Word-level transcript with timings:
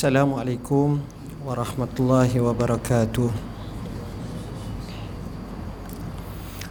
Assalamualaikum 0.00 0.96
warahmatullahi 1.44 2.40
wabarakatuh. 2.40 3.28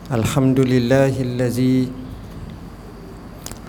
Alhamdulillahillazi 0.09 1.93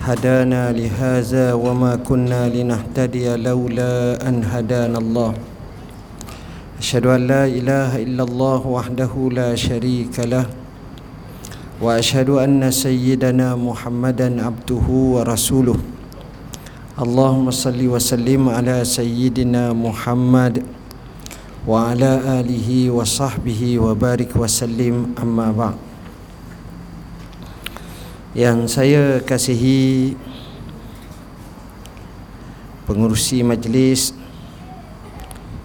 hadana 0.01 0.73
li 0.73 0.89
hadza 0.89 1.61
wama 1.61 1.93
kunna 2.01 2.49
linahtadiya 2.49 3.37
laula 3.37 4.17
an 4.25 4.41
hadana 4.49 4.97
Allah. 4.97 5.37
Ashhadu 6.81 7.13
an 7.13 7.29
la 7.29 7.45
ilaha 7.45 8.01
illallah 8.01 8.65
wahdahu 8.65 9.29
la 9.29 9.53
sharika 9.53 10.25
lah. 10.25 10.49
Wa 11.85 12.01
ashhadu 12.01 12.41
anna 12.41 12.73
sayyidana 12.73 13.61
Muhammadan 13.61 14.41
abduhu 14.41 15.21
wa 15.21 15.29
rasuluhu 15.29 16.00
Allahumma 17.01 17.49
salli 17.49 17.89
wa 17.89 17.97
sallim 17.97 18.45
ala 18.53 18.85
sayyidina 18.85 19.73
Muhammad 19.73 20.61
wa 21.65 21.97
ala 21.97 22.45
alihi 22.45 22.93
wa 22.93 23.09
sahbihi 23.09 23.81
wa 23.81 23.97
barik 23.97 24.37
wa 24.37 24.45
sallim. 24.45 25.17
Amma 25.17 25.49
ba' 25.49 25.73
yang 28.37 28.69
saya 28.69 29.17
kasihi 29.25 30.13
pengurusi 32.85 33.41
majlis 33.49 34.13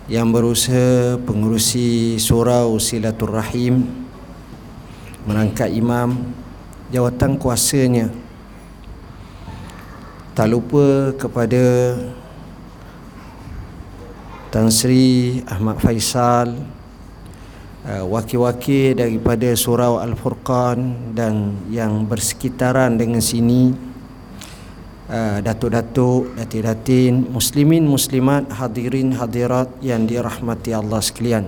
yang 0.08 0.32
berusaha 0.32 1.20
pengurusi 1.20 2.16
surau 2.16 2.80
silaturahim 2.80 3.84
merangkap 5.28 5.68
imam 5.68 6.16
jawatan 6.96 7.36
kuasanya 7.36 8.08
tak 10.36 10.52
lupa 10.52 11.16
kepada 11.16 11.96
Tan 14.52 14.68
Sri 14.68 15.40
Ahmad 15.48 15.80
Faisal 15.80 16.60
uh, 17.88 18.04
wakil-wakil 18.04 19.00
daripada 19.00 19.56
surau 19.56 19.96
Al-Furqan 20.04 21.16
dan 21.16 21.56
yang 21.72 22.04
bersekitaran 22.04 23.00
dengan 23.00 23.24
sini 23.24 23.72
uh, 25.08 25.40
datuk-datuk, 25.40 26.36
datin-datin, 26.36 27.32
muslimin, 27.32 27.88
muslimat, 27.88 28.52
hadirin, 28.60 29.16
hadirat 29.16 29.72
yang 29.80 30.04
dirahmati 30.04 30.76
Allah 30.76 31.00
sekalian. 31.00 31.48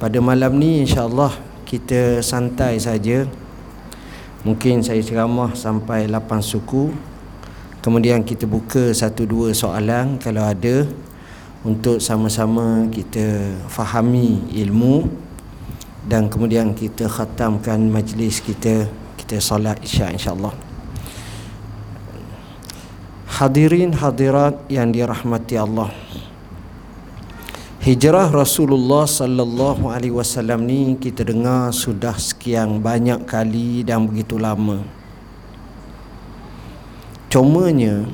Pada 0.00 0.16
malam 0.16 0.56
ni 0.56 0.88
insya-Allah 0.88 1.36
kita 1.68 2.24
santai 2.24 2.80
saja. 2.80 3.28
Mungkin 4.48 4.80
saya 4.80 5.04
ceramah 5.04 5.52
sampai 5.52 6.08
8 6.08 6.40
suku. 6.40 7.09
Kemudian 7.80 8.20
kita 8.20 8.44
buka 8.44 8.92
satu 8.92 9.24
dua 9.24 9.56
soalan 9.56 10.20
kalau 10.20 10.44
ada 10.44 10.84
untuk 11.64 11.96
sama-sama 11.96 12.84
kita 12.92 13.56
fahami 13.72 14.44
ilmu 14.52 15.08
dan 16.04 16.28
kemudian 16.28 16.76
kita 16.76 17.08
khatamkan 17.08 17.80
majlis 17.88 18.44
kita 18.44 18.84
kita 19.16 19.40
solat 19.40 19.80
isya 19.80 20.12
insyaallah. 20.12 20.52
Hadirin 23.40 23.96
hadirat 23.96 24.60
yang 24.68 24.92
dirahmati 24.92 25.56
Allah. 25.56 25.88
Hijrah 27.80 28.28
Rasulullah 28.28 29.08
sallallahu 29.08 29.88
alaihi 29.88 30.12
wasallam 30.12 30.68
ni 30.68 31.00
kita 31.00 31.24
dengar 31.24 31.72
sudah 31.72 32.12
sekian 32.20 32.84
banyak 32.84 33.24
kali 33.24 33.80
dan 33.88 34.04
begitu 34.04 34.36
lama 34.36 34.99
cumanya 37.30 38.10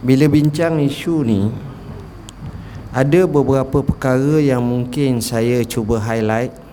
bila 0.00 0.24
bincang 0.24 0.80
isu 0.80 1.20
ni 1.20 1.52
ada 2.96 3.28
beberapa 3.28 3.84
perkara 3.84 4.40
yang 4.40 4.64
mungkin 4.64 5.20
saya 5.20 5.60
cuba 5.68 6.00
highlight 6.00 6.64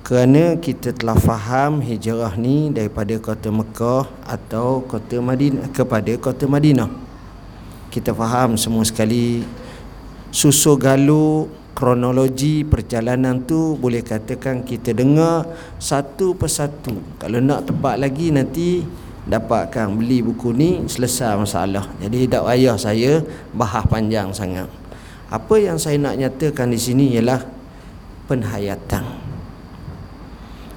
kerana 0.00 0.56
kita 0.56 0.96
telah 0.96 1.16
faham 1.20 1.84
hijrah 1.84 2.40
ni 2.40 2.72
daripada 2.72 3.16
kota 3.20 3.52
Mekah 3.52 4.08
atau 4.24 4.84
kota 4.84 5.16
Madinah 5.20 5.68
kepada 5.72 6.12
kota 6.20 6.44
Madinah. 6.44 6.92
Kita 7.88 8.12
faham 8.12 8.60
semua 8.60 8.84
sekali 8.84 9.44
susu 10.28 10.76
galu 10.76 11.48
kronologi 11.72 12.68
perjalanan 12.68 13.40
tu 13.48 13.80
boleh 13.80 14.04
katakan 14.04 14.60
kita 14.60 14.92
dengar 14.92 15.48
satu 15.80 16.36
persatu. 16.36 17.00
Kalau 17.16 17.40
nak 17.40 17.72
tepat 17.72 17.96
lagi 17.96 18.28
nanti 18.28 18.84
dapatkan 19.24 19.88
beli 19.96 20.20
buku 20.20 20.52
ni 20.52 20.84
selesai 20.84 21.40
masalah. 21.40 21.88
Jadi 22.00 22.28
tak 22.28 22.44
payah 22.44 22.76
saya 22.76 23.24
bahas 23.56 23.84
panjang 23.88 24.28
sangat. 24.36 24.68
Apa 25.32 25.56
yang 25.56 25.80
saya 25.80 25.96
nak 25.96 26.20
nyatakan 26.20 26.68
di 26.68 26.78
sini 26.78 27.16
ialah 27.16 27.40
penhayatan. 28.28 29.04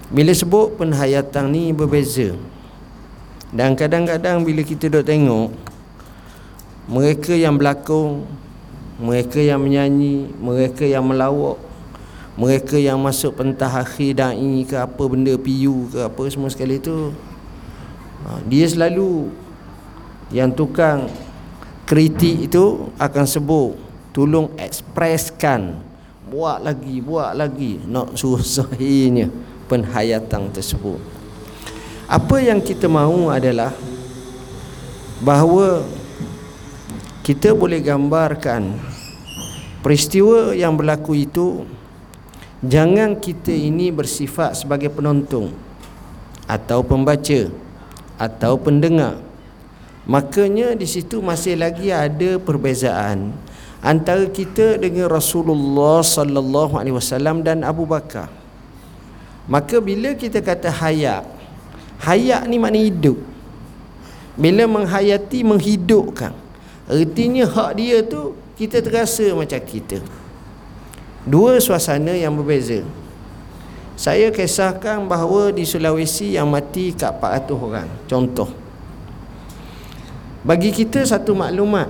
Bila 0.08 0.32
sebut 0.32 0.80
penhayatan 0.80 1.52
ni 1.52 1.76
berbeza. 1.76 2.32
Dan 3.52 3.76
kadang-kadang 3.76 4.44
bila 4.44 4.64
kita 4.64 4.92
duk 4.92 5.08
tengok 5.08 5.52
mereka 6.88 7.36
yang 7.36 7.60
berlakon, 7.60 8.24
mereka 8.96 9.44
yang 9.44 9.60
menyanyi, 9.60 10.32
mereka 10.40 10.88
yang 10.88 11.04
melawak, 11.04 11.60
mereka 12.40 12.80
yang 12.80 12.96
masuk 13.04 13.36
pentah 13.36 13.84
akhir 13.84 14.16
dai 14.16 14.64
ke 14.64 14.78
apa 14.80 15.04
benda 15.10 15.36
piu 15.36 15.92
ke 15.92 16.00
apa 16.06 16.22
semua 16.32 16.48
sekali 16.48 16.80
tu 16.80 17.12
ha, 18.28 18.44
dia 18.44 18.68
selalu 18.68 19.32
yang 20.30 20.52
tukang 20.52 21.08
kritik 21.88 22.52
itu 22.52 22.92
akan 23.00 23.26
sebut 23.26 23.80
tolong 24.12 24.52
ekspreskan. 24.60 25.80
Buat 26.28 26.60
lagi 26.60 27.00
buat 27.00 27.32
lagi. 27.32 27.80
Nak 27.88 28.20
suruh 28.20 28.44
sahihnya 28.44 29.32
penhayatan 29.72 30.52
tersebut. 30.52 31.00
Apa 32.08 32.44
yang 32.44 32.60
kita 32.60 32.92
mahu 32.92 33.32
adalah 33.32 33.72
bahawa 35.24 35.84
kita 37.24 37.52
boleh 37.52 37.84
gambarkan 37.84 38.80
peristiwa 39.84 40.56
yang 40.56 40.76
berlaku 40.76 41.20
itu 41.20 41.68
jangan 42.64 43.20
kita 43.20 43.52
ini 43.52 43.92
bersifat 43.92 44.56
sebagai 44.56 44.88
penonton 44.88 45.52
atau 46.48 46.80
pembaca 46.80 47.52
atau 48.18 48.58
pendengar 48.58 49.22
makanya 50.10 50.74
di 50.74 50.90
situ 50.90 51.22
masih 51.22 51.58
lagi 51.58 51.94
ada 51.94 52.42
perbezaan 52.42 53.34
antara 53.82 54.26
kita 54.30 54.78
dengan 54.82 55.10
Rasulullah 55.10 56.02
sallallahu 56.02 56.78
alaihi 56.78 56.96
wasallam 56.98 57.46
dan 57.46 57.62
Abu 57.62 57.86
Bakar. 57.86 58.30
Maka 59.48 59.80
bila 59.80 60.12
kita 60.12 60.44
kata 60.44 60.68
hayat, 60.68 61.24
hayat 62.04 62.44
ni 62.52 62.60
makna 62.60 62.84
hidup. 62.84 63.18
Bila 64.38 64.70
menghayati 64.70 65.42
menghidupkan. 65.42 66.36
Artinya 66.88 67.48
hak 67.48 67.72
dia 67.80 68.04
tu 68.06 68.38
kita 68.60 68.84
terasa 68.84 69.26
macam 69.34 69.60
kita. 69.64 70.04
Dua 71.24 71.60
suasana 71.64 72.16
yang 72.16 72.36
berbeza. 72.36 72.84
Saya 73.98 74.30
kisahkan 74.30 75.10
bahawa 75.10 75.50
di 75.50 75.66
Sulawesi 75.66 76.38
yang 76.38 76.54
mati 76.54 76.94
kat 76.94 77.18
400 77.18 77.58
orang. 77.58 77.90
Contoh. 78.06 78.50
Bagi 80.46 80.70
kita 80.70 81.02
satu 81.02 81.34
maklumat 81.34 81.90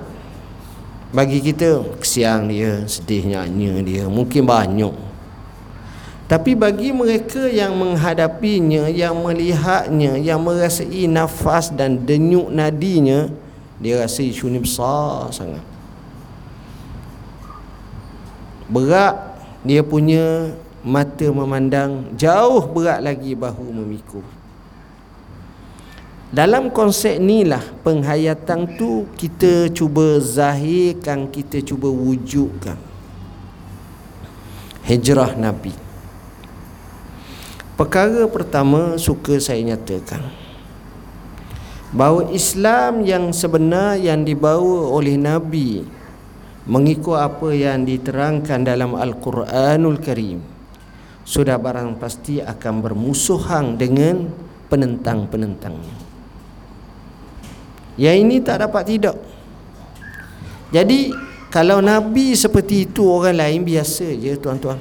bagi 1.07 1.39
kita 1.39 1.87
kesian 2.03 2.51
dia 2.51 2.83
sedihnya 2.83 3.47
dia 3.79 4.11
mungkin 4.11 4.43
banyak 4.43 4.91
tapi 6.27 6.51
bagi 6.59 6.91
mereka 6.91 7.47
yang 7.47 7.71
menghadapinya 7.79 8.91
yang 8.91 9.15
melihatnya 9.15 10.19
yang 10.19 10.43
merasai 10.43 11.07
nafas 11.07 11.71
dan 11.71 12.03
denyut 12.03 12.51
nadinya 12.51 13.31
dia 13.79 14.03
rasa 14.03 14.19
isu 14.19 14.51
ni 14.51 14.59
besar 14.59 15.31
sangat 15.31 15.63
berat 18.67 19.15
dia 19.63 19.79
punya 19.79 20.51
mata 20.87 21.27
memandang 21.27 22.15
jauh 22.15 22.63
berat 22.71 23.03
lagi 23.03 23.35
bahu 23.35 23.67
memikul 23.75 24.23
dalam 26.27 26.67
konsep 26.75 27.23
ni 27.23 27.47
lah 27.47 27.63
penghayatan 27.87 28.75
tu 28.75 29.07
kita 29.15 29.71
cuba 29.71 30.19
zahirkan, 30.19 31.31
kita 31.31 31.63
cuba 31.63 31.87
wujudkan. 31.87 32.75
Hijrah 34.83 35.39
Nabi. 35.39 35.71
Perkara 37.79 38.27
pertama 38.27 38.99
suka 38.99 39.39
saya 39.39 39.63
nyatakan 39.63 40.19
bahawa 41.95 42.27
Islam 42.35 43.07
yang 43.07 43.31
sebenar 43.31 43.95
yang 43.95 44.27
dibawa 44.27 44.91
oleh 44.91 45.15
Nabi 45.15 45.87
mengikut 46.67 47.15
apa 47.15 47.55
yang 47.55 47.87
diterangkan 47.87 48.67
dalam 48.67 48.97
Al-Quranul 48.97 50.03
Karim 50.03 50.56
sudah 51.27 51.59
barang 51.59 51.99
pasti 51.99 52.39
akan 52.39 52.79
bermusuhan 52.79 53.75
dengan 53.75 54.31
penentang-penentangnya. 54.71 55.95
Yang 57.99 58.17
ini 58.23 58.35
tak 58.39 58.63
dapat 58.63 58.83
tidak. 58.87 59.19
Jadi 60.71 61.11
kalau 61.51 61.83
Nabi 61.83 62.31
seperti 62.31 62.87
itu 62.87 63.03
orang 63.03 63.43
lain 63.43 63.67
biasa 63.67 64.07
je 64.15 64.39
tuan-tuan. 64.39 64.79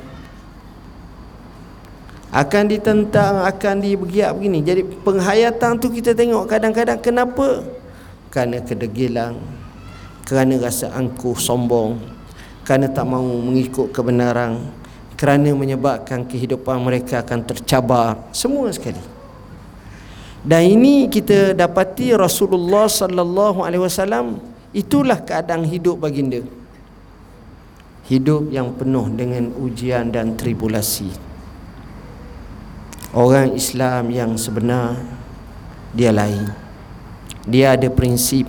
Akan 2.30 2.70
ditentang 2.70 3.42
akan 3.42 3.82
dibergiak 3.82 4.30
begini. 4.38 4.62
Jadi 4.62 4.86
penghayatan 5.02 5.82
tu 5.82 5.90
kita 5.90 6.14
tengok 6.14 6.46
kadang-kadang 6.46 7.02
kenapa? 7.02 7.66
Kerana 8.30 8.62
kedegilan 8.62 9.34
kerana 10.26 10.58
rasa 10.58 10.90
angkuh 10.90 11.38
sombong 11.38 12.02
kerana 12.66 12.90
tak 12.90 13.06
mahu 13.06 13.46
mengikut 13.46 13.94
kebenaran 13.94 14.58
kerana 15.16 15.48
menyebabkan 15.56 16.28
kehidupan 16.28 16.76
mereka 16.84 17.24
akan 17.24 17.40
tercabar 17.42 18.20
semua 18.30 18.68
sekali. 18.70 19.00
Dan 20.46 20.62
ini 20.78 21.10
kita 21.10 21.56
dapati 21.56 22.14
Rasulullah 22.14 22.86
sallallahu 22.86 23.66
alaihi 23.66 23.82
wasallam 23.82 24.38
itulah 24.70 25.18
keadaan 25.18 25.66
hidup 25.66 25.98
baginda. 25.98 26.44
Hidup 28.06 28.54
yang 28.54 28.70
penuh 28.78 29.10
dengan 29.10 29.50
ujian 29.58 30.14
dan 30.14 30.38
tribulasi. 30.38 31.10
Orang 33.10 33.58
Islam 33.58 34.14
yang 34.14 34.38
sebenar 34.38 34.94
dia 35.90 36.14
lain. 36.14 36.52
Dia 37.42 37.74
ada 37.74 37.90
prinsip. 37.90 38.46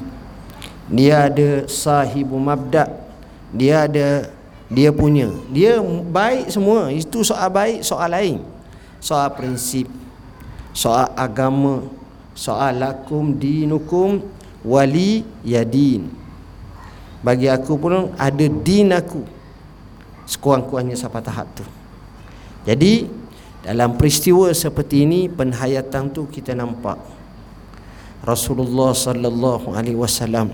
Dia 0.86 1.34
ada 1.34 1.66
sahibu 1.66 2.38
mabda. 2.38 2.86
Dia 3.50 3.90
ada 3.90 4.37
dia 4.68 4.92
punya. 4.92 5.32
Dia 5.52 5.80
baik 5.84 6.52
semua. 6.52 6.92
Itu 6.92 7.24
soal 7.24 7.48
baik 7.52 7.84
soal 7.84 8.12
lain. 8.12 8.38
Soal 9.00 9.32
prinsip 9.36 9.88
soal 10.78 11.10
agama 11.18 11.90
soal 12.38 12.78
lakum 12.78 13.34
dinukum 13.34 14.22
wali 14.62 15.26
yadin 15.42 16.06
bagi 17.26 17.50
aku 17.50 17.74
pun 17.82 18.14
ada 18.14 18.46
din 18.46 18.94
aku. 18.94 19.26
Sekurang-kurangnya 20.30 20.94
sampai 20.94 21.24
tahap 21.26 21.50
tu. 21.58 21.66
Jadi 22.62 23.10
dalam 23.66 23.98
peristiwa 23.98 24.54
seperti 24.54 25.08
ini 25.08 25.26
penhayatan 25.26 26.14
tu 26.14 26.30
kita 26.30 26.54
nampak. 26.54 27.00
Rasulullah 28.22 28.94
sallallahu 28.94 29.74
alaihi 29.74 29.98
wasallam. 29.98 30.54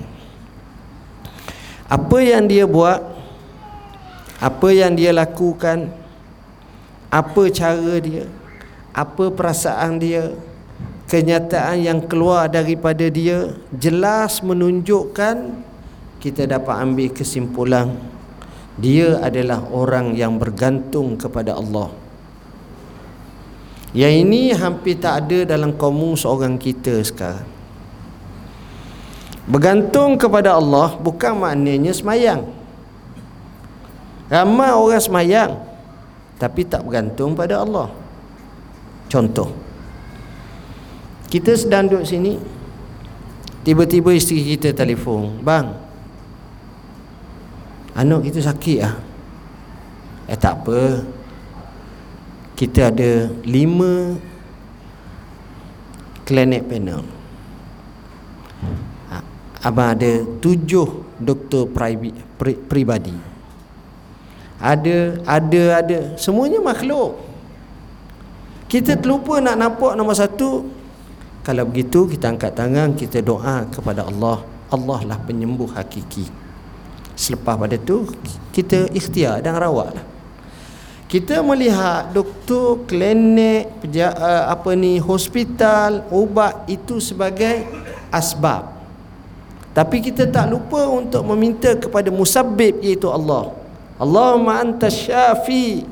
Apa 1.90 2.18
yang 2.24 2.48
dia 2.48 2.64
buat 2.64 3.02
apa 4.44 4.68
yang 4.76 4.92
dia 5.00 5.16
lakukan 5.16 5.88
apa 7.08 7.44
cara 7.48 7.96
dia 8.04 8.28
apa 8.92 9.32
perasaan 9.32 10.04
dia 10.04 10.36
kenyataan 11.08 11.80
yang 11.80 12.00
keluar 12.04 12.52
daripada 12.52 13.08
dia 13.08 13.56
jelas 13.72 14.44
menunjukkan 14.44 15.64
kita 16.20 16.44
dapat 16.44 16.76
ambil 16.84 17.08
kesimpulan 17.16 17.96
dia 18.76 19.16
adalah 19.24 19.64
orang 19.72 20.12
yang 20.12 20.36
bergantung 20.36 21.16
kepada 21.16 21.56
Allah 21.56 21.88
yang 23.96 24.12
ini 24.12 24.52
hampir 24.52 25.00
tak 25.00 25.24
ada 25.24 25.56
dalam 25.56 25.72
kaum 25.80 26.20
seorang 26.20 26.60
kita 26.60 27.00
sekarang 27.00 27.54
Bergantung 29.44 30.16
kepada 30.16 30.56
Allah 30.56 30.96
bukan 30.96 31.36
maknanya 31.36 31.92
semayang. 31.92 32.48
Ramai 34.34 34.74
orang 34.74 34.98
semayang 34.98 35.52
tapi 36.42 36.66
tak 36.66 36.82
bergantung 36.82 37.38
pada 37.38 37.62
Allah. 37.62 37.94
Contoh. 39.06 39.54
Kita 41.30 41.54
sedang 41.54 41.86
duduk 41.86 42.02
sini 42.02 42.42
tiba-tiba 43.62 44.10
isteri 44.10 44.58
kita 44.58 44.74
telefon, 44.74 45.38
"Bang, 45.46 45.78
anak 47.94 48.26
kita 48.26 48.42
sakit 48.42 48.80
ah." 48.82 48.98
Eh 50.26 50.38
tak 50.38 50.66
apa. 50.66 51.06
Kita 52.58 52.90
ada 52.90 53.30
lima 53.46 54.18
klinik 56.26 56.66
panel 56.66 57.04
abang 59.64 59.96
ada 59.96 60.28
tujuh 60.44 61.16
doktor 61.16 61.72
private 61.72 62.20
pri, 62.36 62.54
pribadi 62.60 63.33
ada 64.64 65.20
ada 65.28 65.64
ada. 65.84 66.00
Semuanya 66.16 66.64
makhluk. 66.64 67.20
Kita 68.72 68.96
terlupa 68.96 69.44
nak 69.44 69.60
nampak 69.60 70.00
nombor 70.00 70.16
satu. 70.16 70.72
Kalau 71.44 71.68
begitu 71.68 72.08
kita 72.08 72.32
angkat 72.32 72.56
tangan 72.56 72.96
kita 72.96 73.20
doa 73.20 73.68
kepada 73.68 74.08
Allah. 74.08 74.48
Allah 74.72 75.00
lah 75.04 75.20
penyembuh 75.20 75.68
hakiki. 75.76 76.26
Selepas 77.14 77.60
pada 77.60 77.76
tu 77.76 78.08
kita 78.56 78.88
ikhtiar 78.96 79.44
dan 79.44 79.60
rawat 79.60 80.00
lah. 80.00 80.06
Kita 81.12 81.46
melihat 81.46 82.10
doktor 82.10 82.90
klinik 82.90 83.70
peja, 83.86 84.18
uh, 84.18 84.50
apa 84.50 84.74
ni 84.74 84.98
hospital 84.98 86.10
ubat 86.10 86.66
itu 86.66 86.98
sebagai 86.98 87.70
asbab. 88.10 88.74
Tapi 89.78 90.02
kita 90.02 90.26
tak 90.26 90.50
lupa 90.50 90.90
untuk 90.90 91.22
meminta 91.30 91.78
kepada 91.78 92.10
musabbib 92.10 92.82
iaitu 92.82 93.14
Allah. 93.14 93.63
Allahumma 94.02 94.62
anta 94.62 94.90
syafi 94.90 95.86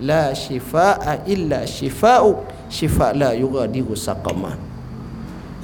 la 0.00 0.32
shifaa 0.32 1.26
illa 1.26 1.66
shifa'u 1.66 2.46
shifa' 2.70 3.10
la 3.14 3.30
yughadiru 3.34 3.94
saqama. 3.98 4.54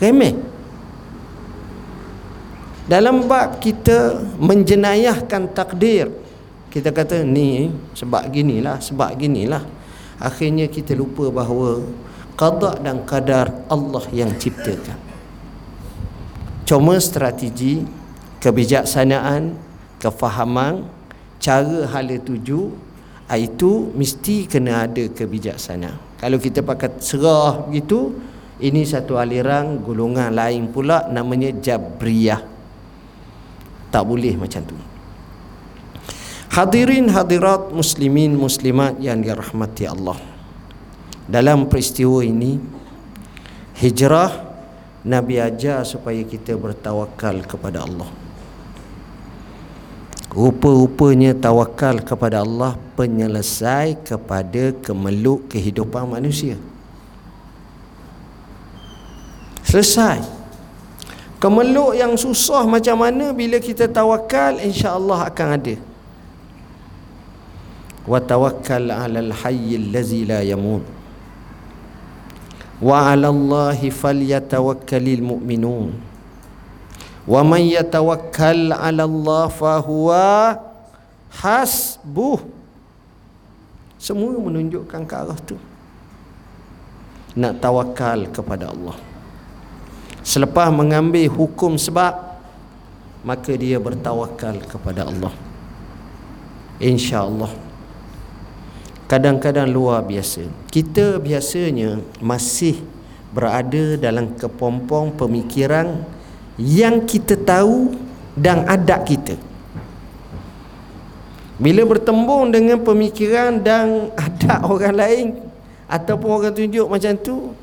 Remeh. 0.02 0.34
Dalam 2.86 3.26
bab 3.26 3.58
kita 3.58 4.22
menjenayahkan 4.38 5.50
takdir 5.50 6.06
kita 6.76 6.92
kata 6.92 7.24
ni 7.24 7.72
sebab 7.96 8.28
ginilah 8.28 8.76
sebab 8.84 9.16
ginilah 9.16 9.64
akhirnya 10.20 10.68
kita 10.68 10.92
lupa 10.92 11.32
bahawa 11.32 11.80
qada 12.36 12.76
dan 12.84 13.00
qadar 13.08 13.48
Allah 13.72 14.04
yang 14.12 14.28
ciptakan 14.36 15.00
cuma 16.68 17.00
strategi 17.00 17.80
kebijaksanaan 18.44 19.56
kefahaman 19.96 20.84
cara 21.38 21.86
hala 21.92 22.16
tuju 22.20 22.60
itu 23.26 23.70
mesti 23.92 24.46
kena 24.46 24.86
ada 24.86 25.04
kebijaksanaan 25.10 26.06
kalau 26.16 26.40
kita 26.40 26.64
pakai 26.64 26.96
serah 26.96 27.68
begitu 27.68 28.16
ini 28.56 28.88
satu 28.88 29.20
aliran 29.20 29.84
golongan 29.84 30.32
lain 30.32 30.72
pula 30.72 31.12
namanya 31.12 31.52
Jabriyah. 31.52 32.40
Tak 33.92 34.02
boleh 34.02 34.32
macam 34.32 34.64
tu. 34.64 34.76
Hadirin 36.56 37.12
hadirat 37.12 37.68
muslimin 37.68 38.32
muslimat 38.32 38.96
yang 38.96 39.20
dirahmati 39.20 39.84
Allah. 39.84 40.16
Dalam 41.28 41.68
peristiwa 41.68 42.24
ini 42.24 42.56
hijrah 43.76 44.32
Nabi 45.04 45.36
ajar 45.36 45.84
supaya 45.84 46.24
kita 46.24 46.56
bertawakal 46.56 47.44
kepada 47.44 47.84
Allah 47.84 48.08
Rupa-rupanya 50.36 51.32
tawakal 51.32 52.04
kepada 52.04 52.44
Allah 52.44 52.76
penyelesai 52.92 53.96
kepada 54.04 54.68
kemeluk 54.84 55.48
kehidupan 55.48 56.12
manusia. 56.12 56.60
Selesai. 59.64 60.20
Kemeluk 61.40 61.96
yang 61.96 62.12
susah 62.20 62.68
macam 62.68 63.00
mana 63.00 63.32
bila 63.32 63.56
kita 63.56 63.88
tawakal 63.88 64.60
insya-Allah 64.60 65.24
akan 65.32 65.48
ada. 65.56 65.76
Wa 68.04 68.20
tawakkal 68.20 68.92
'alal 68.92 69.32
hayyil 69.32 69.88
ladzi 69.88 70.28
la 70.28 70.44
yamut. 70.44 70.84
Wa 72.76 73.08
'ala 73.08 73.32
Allahi 73.32 73.88
falyatawakkalul 73.88 75.24
mu'minun 75.32 76.15
wa 77.26 77.42
man 77.42 77.62
yatawakkal 77.66 78.72
'ala 78.72 79.02
Allah 79.04 79.46
fa 79.50 79.82
huwa 79.82 80.56
hasbuh. 81.42 82.40
Semua 83.98 84.38
menunjukkan 84.38 85.02
ke 85.02 85.14
arah 85.14 85.38
tu. 85.42 85.58
Nak 87.36 87.58
tawakal 87.60 88.30
kepada 88.30 88.70
Allah. 88.72 88.96
Selepas 90.22 90.70
mengambil 90.72 91.28
hukum 91.28 91.76
sebab 91.76 92.38
maka 93.26 93.52
dia 93.58 93.76
bertawakal 93.82 94.62
kepada 94.64 95.10
Allah. 95.10 95.34
insya-Allah. 96.76 97.48
Kadang-kadang 99.06 99.70
luar 99.70 100.04
biasa. 100.04 100.44
Kita 100.68 101.16
biasanya 101.22 102.02
masih 102.20 102.82
berada 103.32 103.96
dalam 103.96 104.34
kepompong 104.34 105.14
pemikiran 105.16 106.04
yang 106.56 107.04
kita 107.04 107.36
tahu 107.36 107.92
dan 108.36 108.64
adat 108.68 109.04
kita. 109.04 109.36
Bila 111.56 111.88
bertembung 111.88 112.52
dengan 112.52 112.80
pemikiran 112.84 113.60
dan 113.60 114.08
adat 114.26 114.60
orang 114.64 114.96
lain 114.96 115.26
ataupun 115.88 116.28
orang 116.28 116.52
tunjuk 116.52 116.88
macam 116.90 117.12
tu 117.16 117.54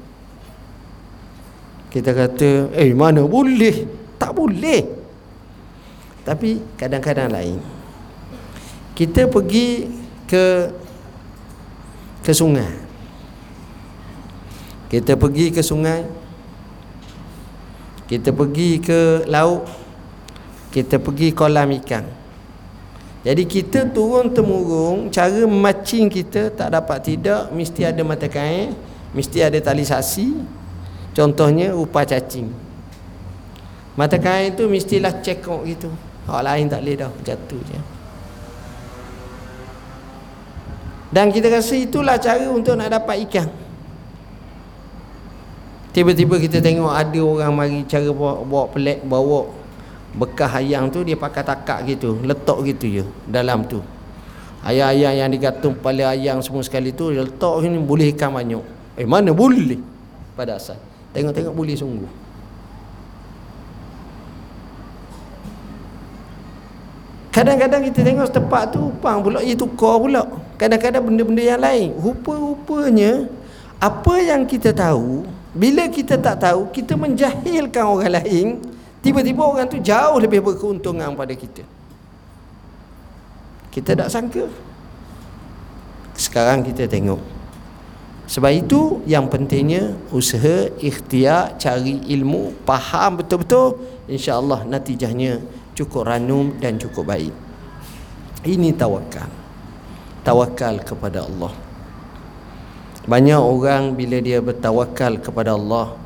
kita 1.93 2.09
kata 2.09 2.73
eh 2.73 2.89
mana 2.97 3.21
boleh? 3.21 3.85
Tak 4.17 4.33
boleh. 4.33 4.81
Tapi 6.25 6.57
kadang-kadang 6.73 7.29
lain. 7.29 7.62
Kita 8.97 9.29
pergi 9.29 9.93
ke 10.25 10.73
ke 12.25 12.33
sungai. 12.33 12.81
Kita 14.89 15.13
pergi 15.13 15.53
ke 15.53 15.62
sungai 15.62 16.23
kita 18.07 18.36
pergi 18.36 18.81
ke 18.83 19.24
laut 19.31 19.63
kita 20.74 20.98
pergi 20.98 21.29
kolam 21.31 21.69
ikan. 21.83 22.01
Jadi 23.24 23.48
kita 23.48 23.88
turun 23.88 24.33
temurung 24.36 25.07
cara 25.07 25.48
matching 25.48 26.12
kita 26.12 26.51
tak 26.51 26.74
dapat 26.74 27.00
tidak 27.13 27.53
mesti 27.55 27.88
ada 27.88 28.01
mata 28.03 28.27
kain 28.27 28.74
mesti 29.13 29.39
ada 29.45 29.55
tali 29.62 29.86
saksi. 29.86 30.27
Contohnya 31.13 31.77
upah 31.77 32.10
cacing. 32.10 32.50
Mata 33.93 34.17
kain 34.17 34.57
tu 34.57 34.65
mestilah 34.65 35.13
cekok 35.22 35.62
gitu. 35.69 35.93
Orang 36.25 36.50
lain 36.50 36.65
tak 36.65 36.81
boleh 36.81 36.95
dah 36.98 37.12
jatuh 37.22 37.62
je. 37.62 37.79
Dan 41.13 41.29
kita 41.29 41.45
rasa 41.53 41.77
itulah 41.77 42.17
cara 42.17 42.50
untuk 42.50 42.74
nak 42.74 42.89
dapat 42.89 43.22
ikan. 43.29 43.45
Tiba-tiba 45.93 46.41
kita 46.41 46.57
tengok 46.57 46.89
ada 46.89 47.21
orang 47.21 47.53
mari 47.53 47.79
cara 47.85 48.09
bawa, 48.09 48.41
bawa 48.41 48.65
pelik, 48.73 49.05
bawa 49.05 49.45
bekas 50.17 50.50
ayam 50.57 50.89
tu 50.89 51.05
dia 51.05 51.13
pakai 51.13 51.45
takak 51.45 51.85
gitu, 51.85 52.17
letak 52.25 52.57
gitu 52.65 52.85
je 53.01 53.03
dalam 53.29 53.62
tu. 53.69 53.77
Ayam-ayam 54.65 55.13
yang 55.21 55.29
digantung 55.29 55.77
kepala 55.77 56.17
ayam 56.17 56.41
semua 56.41 56.65
sekali 56.65 56.89
tu 56.89 57.13
dia 57.13 57.21
letak 57.21 57.62
ni 57.69 57.77
boleh 57.77 58.09
ikan 58.09 58.33
banyak. 58.33 58.63
Eh 58.97 59.05
mana 59.05 59.29
boleh? 59.38 59.77
Pada 60.33 60.57
asal. 60.57 60.81
Tengok-tengok 61.13 61.53
boleh 61.53 61.77
sungguh. 61.77 62.09
Kadang-kadang 67.33 67.81
kita 67.89 68.05
tengok 68.05 68.29
tempat 68.29 68.73
tu 68.73 68.93
upang 68.93 69.21
pula 69.21 69.41
ia 69.41 69.57
tukar 69.57 69.97
pula. 70.01 70.25
Kadang-kadang 70.57 71.05
benda-benda 71.05 71.41
yang 71.41 71.62
lain. 71.62 71.93
Rupa-rupanya 71.97 73.25
apa 73.81 74.15
yang 74.21 74.45
kita 74.45 74.69
tahu, 74.69 75.25
bila 75.53 75.86
kita 75.88 76.17
tak 76.17 76.41
tahu, 76.41 76.74
kita 76.74 76.98
menjahilkan 76.98 77.86
orang 77.86 78.22
lain, 78.22 78.60
tiba-tiba 79.05 79.45
orang 79.45 79.69
tu 79.69 79.77
jauh 79.77 80.17
lebih 80.17 80.41
berkeuntungan 80.41 81.13
pada 81.13 81.33
kita. 81.38 81.62
Kita 83.69 83.93
tak 83.93 84.10
sangka. 84.10 84.45
Sekarang 86.13 86.62
kita 86.62 86.86
tengok. 86.89 87.22
Sebab 88.29 88.51
itu 88.53 89.01
yang 89.05 89.29
pentingnya 89.29 89.93
usaha 90.10 90.69
ikhtiar 90.81 91.57
cari 91.62 92.01
ilmu, 92.17 92.65
faham 92.65 93.22
betul-betul, 93.22 93.77
insya-Allah 94.10 94.65
natijahnya 94.65 95.43
cukup 95.74 96.10
ranum 96.10 96.53
dan 96.62 96.77
cukup 96.77 97.10
baik 97.10 97.33
ini 98.45 98.75
tawakal 98.75 99.29
tawakal 100.22 100.75
kepada 100.83 101.25
Allah 101.25 101.53
banyak 103.03 103.39
orang 103.39 103.95
bila 104.00 104.17
dia 104.24 104.39
bertawakal 104.39 105.19
kepada 105.19 105.60
Allah 105.60 106.00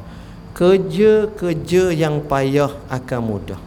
kerja-kerja 0.57 1.93
yang 1.93 2.25
payah 2.25 2.73
akan 2.89 3.21
mudah. 3.21 3.61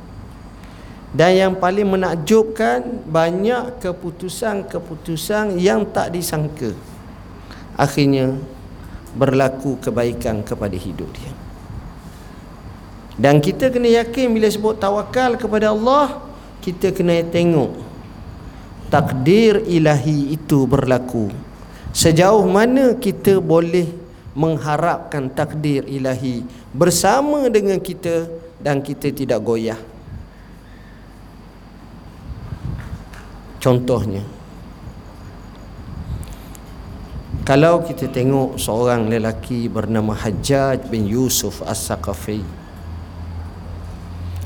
Dan 1.15 1.31
yang 1.39 1.55
paling 1.59 1.87
menakjubkan 1.87 3.07
banyak 3.07 3.79
keputusan-keputusan 3.83 5.59
yang 5.59 5.87
tak 5.87 6.15
disangka. 6.15 6.75
Akhirnya 7.79 8.35
berlaku 9.15 9.79
kebaikan 9.79 10.43
kepada 10.43 10.75
hidup 10.75 11.11
dia. 11.15 11.35
Dan 13.19 13.43
kita 13.43 13.71
kena 13.71 14.03
yakin 14.03 14.31
bila 14.35 14.47
sebut 14.51 14.79
tawakal 14.79 15.35
kepada 15.35 15.75
Allah, 15.75 16.23
kita 16.63 16.95
kena 16.95 17.23
tengok 17.27 17.75
takdir 18.91 19.63
ilahi 19.67 20.35
itu 20.35 20.67
berlaku. 20.67 21.31
Sejauh 21.91 22.47
mana 22.47 22.95
kita 22.95 23.43
boleh 23.43 23.91
mengharapkan 24.35 25.27
takdir 25.27 25.83
ilahi 25.91 26.47
bersama 26.71 27.51
dengan 27.51 27.83
kita 27.83 28.31
dan 28.63 28.79
kita 28.79 29.11
tidak 29.11 29.43
goyah. 29.43 29.79
Contohnya, 33.61 34.25
kalau 37.51 37.83
kita 37.83 38.07
tengok 38.07 38.57
seorang 38.57 39.11
lelaki 39.11 39.67
bernama 39.67 40.15
Hajjaj 40.15 40.87
bin 40.87 41.11
Yusuf 41.11 41.67
As-Saqafi 41.67 42.47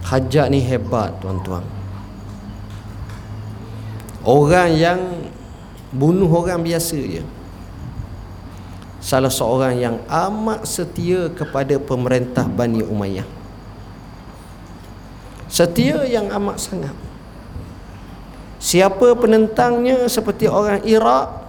Hajat 0.08 0.48
ni 0.48 0.64
hebat 0.64 1.12
tuan-tuan 1.20 1.64
Orang 4.24 4.72
yang 4.72 5.00
Bunuh 5.94 6.26
orang 6.26 6.60
biasa 6.60 6.98
je. 6.98 7.22
Salah 8.98 9.30
seorang 9.30 9.78
yang 9.78 9.96
amat 10.10 10.66
setia 10.66 11.30
kepada 11.30 11.78
pemerintah 11.78 12.44
Bani 12.50 12.82
Umayyah. 12.82 13.28
Setia 15.46 16.02
yang 16.02 16.26
amat 16.34 16.58
sangat. 16.58 16.96
Siapa 18.58 19.14
penentangnya 19.14 20.08
seperti 20.08 20.48
orang 20.48 20.82
Iraq 20.88 21.44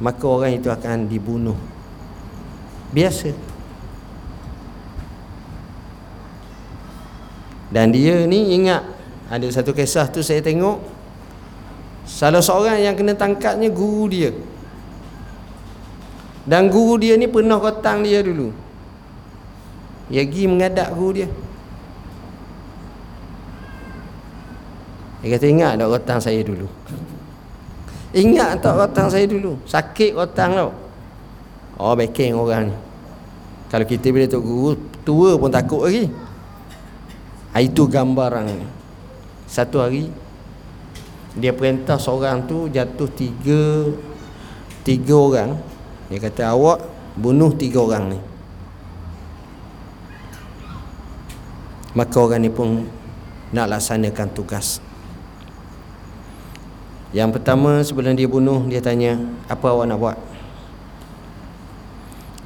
Maka 0.00 0.24
orang 0.24 0.56
itu 0.56 0.72
akan 0.72 1.06
dibunuh. 1.06 1.56
Biasa. 2.90 3.36
Dan 7.70 7.94
dia 7.94 8.26
ni 8.26 8.56
ingat 8.58 8.82
ada 9.30 9.46
satu 9.46 9.70
kisah 9.70 10.10
tu 10.10 10.26
saya 10.26 10.42
tengok 10.42 10.82
salah 12.10 12.42
seorang 12.42 12.82
yang 12.82 12.98
kena 12.98 13.14
tangkapnya 13.14 13.70
guru 13.70 14.10
dia. 14.10 14.34
Dan 16.42 16.66
guru 16.66 16.98
dia 16.98 17.14
ni 17.14 17.30
pernah 17.30 17.62
kotang 17.62 18.02
dia 18.02 18.18
dulu. 18.26 18.50
Dia 20.10 20.26
pergi 20.26 20.50
mengadap 20.50 20.90
guru 20.98 21.22
dia. 21.22 21.28
Dia 25.22 25.36
kata 25.36 25.46
ingat 25.46 25.72
tak 25.78 25.88
kotang 25.94 26.18
saya 26.18 26.40
dulu. 26.42 26.66
Ingat 28.10 28.58
tak 28.58 28.74
kotang 28.74 29.06
saya 29.06 29.24
dulu. 29.30 29.54
Sakit 29.70 30.18
kotang 30.18 30.58
tau. 30.58 30.70
Oh 31.78 31.94
backing 31.94 32.34
orang 32.34 32.74
ni. 32.74 32.76
Kalau 33.70 33.86
kita 33.86 34.10
bila 34.10 34.26
tu 34.26 34.42
guru 34.42 34.74
tua 35.06 35.38
pun 35.38 35.52
takut 35.52 35.86
lagi. 35.86 36.10
Ha, 37.54 37.62
itu 37.62 37.86
gambaran 37.86 38.46
satu 39.46 39.82
hari 39.82 40.06
dia 41.38 41.54
perintah 41.54 42.00
seorang 42.00 42.46
tu 42.48 42.66
jatuh 42.66 43.06
tiga 43.14 43.90
tiga 44.82 45.14
orang 45.14 45.50
dia 46.10 46.18
kata 46.18 46.50
awak 46.50 46.82
bunuh 47.14 47.54
tiga 47.54 47.84
orang 47.84 48.16
ni 48.16 48.18
maka 51.94 52.16
orang 52.18 52.42
ni 52.42 52.50
pun 52.50 52.86
nak 53.54 53.70
laksanakan 53.70 54.28
tugas 54.34 54.82
yang 57.10 57.34
pertama 57.34 57.82
sebelum 57.82 58.14
dia 58.14 58.30
bunuh 58.30 58.66
dia 58.66 58.78
tanya 58.82 59.18
apa 59.50 59.66
awak 59.70 59.86
nak 59.86 59.98
buat 59.98 60.18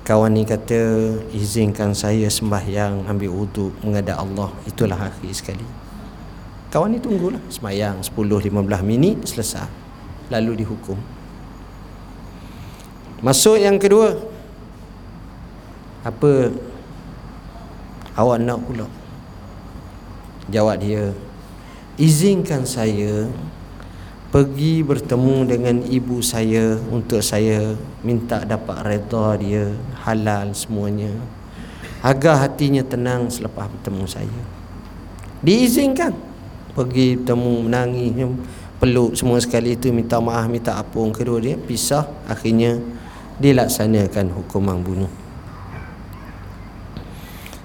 Kawan 0.04 0.36
ni 0.36 0.44
kata 0.44 1.16
izinkan 1.32 1.96
saya 1.96 2.28
sembahyang 2.28 3.08
ambil 3.08 3.32
wuduk 3.32 3.72
menghadap 3.80 4.20
Allah. 4.20 4.52
Itulah 4.68 5.00
akhir 5.00 5.32
sekali. 5.32 5.64
Kawan 6.74 6.90
ni 6.90 6.98
tunggulah 6.98 7.38
sembahyang 7.46 8.02
10-15 8.02 8.50
minit 8.82 9.22
selesai. 9.22 9.70
Lalu 10.26 10.66
dihukum. 10.66 10.98
Masuk 13.22 13.62
yang 13.62 13.78
kedua. 13.78 14.18
Apa 16.02 16.50
awak 18.18 18.42
nak 18.42 18.58
pula? 18.66 18.90
Jawab 20.50 20.82
dia, 20.82 21.14
izinkan 21.94 22.66
saya 22.66 23.30
pergi 24.34 24.82
bertemu 24.82 25.36
dengan 25.46 25.78
ibu 25.86 26.18
saya 26.26 26.74
untuk 26.90 27.22
saya 27.22 27.78
minta 28.02 28.42
dapat 28.42 28.82
redha 28.82 29.38
dia 29.38 29.70
halal 30.02 30.50
semuanya 30.58 31.14
agar 32.02 32.42
hatinya 32.42 32.82
tenang 32.82 33.30
selepas 33.30 33.70
bertemu 33.70 34.04
saya 34.10 34.42
diizinkan 35.38 36.33
pergi 36.74 37.16
bertemu 37.16 37.52
menangis 37.64 38.10
peluk 38.82 39.16
semua 39.16 39.38
sekali 39.40 39.78
itu 39.78 39.94
minta 39.94 40.18
maaf 40.18 40.50
minta 40.50 40.76
apung. 40.76 41.14
Kedua 41.14 41.40
dia 41.40 41.56
pisah 41.56 42.04
akhirnya 42.26 42.82
dilaksanakan 43.38 44.34
hukuman 44.34 44.78
bunuh. 44.82 45.12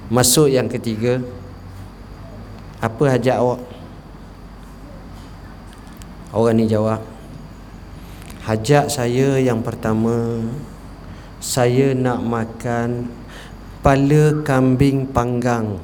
Masuk 0.09 0.49
yang 0.49 0.65
ketiga 0.65 1.21
apa 2.79 3.03
hajat 3.11 3.37
awak? 3.37 3.61
Orang 6.29 6.61
ni 6.61 6.69
jawab 6.69 7.01
Hajat 8.45 8.93
saya 8.93 9.41
yang 9.41 9.65
pertama 9.65 10.45
Saya 11.41 11.97
nak 11.97 12.21
makan 12.21 13.09
Pala 13.81 14.37
kambing 14.45 15.09
panggang 15.09 15.81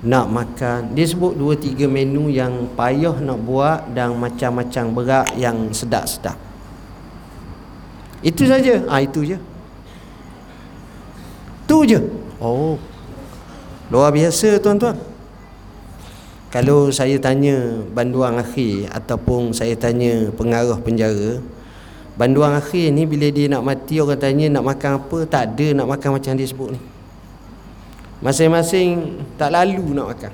nak 0.00 0.26
makan. 0.32 0.96
Dia 0.96 1.04
sebut 1.04 1.36
dua 1.36 1.52
tiga 1.56 1.84
menu 1.84 2.32
yang 2.32 2.68
payah 2.72 3.16
nak 3.20 3.38
buat 3.44 3.92
dan 3.92 4.16
macam-macam 4.16 4.84
berat 4.96 5.28
yang 5.36 5.68
sedap-sedap. 5.72 6.36
Itu 8.24 8.44
saja. 8.48 8.84
Ah 8.88 9.00
ha, 9.00 9.04
itu 9.04 9.24
je. 9.24 9.36
Tu 11.68 11.78
je. 11.88 12.00
Oh. 12.40 12.76
Luar 13.92 14.12
biasa 14.12 14.60
tuan-tuan. 14.60 14.96
Kalau 16.50 16.90
saya 16.90 17.14
tanya 17.22 17.78
banduan 17.94 18.34
akhir 18.34 18.90
ataupun 18.90 19.54
saya 19.54 19.78
tanya 19.78 20.34
pengarah 20.34 20.82
penjara 20.82 21.38
banduan 22.18 22.52
akhir 22.52 22.92
ni 22.92 23.08
bila 23.08 23.32
dia 23.32 23.48
nak 23.48 23.64
mati 23.64 23.96
orang 23.96 24.20
tanya 24.20 24.46
nak 24.52 24.66
makan 24.66 25.00
apa 25.00 25.18
tak 25.24 25.42
ada 25.54 25.66
nak 25.72 25.86
makan 25.88 26.20
macam 26.20 26.36
dia 26.36 26.44
sebut 26.44 26.74
ni 26.76 26.80
masing-masing 28.20 29.20
tak 29.36 29.52
lalu 29.52 29.96
nak 29.96 30.16
makan. 30.16 30.32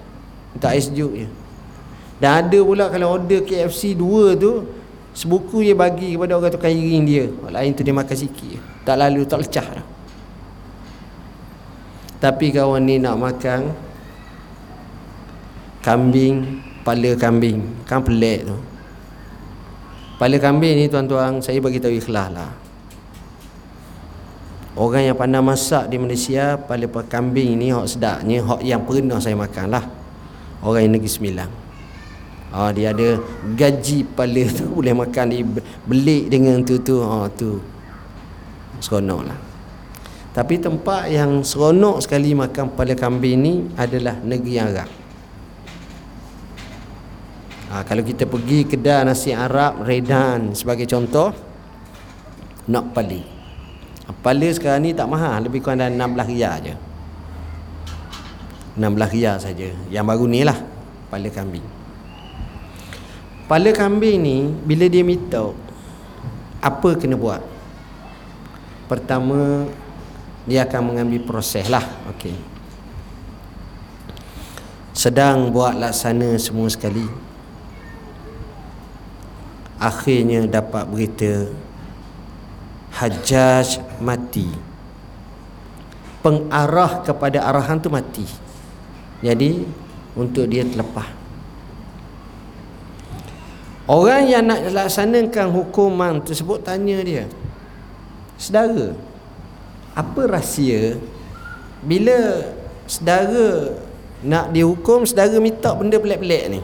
Tak 0.63 0.71
ais 0.75 0.87
sejuk 0.91 1.13
je. 1.15 1.29
Dan 2.19 2.31
ada 2.47 2.59
pula 2.65 2.89
kalau 2.89 3.19
order 3.19 3.45
KFC 3.45 3.93
dua 3.93 4.33
tu 4.35 4.65
sebuku 5.13 5.65
dia 5.65 5.75
bagi 5.77 6.17
kepada 6.17 6.37
orang 6.37 6.53
tu 6.53 6.61
kairing 6.61 7.05
dia. 7.07 7.25
Orang 7.43 7.55
lain 7.55 7.71
tu 7.73 7.83
dia 7.87 7.95
makan 7.95 8.17
sikit 8.17 8.77
tak 8.87 8.97
lalu 9.03 9.27
tak 9.27 9.43
lecah 9.43 9.69
dah. 9.83 9.87
Tapi 12.23 12.47
kawan 12.55 12.87
ni 12.87 13.03
nak 13.03 13.19
makan 13.19 13.75
kambing 15.83 16.63
pala 16.87 17.11
kambing. 17.19 17.67
Kan 17.83 18.07
pelik 18.07 18.47
tu. 18.47 18.57
Pala 20.17 20.37
kambing 20.39 20.81
ni 20.81 20.87
tuan-tuan 20.87 21.43
saya 21.43 21.59
bagi 21.59 21.83
tahu 21.83 21.99
ikhlas 21.99 22.31
lah. 22.31 22.66
Orang 24.77 25.09
yang 25.09 25.17
pandai 25.17 25.41
masak 25.41 25.89
di 25.89 25.97
Malaysia 25.97 26.61
pala 26.61 26.85
kambing 26.85 27.57
ni 27.57 27.73
hok 27.73 27.89
sedapnya 27.89 28.45
hok 28.45 28.61
yang 28.61 28.85
pernah 28.85 29.17
saya 29.17 29.33
makan 29.33 29.73
lah. 29.73 29.85
Orang 30.61 30.85
yang 30.85 31.01
negeri 31.01 31.09
Sembilan. 31.09 31.49
Oh, 32.53 32.71
dia 32.73 32.93
ada 32.93 33.17
gaji 33.57 34.05
pala 34.05 34.45
tu 34.53 34.65
boleh 34.79 34.93
makan 34.93 35.27
di 35.33 35.41
belik 35.89 36.29
dengan 36.29 36.61
tu 36.61 36.77
tu. 36.85 37.01
Oh, 37.01 37.25
tu. 37.33 37.57
Seronok 38.85 39.23
lah. 39.25 39.39
Tapi 40.37 40.61
tempat 40.61 41.09
yang 41.09 41.41
seronok 41.41 42.05
sekali 42.05 42.37
makan 42.37 42.77
pala 42.77 42.93
kambing 42.93 43.37
ni 43.41 43.55
adalah 43.81 44.21
negeri 44.21 44.61
Arab 44.61 44.89
ha, 47.71 47.83
kalau 47.85 48.03
kita 48.03 48.25
pergi 48.25 48.65
kedai 48.65 49.05
nasi 49.05 49.35
Arab 49.35 49.85
Redan 49.85 50.55
sebagai 50.57 50.87
contoh 50.89 51.33
nak 52.73 52.97
pali 52.97 53.36
pali 54.23 54.47
sekarang 54.55 54.87
ni 54.87 54.91
tak 54.95 55.11
mahal 55.11 55.43
lebih 55.43 55.63
kurang 55.63 55.83
dalam 55.83 56.15
16 56.15 56.31
riyal 56.31 56.57
je 56.63 56.75
16 58.77 58.93
riyal 59.17 59.37
saja. 59.41 59.73
Yang 59.89 60.05
baru 60.05 60.25
ni 60.29 60.41
lah 60.45 60.59
pala 61.09 61.29
kambing. 61.33 61.65
Pala 63.49 63.73
kambing 63.73 64.21
ni 64.21 64.37
bila 64.69 64.85
dia 64.85 65.01
minta 65.01 65.49
apa 66.61 66.91
kena 67.01 67.17
buat? 67.17 67.41
Pertama 68.87 69.65
dia 70.45 70.63
akan 70.69 70.95
mengambil 70.95 71.27
proses 71.27 71.67
lah 71.67 71.83
okay. 72.07 72.37
sedang 74.95 75.51
buat 75.51 75.75
laksana 75.75 76.39
semua 76.39 76.71
sekali. 76.71 77.09
Akhirnya 79.77 80.47
dapat 80.49 80.89
berita 80.89 81.51
Hajjaj 82.97 84.01
mati. 84.01 84.49
Pengarah 86.25 87.05
kepada 87.05 87.45
arahan 87.45 87.77
tu 87.79 87.93
mati. 87.93 88.25
Jadi 89.21 89.69
untuk 90.17 90.49
dia 90.49 90.65
terlepas. 90.65 91.07
Orang 93.87 94.27
yang 94.27 94.43
nak 94.51 94.67
laksanakan 94.75 95.55
hukuman 95.55 96.19
tersebut 96.19 96.59
tanya 96.67 96.99
dia 97.07 97.31
saudara 98.37 98.93
apa 99.97 100.23
rahsia 100.29 101.01
bila 101.81 102.45
saudara 102.85 103.79
nak 104.21 104.53
dihukum 104.53 105.09
saudara 105.09 105.41
minta 105.41 105.73
benda 105.73 105.97
pelik-pelik 105.97 106.45
ni 106.53 106.61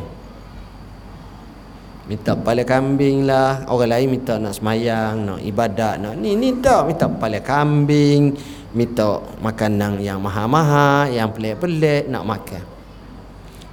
minta 2.06 2.34
kepala 2.34 2.62
kambing 2.66 3.28
lah. 3.28 3.62
Orang 3.70 3.90
lain 3.94 4.08
minta 4.10 4.34
nak 4.38 4.58
semayang 4.58 5.22
nak 5.22 5.40
ibadat 5.42 6.02
nak 6.02 6.18
ni 6.18 6.34
ni 6.34 6.58
tak. 6.58 6.90
Minta 6.90 7.06
kepala 7.06 7.38
kambing 7.38 8.34
minta 8.72 9.20
makanan 9.44 10.00
yang 10.00 10.18
mahal-mahal 10.18 11.12
yang 11.12 11.28
pelik-pelik 11.30 12.08
nak 12.08 12.24
makan. 12.24 12.64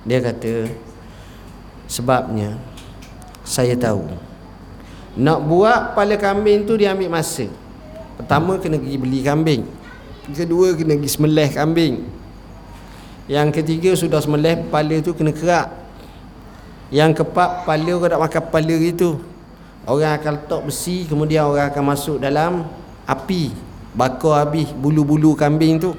Dia 0.04 0.20
kata 0.20 0.68
sebabnya 1.90 2.60
saya 3.42 3.74
tahu 3.74 4.06
nak 5.18 5.40
buat 5.42 5.94
kepala 5.94 6.16
kambing 6.20 6.70
tu 6.70 6.78
dia 6.78 6.94
ambil 6.94 7.10
masa. 7.10 7.50
Pertama 8.20 8.60
kena 8.60 8.78
pergi 8.78 8.98
beli 9.00 9.20
kambing. 9.24 9.64
Kedua 10.30 10.76
kena 10.78 11.00
pergi 11.00 11.10
semelih 11.10 11.50
kambing. 11.50 11.96
Yang 13.26 13.62
ketiga 13.62 13.96
sudah 13.96 14.20
semelih 14.22 14.68
kepala 14.68 14.96
tu 15.02 15.16
kena 15.16 15.32
kerak 15.34 15.79
yang 16.90 17.14
kepak 17.14 17.64
kepala 17.64 17.92
orang 18.02 18.10
nak 18.18 18.22
makan 18.26 18.42
kepala 18.50 18.76
itu 18.82 19.10
orang 19.86 20.18
akan 20.18 20.34
letak 20.42 20.62
besi 20.66 21.06
kemudian 21.06 21.46
orang 21.46 21.70
akan 21.70 21.84
masuk 21.86 22.18
dalam 22.18 22.66
api. 23.06 23.54
Bakar 23.94 24.46
habis 24.46 24.70
bulu-bulu 24.74 25.34
kambing 25.34 25.82
tu. 25.82 25.98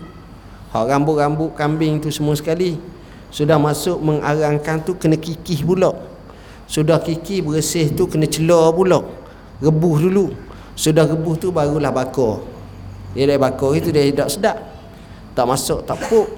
Hak 0.70 0.87
rambut-rambut 0.87 1.55
kambing 1.59 1.98
tu 1.98 2.11
semua 2.14 2.38
sekali. 2.38 2.79
Sudah 3.35 3.59
masuk 3.59 3.98
mengarangkan 3.98 4.83
tu 4.83 4.94
kena 4.94 5.18
kikih 5.18 5.66
pula. 5.66 5.94
Sudah 6.70 7.03
kikih 7.03 7.42
bersih 7.42 7.90
tu 7.90 8.07
kena 8.07 8.31
celah 8.31 8.70
pula. 8.70 9.03
Rebus 9.59 10.07
dulu. 10.07 10.31
Sudah 10.79 11.07
rebus 11.07 11.42
tu 11.42 11.50
barulah 11.50 11.90
bakar. 11.90 12.42
Dia 13.14 13.26
dah 13.26 13.38
bakar 13.42 13.74
itu 13.74 13.90
dia 13.90 14.07
tidak 14.07 14.31
sedap. 14.31 14.59
Tak 15.35 15.46
masuk 15.46 15.83
tak 15.83 15.98
puk. 16.07 16.31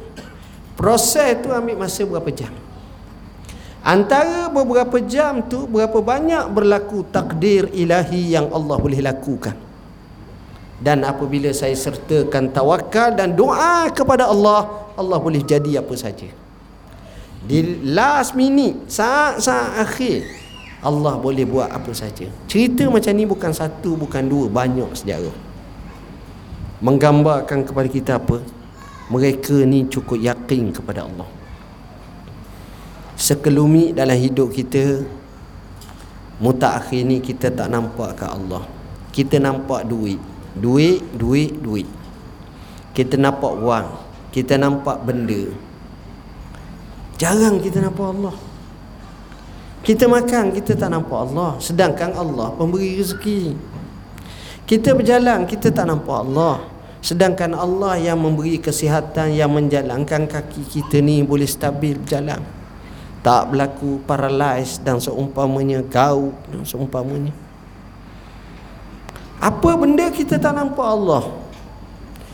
Proses 0.76 1.36
tu 1.44 1.52
ambil 1.52 1.76
masa 1.76 2.00
berapa 2.08 2.32
jam 2.32 2.61
Antara 3.82 4.46
beberapa 4.46 5.02
jam 5.02 5.42
tu 5.42 5.66
berapa 5.66 5.98
banyak 5.98 6.54
berlaku 6.54 7.02
takdir 7.10 7.66
ilahi 7.74 8.30
yang 8.30 8.46
Allah 8.54 8.78
boleh 8.78 9.02
lakukan. 9.02 9.58
Dan 10.78 11.02
apabila 11.02 11.50
saya 11.50 11.74
sertakan 11.74 12.54
tawakal 12.54 13.18
dan 13.18 13.34
doa 13.34 13.90
kepada 13.90 14.30
Allah, 14.30 14.86
Allah 14.94 15.18
boleh 15.18 15.42
jadi 15.42 15.82
apa 15.82 15.94
saja. 15.98 16.30
Di 17.42 17.82
last 17.82 18.38
minute, 18.38 18.86
saat-saat 18.86 19.82
akhir, 19.82 20.30
Allah 20.78 21.18
boleh 21.18 21.42
buat 21.42 21.66
apa 21.66 21.90
saja. 21.90 22.30
Cerita 22.46 22.86
macam 22.86 23.10
ni 23.18 23.26
bukan 23.26 23.50
satu, 23.50 23.98
bukan 23.98 24.22
dua, 24.30 24.46
banyak 24.46 24.94
sejarah. 24.94 25.34
Menggambarkan 26.86 27.66
kepada 27.66 27.88
kita 27.90 28.12
apa? 28.22 28.38
Mereka 29.10 29.66
ni 29.66 29.90
cukup 29.90 30.22
yakin 30.22 30.70
kepada 30.70 31.06
Allah 31.06 31.41
sekelumit 33.22 33.94
dalam 33.94 34.18
hidup 34.18 34.50
kita 34.50 35.06
mutakhir 36.42 37.06
ni 37.06 37.22
kita 37.22 37.54
tak 37.54 37.70
nampak 37.70 38.18
ke 38.18 38.26
Allah. 38.26 38.66
Kita 39.14 39.38
nampak 39.38 39.86
duit. 39.86 40.18
Duit 40.58 40.98
duit 41.14 41.54
duit. 41.62 41.86
Kita 42.90 43.14
nampak 43.14 43.54
wang. 43.62 43.86
Kita 44.34 44.58
nampak 44.58 45.06
benda. 45.06 45.54
Jarang 47.14 47.62
kita 47.62 47.78
nampak 47.78 48.10
Allah. 48.10 48.34
Kita 49.86 50.10
makan 50.10 50.50
kita 50.58 50.74
tak 50.74 50.90
nampak 50.90 51.18
Allah. 51.30 51.62
Sedangkan 51.62 52.10
Allah 52.18 52.50
pemberi 52.58 52.98
rezeki. 52.98 53.54
Kita 54.66 54.98
berjalan 54.98 55.46
kita 55.46 55.70
tak 55.70 55.86
nampak 55.86 56.26
Allah. 56.26 56.66
Sedangkan 57.02 57.54
Allah 57.54 57.98
yang 58.02 58.18
memberi 58.18 58.58
kesihatan 58.58 59.34
yang 59.34 59.54
menjalankan 59.54 60.26
kaki 60.26 60.66
kita 60.66 60.98
ni 61.02 61.22
boleh 61.22 61.46
stabil 61.46 61.98
berjalan 61.98 62.61
tak 63.22 63.54
berlaku 63.54 64.02
paralyze 64.02 64.82
dan 64.82 64.98
seumpamanya 64.98 65.86
kau 65.86 66.34
dan 66.50 66.66
seumpamanya. 66.66 67.30
Apa 69.38 69.78
benda 69.78 70.10
kita 70.10 70.38
tak 70.38 70.54
nampak 70.54 70.86
Allah? 70.86 71.30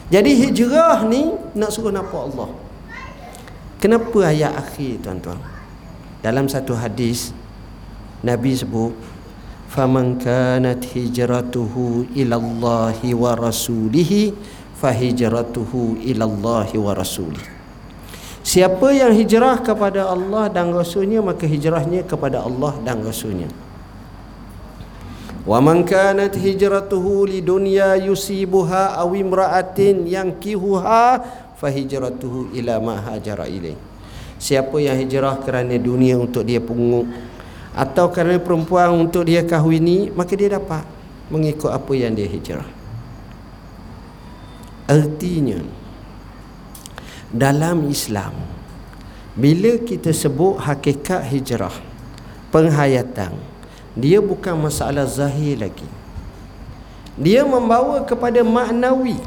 Jadi 0.09 0.33
hijrah 0.33 1.05
ni 1.05 1.37
nak 1.53 1.69
suruh 1.69 1.93
nampak 1.93 2.33
Allah. 2.33 2.49
Kenapa 3.77 4.19
ayat 4.25 4.57
akhir 4.57 5.05
tuan-tuan? 5.05 5.41
Dalam 6.25 6.49
satu 6.49 6.73
hadis 6.73 7.37
Nabi 8.25 8.57
sebut 8.57 8.97
faman 9.69 10.17
kanat 10.17 10.89
hijratuhu 10.89 12.09
ila 12.17 12.41
Allah 12.41 12.99
wa 13.13 13.33
rasulihi 13.37 14.33
fa 14.73 14.91
hijratuhu 14.91 16.01
ila 16.01 16.25
Allah 16.25 16.69
wa 16.75 16.93
rasulihi 16.97 17.58
Siapa 18.49 18.97
yang 18.97 19.13
hijrah 19.13 19.61
kepada 19.61 20.09
Allah 20.09 20.49
dan 20.49 20.73
Rasulnya 20.73 21.21
maka 21.21 21.45
hijrahnya 21.45 22.01
kepada 22.09 22.41
Allah 22.41 22.81
dan 22.81 23.05
Rasulnya. 23.05 23.53
Wa 25.45 25.61
man 25.61 25.85
kanat 25.85 26.33
hijratuhu 26.33 27.29
li 27.29 27.45
dunya 27.45 28.01
yusibuha 28.01 28.97
aw 28.97 29.13
imra'atin 29.13 30.09
yankihuha 30.09 31.05
fa 31.61 31.69
hijratuhu 31.69 32.57
ila 32.57 32.81
ma 32.81 32.97
hajara 33.13 33.45
ilaih. 33.45 33.77
siapa 34.39 34.79
yang 34.79 34.97
hijrah 34.97 35.43
kerana 35.43 35.75
dunia 35.77 36.15
untuk 36.15 36.47
dia 36.47 36.63
pungut 36.63 37.11
atau 37.75 38.07
kerana 38.09 38.39
perempuan 38.39 38.95
untuk 38.95 39.27
dia 39.27 39.43
kahwini 39.43 40.15
maka 40.15 40.39
dia 40.39 40.57
dapat 40.57 40.87
mengikut 41.29 41.69
apa 41.69 41.93
yang 41.99 42.15
dia 42.15 42.31
hijrah 42.31 42.67
artinya 44.87 45.59
dalam 47.29 47.89
Islam 47.89 48.33
bila 49.39 49.79
kita 49.83 50.11
sebut 50.11 50.59
hakikat 50.59 51.23
hijrah 51.29 51.75
penghayatan 52.51 53.37
dia 53.99 54.23
bukan 54.23 54.55
masalah 54.55 55.11
zahir 55.11 55.59
lagi. 55.59 55.87
Dia 57.19 57.43
membawa 57.43 57.99
kepada 58.07 58.47
maknawi. 58.47 59.19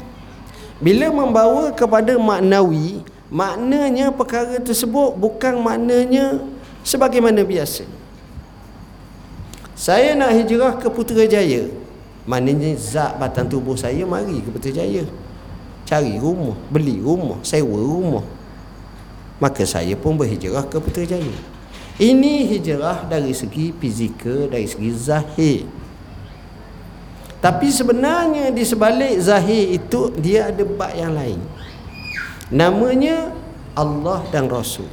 Bila 0.80 1.12
membawa 1.12 1.68
kepada 1.76 2.16
maknawi 2.16 3.04
maknanya 3.28 4.08
perkara 4.08 4.56
tersebut 4.56 5.12
bukan 5.20 5.60
maknanya 5.60 6.40
sebagaimana 6.80 7.44
biasa. 7.44 7.84
Saya 9.76 10.16
nak 10.16 10.32
hijrah 10.40 10.80
ke 10.80 10.88
Putrajaya? 10.88 11.68
Maknanya 12.24 12.72
zat 12.80 13.20
batang 13.20 13.52
tubuh 13.52 13.76
saya 13.76 14.08
mari 14.08 14.40
ke 14.40 14.48
Putrajaya 14.48 15.04
cari 15.86 16.16
rumah 16.18 16.56
beli 16.70 17.02
rumah 17.02 17.38
sewa 17.44 17.76
rumah. 17.76 18.24
Maka 19.42 19.66
saya 19.66 19.98
pun 19.98 20.14
berhijrah 20.14 20.62
ke 20.70 20.78
Putrajaya. 20.78 21.34
Ini 21.98 22.46
hijrah 22.46 23.04
dari 23.10 23.34
segi 23.34 23.74
fizikal 23.74 24.46
dari 24.46 24.70
segi 24.70 24.90
zahir. 24.94 25.62
Tapi 27.42 27.74
sebenarnya 27.74 28.54
di 28.54 28.62
sebalik 28.62 29.18
zahir 29.18 29.74
itu 29.74 30.14
dia 30.14 30.54
ada 30.54 30.62
bab 30.62 30.94
yang 30.94 31.10
lain. 31.10 31.42
Namanya 32.54 33.34
Allah 33.74 34.22
dan 34.30 34.46
Rasul. 34.46 34.86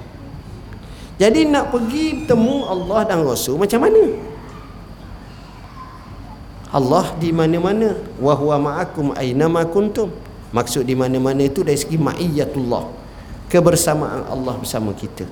Jadi 1.21 1.45
nak 1.45 1.69
pergi 1.69 2.25
temu 2.25 2.65
Allah 2.65 3.05
dan 3.05 3.21
Rasul 3.21 3.59
macam 3.59 3.85
mana? 3.85 4.03
Allah 6.73 7.05
di 7.21 7.29
mana-mana. 7.29 7.93
Wa 8.17 8.33
huwa 8.33 8.57
ma'akum 8.57 9.13
aina 9.13 9.45
ma 9.45 9.61
kuntum 9.69 10.09
Maksud 10.49 10.81
di 10.85 10.97
mana-mana 10.97 11.45
itu 11.45 11.61
dari 11.61 11.77
segi 11.77 11.97
ma'iyatullah. 11.97 12.83
Kebersamaan 13.49 14.25
Allah 14.29 14.53
bersama 14.57 14.93
kita. 14.97 15.25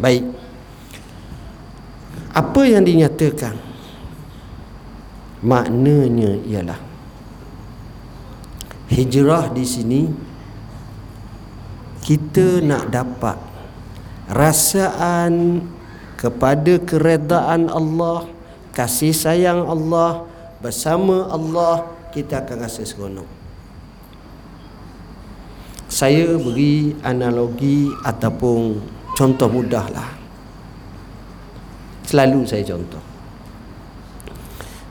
Baik. 0.00 0.24
Apa 2.36 2.62
yang 2.68 2.84
dinyatakan? 2.84 3.56
Maknanya 5.40 6.40
ialah 6.48 6.80
hijrah 8.88 9.52
di 9.52 9.64
sini 9.68 10.02
kita 12.00 12.64
nak 12.64 12.88
dapat 12.88 13.36
rasaan 14.32 15.64
kepada 16.16 16.80
keredaan 16.80 17.68
Allah, 17.68 18.24
kasih 18.72 19.12
sayang 19.12 19.68
Allah 19.68 20.24
bersama 20.64 21.28
Allah 21.28 21.84
kita 22.16 22.40
akan 22.40 22.56
rasa 22.64 22.82
seronok 22.88 23.35
saya 25.96 26.36
beri 26.36 26.92
analogi 27.00 27.88
ataupun 28.04 28.84
contoh 29.16 29.48
mudah 29.48 29.88
lah 29.88 30.12
selalu 32.04 32.44
saya 32.44 32.60
contoh. 32.68 33.00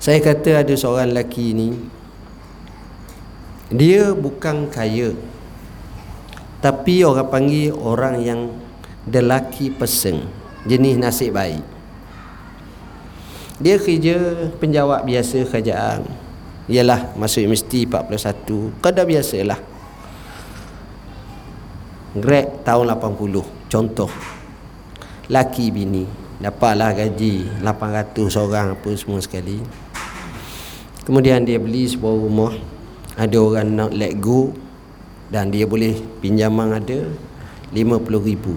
Saya 0.01 0.17
kata 0.17 0.65
ada 0.65 0.73
seorang 0.73 1.13
lelaki 1.13 1.53
ni 1.53 1.77
dia 3.69 4.17
bukan 4.17 4.65
kaya 4.73 5.13
tapi 6.57 7.05
orang 7.05 7.29
panggil 7.29 7.77
orang 7.77 8.25
yang 8.25 8.41
lelaki 9.05 9.69
peseng 9.69 10.25
jenis 10.65 10.97
nasib 10.97 11.37
baik. 11.37 11.61
Dia 13.61 13.77
kerja 13.77 14.49
penjawat 14.57 15.05
biasa 15.05 15.45
kerajaan. 15.53 16.01
Ialah 16.65 17.13
masuk 17.13 17.45
universiti 17.45 17.85
41 17.85 18.81
kau 18.81 18.89
dah 18.89 19.05
biasalah 19.05 19.74
Grab 22.15 22.63
tahun 22.63 22.95
80 22.95 23.43
Contoh. 23.67 24.07
Laki 25.27 25.67
bini 25.67 26.07
Dapatlah 26.39 26.95
gaji 26.95 27.43
800 27.59 28.15
seorang 28.31 28.67
apa 28.71 28.89
semua 28.95 29.19
sekali. 29.19 29.59
Kemudian 31.03 31.43
dia 31.43 31.59
beli 31.59 31.83
sebuah 31.83 32.15
rumah 32.15 32.55
Ada 33.19 33.35
orang 33.35 33.67
nak 33.67 33.91
let 33.91 34.15
go 34.15 34.55
Dan 35.27 35.51
dia 35.51 35.67
boleh 35.67 35.99
pinjaman 36.23 36.79
ada 36.79 37.03
50 37.75 37.75
ribu. 38.23 38.55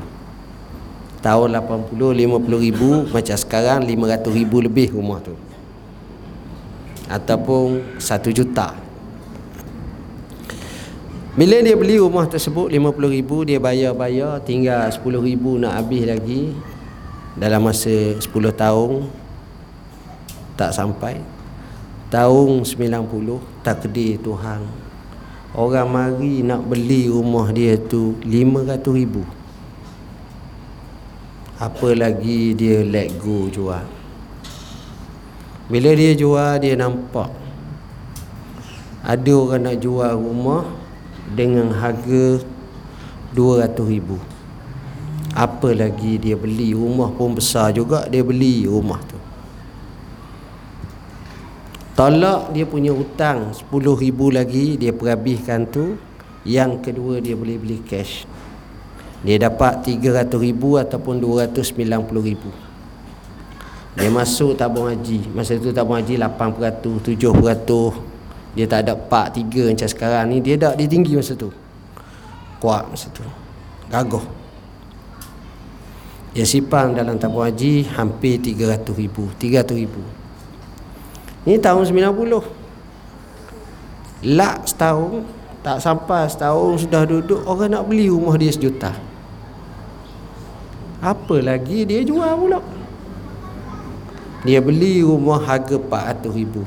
Tahun 1.18 1.48
80 1.50 1.98
50 1.98 2.62
ribu 2.62 3.10
Macam 3.10 3.36
sekarang 3.42 3.82
500 3.82 4.38
ribu 4.38 4.62
lebih 4.62 4.94
rumah 4.94 5.18
tu. 5.18 5.34
Ataupun 7.10 7.98
1 7.98 8.30
juta 8.30 8.88
bila 11.38 11.62
dia 11.62 11.79
beli 11.79 12.03
rumah 12.03 12.27
tersebut 12.27 12.66
RM50,000 12.74 13.31
dia 13.46 13.59
bayar-bayar 13.62 14.42
tinggal 14.42 14.90
RM10,000 14.90 15.44
nak 15.62 15.72
habis 15.79 16.03
lagi. 16.03 16.42
Dalam 17.38 17.62
masa 17.62 18.18
10 18.18 18.27
tahun 18.59 19.07
tak 20.59 20.74
sampai. 20.74 21.22
Tahun 22.11 22.66
90 22.66 23.38
takdir 23.62 24.18
Tuhan. 24.18 24.66
Orang 25.55 25.94
mari 25.94 26.42
nak 26.42 26.66
beli 26.66 27.07
rumah 27.07 27.55
dia 27.55 27.79
tu 27.79 28.18
RM500,000 28.27 29.38
apa 31.59 31.88
lagi 31.90 32.55
dia 32.55 32.87
let 32.87 33.14
go 33.18 33.51
jual? 33.51 33.83
Bila 35.66 35.90
dia 35.94 36.14
jual 36.14 36.62
dia 36.62 36.79
nampak 36.79 37.31
ada 39.03 39.33
orang 39.35 39.62
nak 39.66 39.77
jual 39.83 40.14
rumah 40.14 40.77
dengan 41.32 41.72
harga 41.74 42.40
200 43.36 43.74
ribu. 43.84 44.16
Apa 45.36 45.70
lagi 45.76 46.18
dia 46.18 46.34
beli? 46.34 46.72
Rumah 46.72 47.12
pun 47.14 47.36
besar 47.36 47.70
juga 47.76 48.08
dia 48.08 48.24
beli 48.24 48.64
rumah 48.64 48.98
tu. 49.04 49.18
Tolak 51.98 52.54
dia 52.54 52.62
punya 52.62 52.94
hutang 52.94 53.50
10 53.50 53.66
ribu 53.98 54.30
lagi 54.30 54.78
dia 54.78 54.94
perhabiskan 54.94 55.66
tu. 55.66 55.98
Yang 56.46 56.90
kedua 56.90 57.20
dia 57.20 57.34
boleh 57.34 57.58
beli 57.58 57.78
cash. 57.84 58.24
Dia 59.26 59.36
dapat 59.36 59.82
300 59.82 60.30
ribu 60.38 60.78
ataupun 60.78 61.18
290 61.18 61.74
ribu. 62.22 62.50
Dia 63.98 64.14
masuk 64.14 64.54
tabung 64.54 64.86
haji. 64.86 65.26
Masa 65.34 65.58
tu 65.58 65.74
tabung 65.74 65.98
haji 65.98 66.14
8% 66.14 67.02
7% 67.02 68.17
dia 68.56 68.64
tak 68.64 68.88
ada 68.88 68.96
pak 68.96 69.37
tiga 69.37 69.68
macam 69.68 69.88
sekarang 69.88 70.24
ni 70.32 70.40
dia 70.40 70.56
dah 70.56 70.72
dia 70.76 70.88
tinggi 70.88 71.16
masa 71.16 71.37
tu. 71.37 71.52
Kuat 72.62 72.88
masa 72.88 73.08
tu. 73.12 73.24
Gagah 73.88 74.38
dia 76.38 76.46
sipang 76.46 76.94
dalam 76.94 77.18
tabung 77.18 77.42
haji 77.42 77.82
hampir 77.98 78.38
300 78.38 78.94
ribu 78.94 79.26
300 79.42 79.74
ribu. 79.74 79.98
Ni 81.42 81.58
tahun 81.58 81.82
90 81.88 84.37
lak 84.38 84.62
setahun 84.62 85.26
tak 85.66 85.82
sampai 85.82 86.30
setahun 86.30 86.87
sudah 86.87 87.02
duduk 87.11 87.42
orang 87.42 87.74
nak 87.74 87.90
beli 87.90 88.06
rumah 88.06 88.38
dia 88.38 88.54
sejuta. 88.54 88.94
Apa 91.02 91.42
lagi 91.42 91.82
dia 91.82 92.06
jual 92.06 92.30
pula? 92.38 92.62
Dia 94.46 94.62
beli 94.62 95.02
rumah 95.02 95.42
harga 95.42 95.74
400 95.74 96.38
ribu 96.38 96.62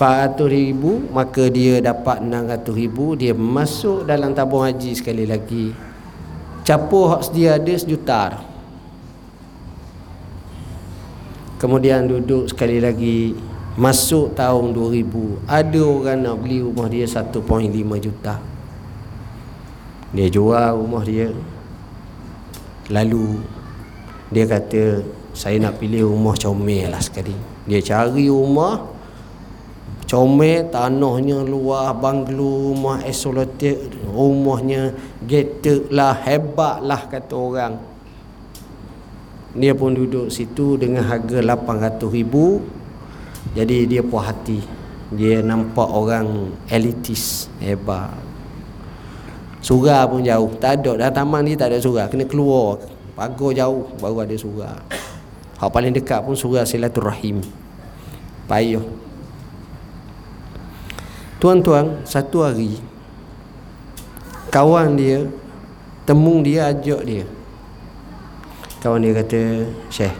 400 0.00 0.48
ribu 0.48 1.04
maka 1.12 1.52
dia 1.52 1.84
dapat 1.84 2.24
600 2.24 2.72
ribu. 2.72 3.12
Dia 3.20 3.36
masuk 3.36 4.08
dalam 4.08 4.32
tabung 4.32 4.64
haji 4.64 4.96
sekali 4.96 5.28
lagi. 5.28 5.76
Capur 6.64 7.12
hak 7.12 7.28
sedia 7.28 7.60
ada 7.60 7.74
sejuta 7.76 8.40
kemudian 11.60 12.08
duduk 12.08 12.48
sekali 12.48 12.80
lagi. 12.80 13.36
Masuk 13.76 14.34
tahun 14.34 14.74
2000 14.74 15.46
ada 15.46 15.80
orang 15.84 16.18
nak 16.24 16.36
beli 16.42 16.58
rumah 16.64 16.90
dia 16.90 17.06
1.5 17.06 17.38
juta. 18.00 18.34
Dia 20.10 20.26
jual 20.26 20.74
rumah 20.74 21.04
dia. 21.06 21.30
Lalu 22.90 23.38
dia 24.34 24.44
kata 24.48 25.06
saya 25.30 25.62
nak 25.62 25.78
pilih 25.78 26.10
rumah 26.10 26.34
comel 26.34 26.90
lah 26.90 26.98
sekali. 26.98 27.36
Dia 27.70 27.78
cari 27.78 28.26
rumah 28.26 28.89
comel 30.10 30.66
tanahnya 30.74 31.46
luar 31.46 31.94
banglo 31.94 32.74
rumah 32.74 32.98
isolated 33.06 33.94
rumahnya 34.10 34.90
gated 35.22 35.86
lah 35.94 36.18
hebat 36.26 36.82
lah 36.82 37.06
kata 37.06 37.30
orang 37.38 37.78
dia 39.54 39.70
pun 39.70 39.94
duduk 39.94 40.26
situ 40.34 40.74
dengan 40.74 41.06
harga 41.06 41.38
800 41.38 42.10
ribu 42.10 42.58
jadi 43.54 43.86
dia 43.86 44.02
puas 44.02 44.26
hati 44.26 44.58
dia 45.14 45.46
nampak 45.46 45.86
orang 45.86 46.58
elitis 46.66 47.46
hebat 47.62 48.10
Surah 49.60 50.08
pun 50.08 50.24
jauh. 50.24 50.48
Tak 50.56 50.80
ada. 50.80 50.96
Dalam 50.96 51.12
taman 51.12 51.44
ni 51.44 51.52
tak 51.52 51.72
ada 51.72 51.78
surah. 51.78 52.08
Kena 52.08 52.24
keluar. 52.24 52.80
Pagar 53.12 53.52
jauh 53.52 53.92
baru 54.00 54.24
ada 54.24 54.32
surah. 54.32 54.80
Hak 55.60 55.68
paling 55.68 55.92
dekat 55.92 56.24
pun 56.24 56.32
surah 56.32 56.64
silaturahim. 56.64 57.44
Payuh. 58.48 58.99
Tuan-tuan, 61.40 62.04
satu 62.04 62.44
hari 62.44 62.76
kawan 64.52 64.92
dia 64.92 65.24
temung 66.04 66.44
dia 66.44 66.68
ajak 66.68 67.00
dia. 67.00 67.24
Kawan 68.84 69.00
dia 69.00 69.16
kata, 69.16 69.64
"Syekh, 69.88 70.12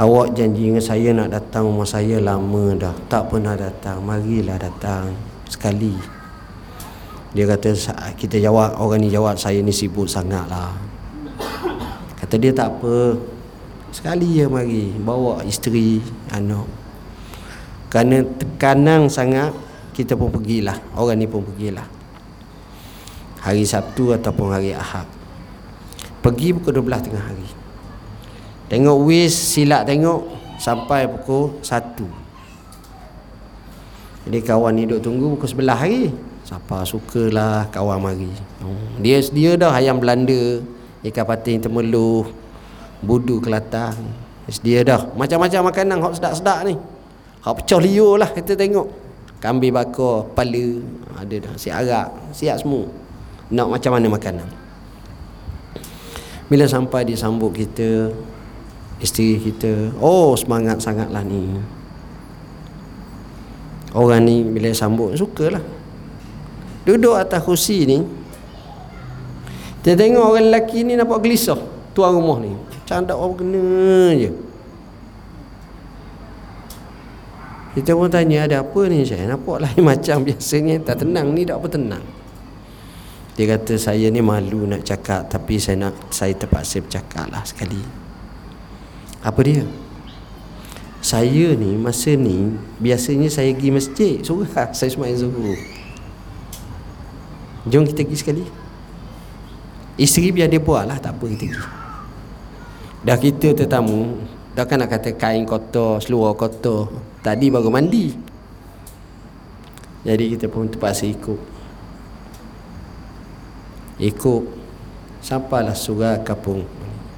awak 0.00 0.32
janji 0.32 0.72
dengan 0.72 0.80
saya 0.80 1.12
nak 1.12 1.28
datang 1.36 1.68
rumah 1.68 1.84
saya 1.84 2.16
lama 2.16 2.72
dah. 2.80 2.96
Tak 3.12 3.28
pernah 3.28 3.60
datang. 3.60 4.00
Marilah 4.00 4.56
datang 4.56 5.12
sekali." 5.44 5.92
Dia 7.36 7.44
kata 7.44 7.76
kita 8.16 8.40
jawab 8.40 8.80
orang 8.80 9.04
ni 9.04 9.12
jawab 9.12 9.36
saya 9.36 9.60
ni 9.60 9.68
sibuk 9.68 10.08
sangat 10.08 10.48
lah. 10.48 10.72
Kata 12.16 12.40
dia 12.40 12.56
tak 12.56 12.72
apa. 12.72 13.20
Sekali 13.92 14.40
je 14.40 14.48
mari 14.48 14.96
bawa 14.96 15.44
isteri 15.44 16.00
anak. 16.32 16.87
Kerana 17.88 18.20
tekanan 18.20 19.08
sangat 19.08 19.50
kita 19.96 20.14
pun 20.14 20.28
pergilah. 20.28 20.76
Orang 20.92 21.18
ni 21.18 21.26
pun 21.26 21.42
pergilah. 21.42 21.88
Hari 23.42 23.64
Sabtu 23.64 24.12
ataupun 24.12 24.52
hari 24.52 24.76
Ahad. 24.76 25.08
Pergi 26.20 26.52
pukul 26.52 26.84
12 26.84 27.08
tengah 27.08 27.24
hari. 27.24 27.48
Tengok 28.68 29.08
wis 29.08 29.32
silap 29.32 29.88
tengok 29.88 30.28
sampai 30.60 31.08
pukul 31.08 31.56
1. 31.64 34.28
Jadi 34.28 34.38
kawan 34.44 34.76
ni 34.76 34.84
duduk 34.84 35.08
tunggu 35.08 35.32
pukul 35.32 35.48
sebelah 35.48 35.80
hari. 35.80 36.12
Siapa 36.44 36.84
sukalah 36.84 37.72
kawan 37.72 37.96
mari. 37.96 38.28
Dia 39.00 39.24
dia 39.32 39.56
dah 39.56 39.72
ayam 39.72 39.96
Belanda, 39.96 40.60
ikan 41.08 41.24
patin 41.24 41.64
temeluh, 41.64 42.28
budu 43.00 43.40
kelatang. 43.40 43.96
Dia 44.60 44.84
dah 44.84 45.08
macam-macam 45.16 45.72
makanan 45.72 45.96
hok 46.04 46.20
sedap-sedap 46.20 46.68
ni. 46.68 46.76
Hok 47.48 47.64
pecah 47.64 47.80
liur 47.80 48.20
lah 48.20 48.28
kita 48.28 48.52
tengok. 48.52 49.08
Kambing 49.40 49.72
bakar, 49.72 50.28
pala, 50.36 50.66
ada 51.16 51.36
dah 51.40 51.54
siap 51.56 51.80
arak, 51.80 52.08
siap 52.36 52.60
semua. 52.60 52.84
Nak 53.48 53.72
macam 53.72 53.96
mana 53.96 54.06
makanan. 54.12 54.48
Bila 56.52 56.68
sampai 56.68 57.08
dia 57.08 57.16
sambut 57.16 57.56
kita, 57.56 58.12
isteri 59.00 59.40
kita, 59.40 59.96
oh 59.96 60.36
semangat 60.36 60.84
sangatlah 60.84 61.24
ni. 61.24 61.56
Orang 63.96 64.28
ni 64.28 64.44
bila 64.44 64.68
sambut 64.76 65.16
sukalah 65.16 65.64
duduk 66.88 67.20
atas 67.20 67.44
kursi 67.44 67.84
ni 67.84 68.00
dia 69.84 69.92
tengok 69.92 70.24
orang 70.24 70.48
lelaki 70.48 70.88
ni 70.88 70.96
nampak 70.96 71.20
gelisah 71.20 71.60
tuan 71.92 72.16
rumah 72.16 72.40
ni 72.40 72.56
macam 72.56 73.04
tak 73.04 73.12
apa 73.12 73.34
kena 73.36 73.64
je 74.16 74.30
kita 77.78 77.94
pun 77.94 78.10
tanya 78.10 78.50
ada 78.50 78.66
apa 78.66 78.90
ni 78.90 79.06
saya 79.06 79.30
nampak 79.30 79.62
lain 79.62 79.82
macam 79.94 80.26
biasanya. 80.26 80.82
Tak 80.82 81.06
tenang 81.06 81.30
ni 81.30 81.46
tak 81.46 81.62
apa 81.62 81.68
tenang. 81.70 82.04
Dia 83.38 83.54
kata 83.54 83.78
saya 83.78 84.10
ni 84.10 84.18
malu 84.18 84.66
nak 84.66 84.82
cakap 84.82 85.30
tapi 85.30 85.62
saya 85.62 85.86
nak 85.86 85.94
saya 86.10 86.34
terpaksa 86.34 86.82
bercakap 86.82 87.30
lah 87.30 87.46
sekali. 87.46 87.78
Apa 89.22 89.38
dia? 89.46 89.62
Saya 90.98 91.54
ni 91.54 91.78
masa 91.78 92.18
ni 92.18 92.58
biasanya 92.82 93.30
saya 93.30 93.54
pergi 93.54 93.70
masjid. 93.70 94.14
Surah 94.26 94.74
saya 94.74 94.90
semayang 94.90 95.30
zuhur 95.30 95.54
Jom 97.70 97.86
kita 97.86 98.02
pergi 98.02 98.18
sekali. 98.18 98.44
Isteri 99.98 100.30
biar 100.30 100.46
dia 100.46 100.62
buat 100.62 100.86
lah 100.86 100.98
Tak 101.02 101.18
apa 101.18 101.24
kita 101.26 101.46
pergi. 101.46 101.62
Dah 103.02 103.18
kita 103.18 103.48
tetamu 103.54 104.18
Dah 104.54 104.66
kan 104.66 104.78
nak 104.78 104.90
kata 104.94 105.14
kain 105.14 105.42
kotor 105.42 106.02
Seluar 106.02 106.34
kotor 106.38 106.90
Tadi 107.18 107.46
baru 107.50 107.68
mandi. 107.68 108.14
Jadi 110.06 110.24
kita 110.38 110.46
pun 110.46 110.70
terpaksa 110.70 111.04
ikut. 111.04 111.40
Ikut. 113.98 114.44
Sampailah 115.18 115.74
surah 115.74 116.22
kapung. 116.22 116.62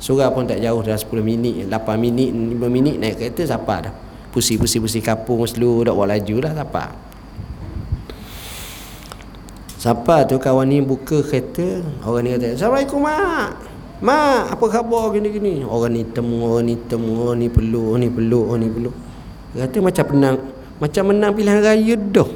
Surah 0.00 0.32
pun 0.32 0.48
tak 0.48 0.64
jauh 0.64 0.80
Dah 0.80 0.96
10 0.96 1.20
minit 1.20 1.68
8 1.68 2.00
minit 2.00 2.32
5 2.32 2.56
minit 2.72 2.96
naik 2.96 3.20
kereta 3.20 3.44
Sampai 3.44 3.84
dah. 3.84 3.94
Pusi-pusi-pusi 4.32 5.04
kapung 5.04 5.44
Seluruh 5.44 5.84
dah 5.84 5.92
buat 5.92 6.08
laju 6.08 6.36
lah 6.40 6.56
Sampai 6.56 6.88
Siapa 9.76 10.24
tu 10.24 10.40
kawan 10.40 10.72
ni 10.72 10.80
buka 10.80 11.20
kereta 11.20 11.84
Orang 12.04 12.24
ni 12.24 12.32
kata 12.32 12.56
Assalamualaikum 12.56 13.00
mak. 13.04 13.48
Mak 14.00 14.56
apa 14.56 14.64
khabar 14.72 15.12
gini-gini? 15.12 15.60
Orang 15.68 15.92
ni 15.92 16.08
temu 16.08 16.48
Orang 16.48 16.64
ni 16.64 16.74
temu 16.88 17.12
Orang 17.20 17.44
ni 17.44 17.48
peluk 17.52 17.84
Orang 17.92 18.00
ni 18.00 18.08
peluk 18.08 18.44
Orang 18.48 18.60
ni 18.64 18.68
peluk 18.72 18.96
kata 19.54 19.78
macam 19.82 20.06
menang 20.14 20.36
Macam 20.78 21.02
menang 21.10 21.32
pilihan 21.34 21.60
raya 21.62 21.94
dah 21.98 22.30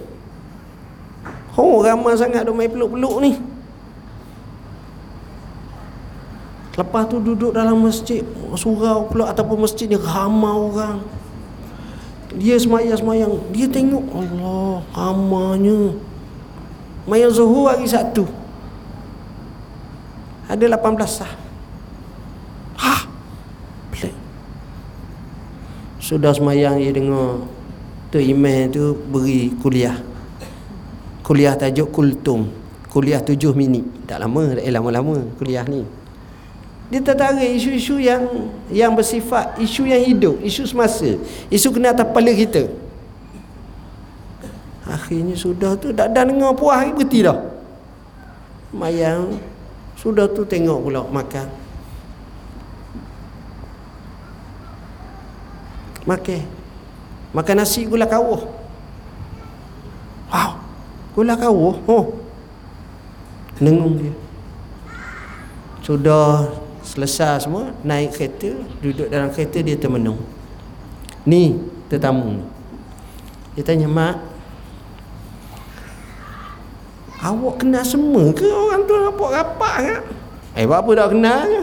Oh 1.54 1.82
ramai 1.86 2.18
sangat 2.18 2.42
Dia 2.42 2.50
main 2.50 2.66
peluk-peluk 2.66 3.14
ni. 3.22 3.32
Lepas 6.74 7.06
tu 7.06 7.22
duduk 7.22 7.54
dalam 7.54 7.78
masjid 7.78 8.26
Surau 8.58 9.06
pula 9.06 9.30
Ataupun 9.30 9.62
masjid 9.62 9.86
ni 9.86 9.94
Ramai 9.94 10.50
orang. 10.50 10.98
Dia 12.34 12.58
semayang-semayang 12.58 13.54
Dia 13.54 13.70
tengok 13.70 14.04
Allah 14.10 14.82
Ramanya 14.90 15.94
Mayang 17.06 17.30
zuhur 17.30 17.70
hari 17.70 17.86
satu 17.86 18.26
Ada 20.50 20.74
18 20.74 21.06
sah 21.06 21.32
Ha 22.82 23.06
Pelik 23.94 24.14
Sudah 26.04 26.36
semayang 26.36 26.76
dia 26.76 26.92
dengar 26.92 27.40
Tu 28.12 28.20
imam 28.20 28.68
tu 28.68 28.92
beri 29.08 29.56
kuliah 29.64 29.96
Kuliah 31.24 31.56
tajuk 31.56 31.88
kultum 31.88 32.52
Kuliah 32.92 33.24
tujuh 33.24 33.56
minit 33.56 33.88
Tak 34.04 34.20
lama 34.20 34.60
Eh 34.60 34.68
lama-lama 34.68 35.24
kuliah 35.40 35.64
ni 35.64 36.04
dia 36.92 37.00
tertarik 37.00 37.48
isu-isu 37.56 37.96
yang 37.96 38.28
yang 38.68 38.92
bersifat 38.92 39.56
isu 39.56 39.88
yang 39.88 40.04
hidup, 40.04 40.36
isu 40.44 40.68
semasa, 40.68 41.16
isu 41.48 41.72
kena 41.72 41.96
atas 41.96 42.04
kepala 42.06 42.30
kita. 42.36 42.68
Akhirnya 44.84 45.32
sudah 45.32 45.80
tu 45.80 45.96
tak 45.96 46.12
ada 46.12 46.28
dengar 46.28 46.52
puas 46.52 46.84
berhenti 46.92 47.24
dah. 47.24 47.40
Mayang 48.76 49.40
sudah 49.96 50.28
tu 50.28 50.44
tengok 50.44 50.78
pula 50.84 51.02
makan. 51.08 51.63
Makan. 56.04 56.44
Makan 57.34 57.56
nasi 57.58 57.88
gula 57.88 58.06
kawah. 58.06 58.44
Wow. 60.30 60.52
Gula 61.16 61.34
kawah. 61.34 61.76
Oh. 61.88 62.04
Nengung 63.58 63.98
dia. 63.98 64.14
Sudah 65.84 66.48
selesai 66.84 67.44
semua 67.44 67.72
naik 67.84 68.16
kereta, 68.16 68.52
duduk 68.80 69.08
dalam 69.08 69.28
kereta 69.32 69.60
dia 69.60 69.76
termenung. 69.76 70.20
Ni 71.24 71.60
tetamu. 71.88 72.44
Dia 73.56 73.62
tanya, 73.64 73.88
"Mak, 73.88 74.34
Awak 77.24 77.64
kenal 77.64 77.80
semua 77.80 78.28
ke 78.36 78.44
orang 78.44 78.84
tu 78.84 78.92
nampak 79.00 79.30
rapat 79.32 79.74
kan? 79.80 80.02
Eh 80.60 80.68
apa 80.68 80.90
dah 80.92 81.08
kenal 81.08 81.40
ke? 81.48 81.62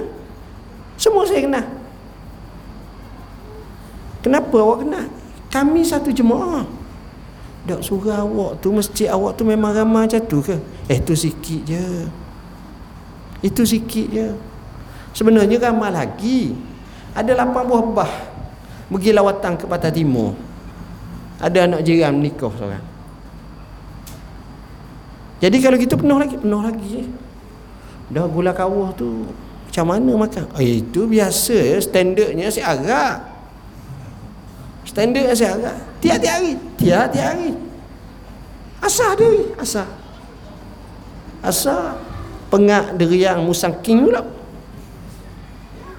Semua 0.98 1.22
saya 1.30 1.46
kenal. 1.46 1.66
Kenapa 4.22 4.56
awak 4.62 4.86
kenal? 4.86 5.06
Kami 5.52 5.82
satu 5.82 6.14
jemaah. 6.14 6.64
Dok 7.62 7.82
suruh 7.86 8.18
awak 8.18 8.62
tu 8.62 8.74
masjid 8.74 9.10
awak 9.10 9.38
tu 9.38 9.46
memang 9.46 9.74
ramai 9.74 10.10
macam 10.10 10.22
tu 10.26 10.42
ke? 10.42 10.58
Eh 10.90 10.98
tu 11.02 11.14
sikit 11.14 11.62
je. 11.66 12.10
Itu 13.42 13.66
sikit 13.66 14.08
je. 14.10 14.28
Sebenarnya 15.14 15.58
ramai 15.58 15.94
lagi. 15.94 16.54
Ada 17.14 17.36
lapan 17.36 17.62
buah 17.68 17.84
bah. 17.92 18.14
Pergi 18.92 19.12
lawatan 19.16 19.56
ke 19.56 19.66
Pantai 19.66 19.92
Timur. 19.94 20.36
Ada 21.42 21.66
anak 21.66 21.82
jiran 21.82 22.22
nikah 22.22 22.54
seorang. 22.54 22.86
Jadi 25.42 25.58
kalau 25.58 25.78
kita 25.80 25.98
penuh 25.98 26.22
lagi, 26.22 26.38
penuh 26.38 26.62
lagi. 26.62 27.10
Dah 28.14 28.30
gula 28.30 28.54
kawah 28.54 28.94
tu 28.94 29.26
macam 29.72 29.86
mana 29.88 30.12
makan? 30.28 30.44
Eh, 30.60 30.84
itu 30.84 31.08
biasa 31.08 31.56
ya, 31.56 31.78
standardnya 31.80 32.52
si 32.52 32.60
agak. 32.60 33.31
Standardnya 34.92 35.32
si 35.32 35.48
agak. 35.48 35.76
Tiap-tiap 36.04 36.34
hari, 36.36 36.52
tiap-tiap 36.76 37.26
hari. 37.32 37.50
Asal 38.84 39.16
dia, 39.16 39.32
asal. 39.56 39.88
Asal 41.40 41.96
pengak 42.52 43.00
deriang 43.00 43.48
musang 43.48 43.72
king 43.80 44.04
pula. 44.04 44.20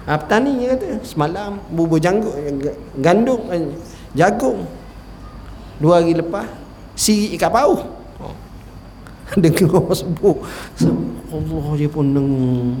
Ha, 0.03 0.19
petani 0.19 0.59
dia 0.61 0.75
kata 0.75 0.99
semalam 1.01 1.57
bubur 1.73 1.97
janggut 1.97 2.37
gandum 3.01 3.49
jagung. 4.13 4.67
Dua 5.81 6.03
hari 6.03 6.13
lepas 6.13 6.45
siri 6.93 7.33
ikat 7.33 7.49
pauh 7.49 7.81
dengar 9.41 9.89
sebut 9.97 10.37
Allah 11.33 11.65
dia 11.73 11.89
pun 11.89 12.05
dengar 12.13 12.77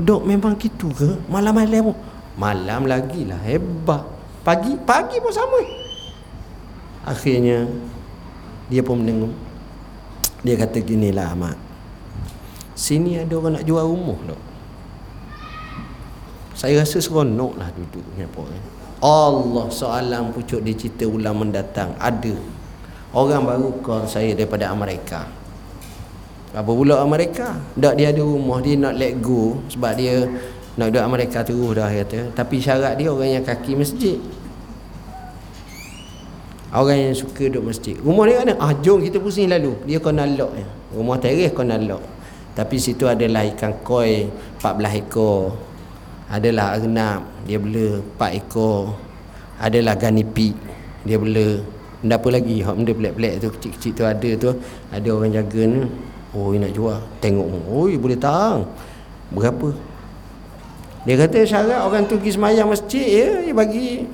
dok 0.00 0.22
memang 0.24 0.56
gitu 0.56 0.88
ke? 0.94 1.20
Malam-malam 1.28 1.92
malam 2.40 2.88
lagi 2.88 3.28
lah 3.28 3.36
hebat 3.44 4.13
pagi 4.44 4.76
pagi 4.84 5.16
pun 5.18 5.32
sama. 5.32 5.60
Akhirnya 7.08 7.66
dia 8.68 8.84
pun 8.84 9.00
mendengar. 9.00 9.32
Dia 10.44 10.60
kata 10.60 10.78
gini 10.84 11.08
lah 11.08 11.32
Ahmad 11.32 11.64
sini 12.74 13.22
ada 13.22 13.32
orang 13.38 13.58
nak 13.58 13.64
jual 13.64 13.86
rumah 13.86 14.18
dok. 14.28 14.42
Saya 16.54 16.82
rasa 16.82 16.98
seronok 16.98 17.54
lah 17.58 17.70
duduk 17.74 18.02
ni 18.14 18.26
apa 18.26 18.42
Allah 19.04 19.66
soalan 19.70 20.34
pucuk 20.34 20.62
dia 20.62 20.74
cerita 20.74 21.06
ulang 21.06 21.38
mendatang. 21.38 21.94
Ada 21.98 22.34
orang 23.14 23.42
baru 23.46 23.70
call 23.82 24.06
saya 24.10 24.34
daripada 24.34 24.70
Amerika. 24.70 25.26
Apa 26.54 26.70
pula 26.70 27.02
Amerika? 27.02 27.58
Tak 27.74 27.98
dia 27.98 28.14
ada 28.14 28.22
rumah. 28.22 28.62
Dia 28.62 28.78
nak 28.78 28.94
let 28.94 29.18
go 29.18 29.58
sebab 29.66 29.92
dia 29.98 30.30
nak 30.74 30.90
duduk 30.90 31.04
Amerika 31.06 31.46
terus 31.46 31.70
dah 31.78 31.86
kata. 31.86 32.34
Tapi 32.34 32.56
syarat 32.58 32.98
dia 32.98 33.06
orang 33.10 33.38
yang 33.38 33.44
kaki 33.46 33.78
masjid. 33.78 34.18
Orang 36.74 36.98
yang 36.98 37.14
suka 37.14 37.46
duduk 37.46 37.70
masjid. 37.70 37.94
Rumah 38.02 38.24
dia 38.26 38.36
mana 38.42 38.54
ah 38.58 38.74
jom 38.82 38.98
kita 38.98 39.22
pusing 39.22 39.46
lalu. 39.46 39.78
Dia 39.86 40.02
kena 40.02 40.26
lock 40.26 40.52
ya. 40.58 40.66
rumah 40.98 41.16
teres 41.22 41.54
kena 41.54 41.78
lock. 41.78 42.02
Tapi 42.58 42.76
situ 42.78 43.06
adalah 43.06 43.46
ikan 43.54 43.78
koi 43.86 44.26
14 44.58 45.00
ekor. 45.06 45.54
Adalah 46.26 46.74
agenap 46.74 47.22
dia 47.46 47.62
bela 47.62 48.02
4 48.18 48.40
ekor. 48.42 48.98
Adalah 49.62 49.94
ganipi 49.94 50.50
dia 51.06 51.14
bela. 51.14 51.62
Benda 52.02 52.18
apa 52.18 52.28
lagi? 52.34 52.56
Hak 52.60 52.74
benda 52.74 52.92
pelik-pelik 52.92 53.34
tu 53.38 53.48
kecil-kecil 53.54 53.92
tu 53.94 54.02
ada 54.02 54.30
tu. 54.34 54.50
Ada 54.90 55.08
orang 55.14 55.30
jaga 55.30 55.62
ni. 55.62 55.86
Oh 56.34 56.50
nak 56.50 56.74
jual. 56.74 56.98
Tengok. 57.22 57.46
Oh 57.70 57.86
boleh 57.86 58.18
tahan 58.18 58.66
Berapa 59.30 59.93
Dia 61.04 61.14
kata 61.20 61.44
syarat 61.44 61.84
orang 61.84 62.08
tu 62.08 62.16
pergi 62.16 62.32
semayang 62.32 62.68
masjid 62.72 63.04
ya 63.04 63.28
Dia 63.44 63.52
bagi 63.52 64.08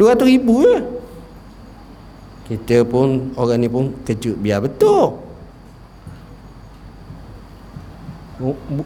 200 0.00 0.24
ribu 0.24 0.64
ya. 0.64 0.80
Kita 2.48 2.84
pun 2.88 3.32
Orang 3.36 3.60
ni 3.60 3.68
pun 3.68 3.92
kejut 4.08 4.40
Biar 4.40 4.64
betul. 4.64 5.20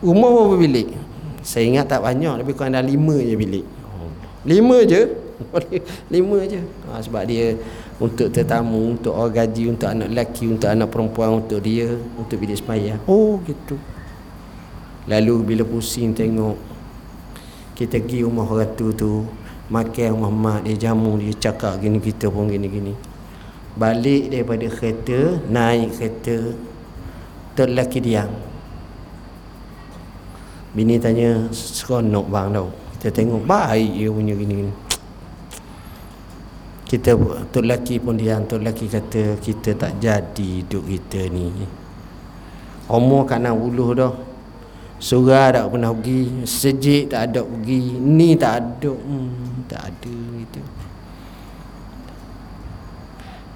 Rumah 0.02 0.28
berapa 0.34 0.56
bilik? 0.58 0.92
Saya 1.46 1.64
ingat 1.70 1.86
tak 1.86 2.02
banyak 2.02 2.42
Lebih 2.42 2.58
kurang 2.58 2.74
ada 2.74 2.82
5 2.82 2.92
je 3.22 3.34
bilik. 3.38 3.66
5 4.44 4.90
je? 4.90 5.02
5 6.14 6.52
je. 6.52 6.60
Ha, 6.90 6.98
Sebab 7.02 7.22
dia 7.26 7.54
untuk 7.98 8.30
tetamu, 8.30 8.94
untuk 8.94 9.14
orang 9.14 9.42
gaji, 9.42 9.74
untuk 9.74 9.88
anak 9.90 10.08
lelaki, 10.10 10.44
untuk 10.46 10.70
anak 10.70 10.88
perempuan, 10.90 11.42
untuk 11.42 11.58
dia, 11.62 11.90
untuk 12.14 12.38
bilik 12.38 12.58
sembahyang. 12.58 13.02
Oh, 13.10 13.42
gitu. 13.42 13.74
Lalu 15.10 15.34
bila 15.42 15.64
pusing 15.66 16.14
tengok 16.14 16.67
kita 17.78 18.02
pergi 18.02 18.26
rumah 18.26 18.42
orang 18.42 18.74
tu 18.74 18.90
tu, 18.90 19.22
makan 19.70 20.18
rumah 20.18 20.32
mak 20.34 20.58
dia 20.66 20.90
jamu 20.90 21.14
dia 21.14 21.30
cakap 21.38 21.78
gini 21.78 22.02
kita 22.02 22.26
pun 22.26 22.50
gini 22.50 22.66
gini. 22.66 22.94
Balik 23.78 24.34
daripada 24.34 24.66
kereta, 24.66 25.38
naik 25.46 25.94
kereta 25.94 26.36
terlaki 27.54 28.02
diam. 28.02 28.34
Bini 30.74 30.98
tanya, 30.98 31.46
seronok 31.54 32.26
bang 32.26 32.48
tau. 32.50 32.68
Kita 32.98 33.14
tengok 33.14 33.46
baik 33.46 33.94
dia 33.94 34.10
punya 34.10 34.34
gini 34.34 34.54
gini 34.58 34.72
kita 36.88 37.20
Tok 37.52 37.62
lelaki 37.68 38.00
pun 38.00 38.16
dia 38.16 38.40
Tok 38.40 38.64
lelaki 38.64 38.88
kata 38.88 39.36
kita 39.38 39.76
tak 39.76 40.00
jadi 40.00 40.48
hidup 40.64 40.88
kita 40.88 41.28
ni 41.28 41.52
Umur 42.88 43.28
kat 43.28 43.44
nak 43.44 43.52
uluh 43.52 43.92
dah 43.92 44.12
Surah 44.98 45.54
tak 45.54 45.70
pernah 45.70 45.94
pergi 45.94 46.42
Sejik 46.42 47.14
tak 47.14 47.30
ada 47.30 47.46
pergi 47.46 47.98
Ni 48.02 48.34
tak 48.34 48.52
ada 48.58 48.90
hmm, 48.90 49.70
Tak 49.70 49.82
ada 49.94 50.16
gitu 50.42 50.60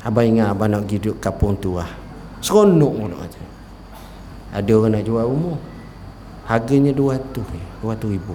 Abang 0.07 0.27
ingat 0.27 0.55
abang 0.55 0.71
nak 0.71 0.87
pergi 0.87 0.97
duduk 1.03 1.19
kapung 1.19 1.59
tu 1.59 1.75
lah 1.75 1.91
Seronok 2.39 2.93
pun 2.95 3.11
nak 3.11 3.27
Ada 4.55 4.71
orang 4.71 4.99
nak 4.99 5.03
jual 5.03 5.27
rumah 5.27 5.59
Harganya 6.47 6.95
200 6.95 7.83
200 7.83 8.15
ribu 8.15 8.35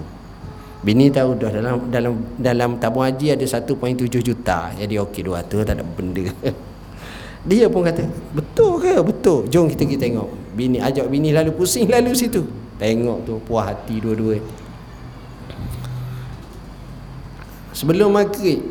Bini 0.78 1.10
tahu 1.10 1.34
dah 1.34 1.50
dalam 1.50 1.90
dalam 1.90 2.12
dalam 2.38 2.70
tabung 2.78 3.02
haji 3.02 3.34
ada 3.34 3.42
1.7 3.42 4.22
juta. 4.22 4.70
Jadi 4.78 4.94
okey 4.94 5.26
200 5.26 5.66
tak 5.66 5.74
ada 5.74 5.82
benda. 5.82 6.22
Dia 7.48 7.66
pun 7.66 7.82
kata, 7.82 8.06
"Betul 8.30 8.78
ke? 8.78 8.94
Betul. 9.02 9.50
Jom 9.50 9.66
kita 9.66 9.82
pergi 9.82 9.98
tengok." 9.98 10.28
Bini 10.54 10.78
ajak 10.78 11.10
bini 11.10 11.34
lalu 11.34 11.50
pusing 11.50 11.90
lalu 11.90 12.14
situ. 12.14 12.46
Tengok 12.78 13.26
tu 13.26 13.34
puas 13.42 13.66
hati 13.66 13.98
dua-dua. 13.98 14.38
Sebelum 17.74 18.14
maghrib 18.14 18.62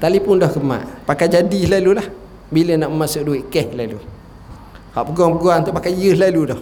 telefon 0.00 0.40
dah 0.40 0.48
kemat. 0.48 0.84
Pakai 1.04 1.28
jadi 1.28 1.78
lalu 1.78 2.00
lah. 2.00 2.08
Bila 2.52 2.76
nak 2.76 2.92
masuk 2.92 3.28
duit 3.28 3.48
cash 3.52 3.72
lalu. 3.76 4.00
Hak 4.92 5.08
pegang-pegang 5.08 5.64
tu 5.64 5.70
pakai 5.72 5.92
yes 5.92 6.16
lalu 6.16 6.52
dah. 6.52 6.60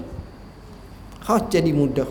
Kau 1.27 1.39
jadi 1.47 1.71
mudah. 1.71 2.11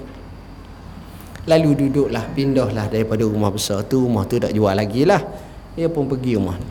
Lalu 1.49 1.69
duduklah 1.87 2.29
Pindahlah 2.37 2.85
daripada 2.85 3.25
rumah 3.25 3.49
besar 3.49 3.81
tu 3.89 4.05
Rumah 4.05 4.23
tu 4.29 4.37
tak 4.37 4.53
jual 4.53 4.69
lagi 4.69 5.01
lah 5.01 5.17
Dia 5.73 5.89
pun 5.89 6.05
pergi 6.05 6.37
rumah 6.37 6.61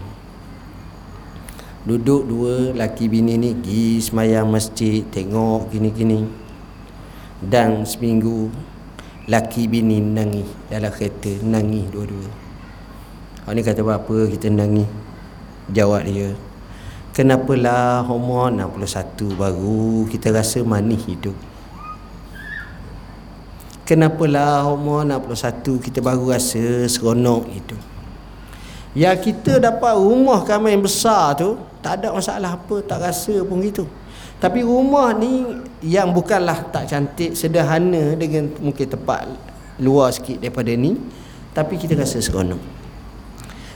Duduk 1.82 2.22
dua 2.30 2.76
laki 2.78 3.10
bini 3.10 3.34
ni 3.34 3.58
Pergi 3.58 3.98
semayang 3.98 4.46
masjid 4.46 5.02
Tengok 5.08 5.74
gini-gini 5.74 6.47
Dan 7.42 7.86
seminggu 7.86 8.50
Laki 9.28 9.68
bini 9.70 10.00
nangis 10.00 10.48
Dalam 10.66 10.90
kereta 10.90 11.30
Nangis 11.44 11.86
dua-dua 11.90 12.28
Orang 13.44 13.56
ni 13.56 13.62
kata 13.62 13.82
apa 13.84 14.16
Kita 14.30 14.48
nangis 14.50 14.88
Jawab 15.70 16.08
dia 16.08 16.34
Kenapalah 17.14 18.06
umur 18.06 18.50
61 18.50 19.36
baru 19.36 20.06
Kita 20.10 20.32
rasa 20.34 20.62
manis 20.64 21.02
hidup 21.06 21.34
Kenapalah 23.88 24.68
umur 24.68 25.00
61 25.00 25.80
kita 25.80 26.04
baru 26.04 26.28
rasa 26.28 26.84
seronok 26.84 27.48
itu. 27.56 27.72
Ya 28.92 29.16
kita 29.16 29.56
dapat 29.56 29.96
rumah 29.96 30.44
kami 30.44 30.76
yang 30.76 30.84
besar 30.84 31.32
tu 31.40 31.56
tak 31.80 32.04
ada 32.04 32.12
masalah 32.12 32.60
apa, 32.60 32.84
tak 32.84 33.00
rasa 33.00 33.40
pun 33.48 33.64
gitu. 33.64 33.88
Tapi 34.44 34.60
rumah 34.60 35.16
ni 35.16 35.64
yang 35.84 36.10
bukanlah 36.10 36.68
tak 36.74 36.90
cantik, 36.90 37.38
sederhana 37.38 38.18
dengan 38.18 38.50
mungkin 38.58 38.86
tempat 38.86 39.30
luar 39.78 40.10
sikit 40.10 40.42
daripada 40.42 40.74
ni, 40.74 40.98
tapi 41.54 41.78
kita 41.78 41.94
rasa 41.94 42.18
seronok. 42.18 42.78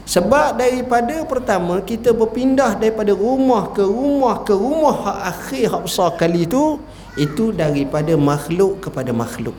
Sebab 0.03 0.59
daripada 0.59 1.23
pertama 1.23 1.79
kita 1.79 2.11
berpindah 2.11 2.75
daripada 2.75 3.15
rumah 3.15 3.71
ke 3.71 3.87
rumah 3.87 4.43
ke 4.43 4.51
rumah 4.51 4.95
hak 4.99 5.19
akhir 5.31 5.65
hak 5.71 5.83
besar 5.87 6.09
kali 6.19 6.43
tu 6.43 6.83
itu 7.15 7.55
daripada 7.55 8.19
makhluk 8.19 8.83
kepada 8.83 9.15
makhluk. 9.15 9.55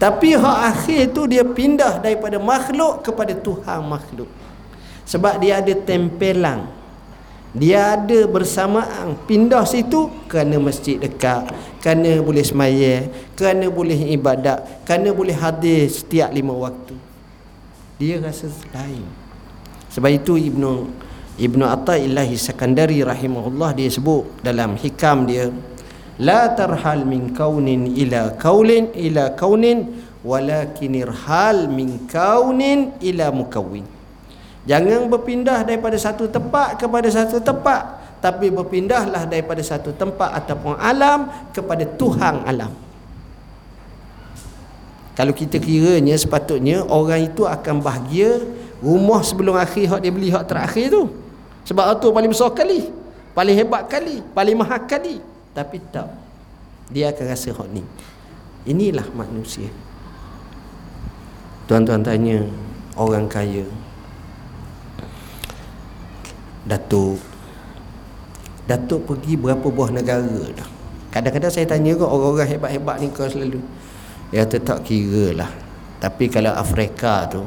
Tapi 0.00 0.32
hak 0.32 0.58
akhir 0.72 1.12
tu 1.12 1.28
dia 1.28 1.44
pindah 1.44 2.00
daripada 2.00 2.40
makhluk 2.40 3.04
kepada 3.04 3.36
Tuhan 3.36 3.84
makhluk. 3.84 4.32
Sebab 5.04 5.36
dia 5.36 5.60
ada 5.60 5.74
tempelan. 5.76 6.79
Dia 7.50 7.98
ada 7.98 8.30
bersamaan 8.30 9.18
pindah 9.26 9.66
situ 9.66 10.06
kerana 10.30 10.62
masjid 10.62 11.02
dekat, 11.02 11.50
kerana 11.82 12.22
boleh 12.22 12.46
semaya, 12.46 13.10
kerana 13.34 13.66
boleh 13.66 14.14
ibadat, 14.14 14.86
kerana 14.86 15.10
boleh 15.10 15.34
hadir 15.34 15.90
setiap 15.90 16.30
lima 16.30 16.54
waktu. 16.54 16.94
Dia 17.98 18.22
rasa 18.22 18.46
lain. 18.70 19.02
Sebab 19.90 20.10
itu 20.14 20.38
Ibnu 20.38 20.86
Ibnu 21.40 21.64
Athaillah 21.66 22.28
Sakandari 22.36 23.02
rahimahullah 23.02 23.74
dia 23.74 23.88
sebut 23.90 24.28
dalam 24.44 24.76
hikam 24.76 25.24
dia 25.24 25.48
la 26.20 26.52
tarhal 26.52 27.08
min 27.08 27.32
kaunin 27.32 27.88
ila 27.96 28.36
kaulin 28.36 28.92
ila 28.92 29.32
kaunin 29.32 29.88
walakin 30.20 31.00
irhal 31.00 31.72
min 31.72 32.04
kaunin 32.04 32.92
ila 33.00 33.32
mukawwin 33.32 33.88
jangan 34.68 35.08
berpindah 35.08 35.64
daripada 35.64 35.96
satu 35.96 36.28
tempat 36.28 36.76
kepada 36.76 37.08
satu 37.08 37.40
tempat 37.40 38.00
tapi 38.20 38.52
berpindahlah 38.52 39.24
daripada 39.24 39.64
satu 39.64 39.96
tempat 39.96 40.28
ataupun 40.44 40.76
alam 40.76 41.26
kepada 41.56 41.88
Tuhan 41.88 42.44
alam. 42.44 42.68
Kalau 45.16 45.32
kita 45.32 45.56
kiranya 45.56 46.16
sepatutnya 46.16 46.84
orang 46.84 47.32
itu 47.32 47.48
akan 47.48 47.80
bahagia 47.80 48.44
rumah 48.80 49.24
sebelum 49.24 49.56
akhir 49.56 49.96
hak 49.96 50.00
dia 50.04 50.12
beli 50.12 50.28
hak 50.28 50.44
terakhir 50.48 50.92
tu. 50.92 51.02
Sebab 51.64 51.96
tu 52.00 52.12
paling 52.12 52.30
besar 52.30 52.52
kali 52.52 52.92
paling 53.32 53.56
hebat 53.56 53.88
kali 53.88 54.20
paling 54.36 54.56
mahal 54.56 54.84
kali. 54.84 55.24
Tapi 55.56 55.76
tak 55.88 56.12
dia 56.92 57.08
akan 57.08 57.24
rasa 57.24 57.56
hak 57.56 57.68
ni. 57.72 57.82
Inilah 58.68 59.08
manusia. 59.16 59.72
Tuan-tuan 61.64 62.04
tanya 62.04 62.44
orang 63.00 63.24
kaya 63.24 63.64
datuk. 66.66 67.18
Datuk 68.68 69.02
pergi 69.08 69.34
berapa 69.34 69.66
buah 69.66 69.90
negara 69.90 70.40
dah? 70.54 70.68
Kadang-kadang 71.10 71.50
saya 71.50 71.66
tanya 71.66 71.98
kok 71.98 72.06
orang-orang 72.06 72.48
hebat-hebat 72.48 72.96
ni 73.02 73.06
kau 73.10 73.26
selalu. 73.26 73.58
Ya 74.30 74.46
tetap 74.46 74.86
kira 74.86 75.34
lah. 75.34 75.50
Tapi 76.00 76.32
kalau 76.32 76.56
Afrika 76.56 77.28
tu 77.28 77.44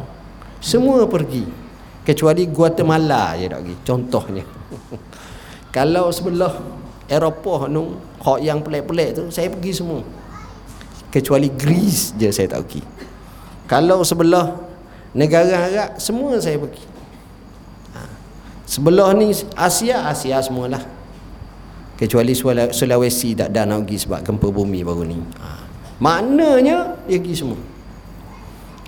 Semua 0.61 1.03
pergi. 1.09 1.43
Kecuali 2.03 2.43
Guatemala 2.51 3.33
je 3.39 3.47
tak 3.47 3.63
pergi 3.63 3.75
Contohnya. 3.81 4.43
Kalau 5.75 6.11
sebelah 6.13 6.53
Eropah 7.09 7.71
tu 7.71 7.83
Hak 8.21 8.39
yang 8.43 8.59
pelik-pelik 8.61 9.17
tu 9.17 9.23
Saya 9.33 9.49
pergi 9.49 9.71
semua. 9.73 10.03
Kecuali 11.09 11.49
Greece 11.49 12.13
je 12.19 12.29
saya 12.29 12.51
tak 12.51 12.67
pergi. 12.67 12.83
Kalau 13.65 14.05
sebelah 14.05 14.53
Negara 15.15 15.65
Arab 15.65 15.89
Semua 15.97 16.37
saya 16.37 16.59
pergi. 16.61 16.92
Sebelah 18.73 19.13
ni 19.13 19.29
Asia 19.53 20.09
Asia 20.09 20.41
semualah. 20.41 20.81
Kecuali 21.93 22.33
Sulawesi 22.73 23.37
tak 23.37 23.53
ada 23.53 23.69
nak 23.69 23.85
pergi 23.85 24.01
sebab 24.01 24.25
gempa 24.25 24.49
bumi 24.49 24.81
baru 24.81 25.05
ni. 25.05 25.21
Ha. 25.37 25.61
maknanya 26.01 26.97
dia 27.05 27.21
pergi 27.21 27.37
semua. 27.37 27.61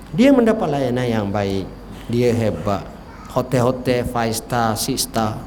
Dia 0.10 0.34
mendapat 0.34 0.74
layanan 0.74 1.06
yang 1.06 1.28
baik. 1.30 1.70
Dia 2.10 2.34
hebat. 2.34 2.82
Hotel-hotel 3.30 4.10
5 4.10 4.34
star 4.34 4.74
6 4.74 4.98
star. 4.98 5.38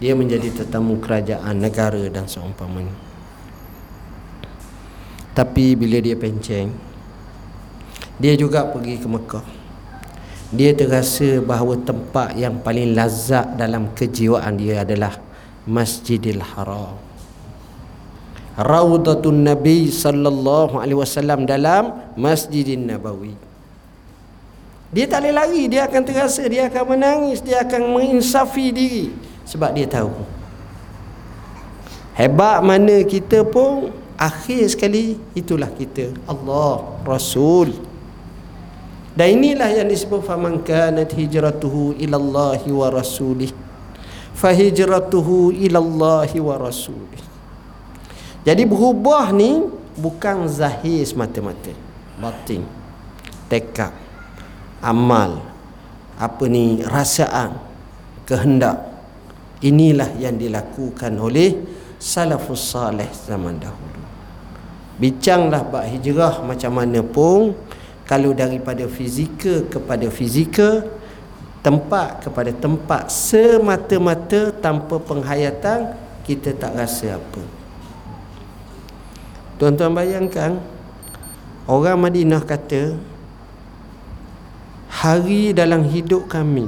Dia 0.00 0.16
menjadi 0.16 0.48
tetamu 0.48 0.96
kerajaan 0.96 1.60
negara 1.60 2.00
dan 2.08 2.24
seumpamanya. 2.24 2.96
Tapi 5.36 5.76
bila 5.76 6.00
dia 6.00 6.16
penceng 6.16 6.72
dia 8.16 8.32
juga 8.40 8.64
pergi 8.72 8.96
ke 9.00 9.08
Mekah 9.08 9.61
dia 10.52 10.76
terasa 10.76 11.40
bahawa 11.40 11.80
tempat 11.80 12.36
yang 12.36 12.60
paling 12.60 12.92
lazat 12.92 13.56
dalam 13.56 13.88
kejiwaan 13.96 14.60
dia 14.60 14.84
adalah 14.84 15.16
Masjidil 15.64 16.44
Haram 16.44 17.12
Raudatun 18.52 19.48
Nabi 19.48 19.88
sallallahu 19.88 20.76
alaihi 20.76 20.98
wasallam 21.00 21.48
dalam 21.48 21.96
Masjidin 22.20 22.84
Nabawi. 22.84 23.32
Dia 24.92 25.08
tak 25.08 25.24
boleh 25.24 25.32
lari, 25.32 25.62
dia 25.72 25.88
akan 25.88 26.02
terasa, 26.04 26.44
dia 26.44 26.68
akan 26.68 26.84
menangis, 26.92 27.40
dia 27.40 27.64
akan 27.64 27.96
menginsafi 27.96 28.68
diri 28.68 29.08
sebab 29.48 29.72
dia 29.72 29.88
tahu. 29.88 30.12
Hebat 32.12 32.60
mana 32.60 33.00
kita 33.08 33.40
pun 33.40 33.88
akhir 34.20 34.76
sekali 34.76 35.16
itulah 35.32 35.72
kita 35.72 36.12
Allah 36.28 36.84
Rasul. 37.08 37.72
Dan 39.12 39.40
inilah 39.40 39.68
yang 39.68 39.88
disebut 39.92 40.24
faman 40.24 40.64
kanat 40.64 41.12
hijratuhu 41.12 42.00
ila 42.00 42.16
Allah 42.16 42.60
wa 42.64 42.88
rasulih 42.88 43.52
fahijratuhu 44.32 45.52
ila 45.52 45.78
Allah 45.78 46.30
wa 46.40 46.54
rasulih. 46.56 47.22
Jadi 48.42 48.62
berubah 48.66 49.30
ni 49.30 49.62
bukan 49.94 50.50
zahir 50.50 51.06
semata-mata. 51.06 51.70
Batin. 52.18 52.66
Tekad. 53.46 53.94
Amal. 54.82 55.38
Apa 56.18 56.50
ni 56.50 56.82
rasaan. 56.82 57.54
Kehendak. 58.26 58.90
Inilah 59.62 60.10
yang 60.18 60.34
dilakukan 60.34 61.14
oleh 61.22 61.54
salafus 62.02 62.74
salih 62.74 63.06
zaman 63.14 63.62
dahulu. 63.62 64.02
Bincanglah 64.98 65.62
bab 65.62 65.86
hijrah 65.86 66.42
macam 66.42 66.74
mana 66.74 66.98
pun 67.06 67.54
kalau 68.06 68.34
daripada 68.34 68.84
fizikal 68.90 69.64
kepada 69.70 70.06
fizikal 70.10 70.88
tempat 71.62 72.26
kepada 72.26 72.50
tempat 72.50 73.08
semata-mata 73.08 74.50
tanpa 74.58 74.98
penghayatan 74.98 75.94
kita 76.26 76.54
tak 76.54 76.74
rasa 76.74 77.18
apa. 77.18 77.42
Tuan-tuan 79.62 79.94
bayangkan 79.94 80.58
Orang 81.70 82.02
Madinah 82.02 82.42
kata 82.42 82.98
Hari 84.90 85.54
dalam 85.54 85.86
hidup 85.86 86.26
kami 86.26 86.66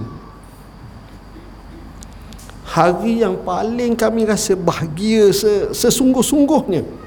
Hari 2.71 3.27
yang 3.27 3.43
paling 3.43 3.99
kami 3.99 4.23
rasa 4.27 4.55
bahagia 4.55 5.35
sesungguh-sungguhnya 5.75 7.04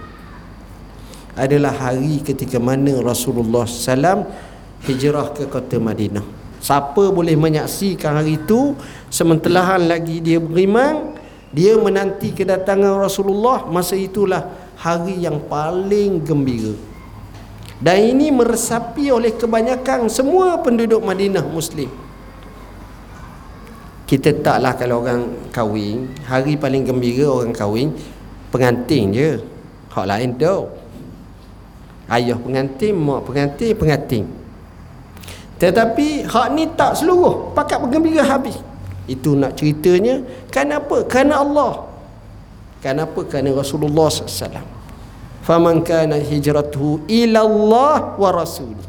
Adalah 1.38 1.72
hari 1.72 2.26
ketika 2.26 2.58
mana 2.58 2.98
Rasulullah 2.98 3.70
SAW 3.70 4.26
Hijrah 4.90 5.38
ke 5.38 5.46
kota 5.46 5.78
Madinah. 5.78 6.26
Siapa 6.58 7.14
boleh 7.14 7.38
menyaksikan 7.38 8.18
hari 8.18 8.42
itu? 8.42 8.74
Sementara 9.14 9.78
lagi 9.78 10.18
dia 10.18 10.42
beriman 10.42 11.14
Dia 11.54 11.78
menanti 11.78 12.34
kedatangan 12.34 12.98
Rasulullah 12.98 13.70
Masa 13.70 13.94
itulah 13.94 14.50
hari 14.78 15.22
yang 15.22 15.42
paling 15.46 16.22
gembira. 16.22 16.74
Dan 17.78 18.18
ini 18.18 18.34
meresapi 18.34 19.14
oleh 19.14 19.38
kebanyakan 19.38 20.10
semua 20.10 20.58
penduduk 20.66 20.98
Madinah 21.02 21.46
Muslim. 21.46 21.90
Kita 24.10 24.34
taklah 24.34 24.74
kalau 24.74 25.06
orang 25.06 25.52
kahwin 25.54 26.10
hari 26.26 26.58
paling 26.58 26.88
gembira 26.88 27.30
orang 27.30 27.54
kahwin 27.54 27.94
pengantin 28.50 29.14
je. 29.14 29.30
Hak 29.94 30.06
lain 30.10 30.38
tu 30.38 30.70
ayah 32.12 32.38
pengantin 32.40 32.94
mak 32.96 33.28
pengantin 33.28 33.72
pengantin 33.76 34.24
tetapi 35.58 36.24
hak 36.30 36.48
ni 36.54 36.70
tak 36.78 36.96
seluruh 36.96 37.52
pakat 37.52 37.82
bergembira 37.82 38.24
habis 38.24 38.56
itu 39.10 39.34
nak 39.36 39.56
ceritanya 39.56 40.24
kenapa 40.52 41.04
kerana 41.08 41.42
Allah 41.42 41.88
Kenapa? 42.88 43.20
Kerana 43.28 43.52
Rasulullah 43.52 44.08
SAW. 44.08 44.64
Faman 45.44 45.84
kana 45.84 46.16
hijratuhu 46.24 47.04
ila 47.04 47.40
Allah 47.44 48.16
wa 48.16 48.30
rasul. 48.32 48.80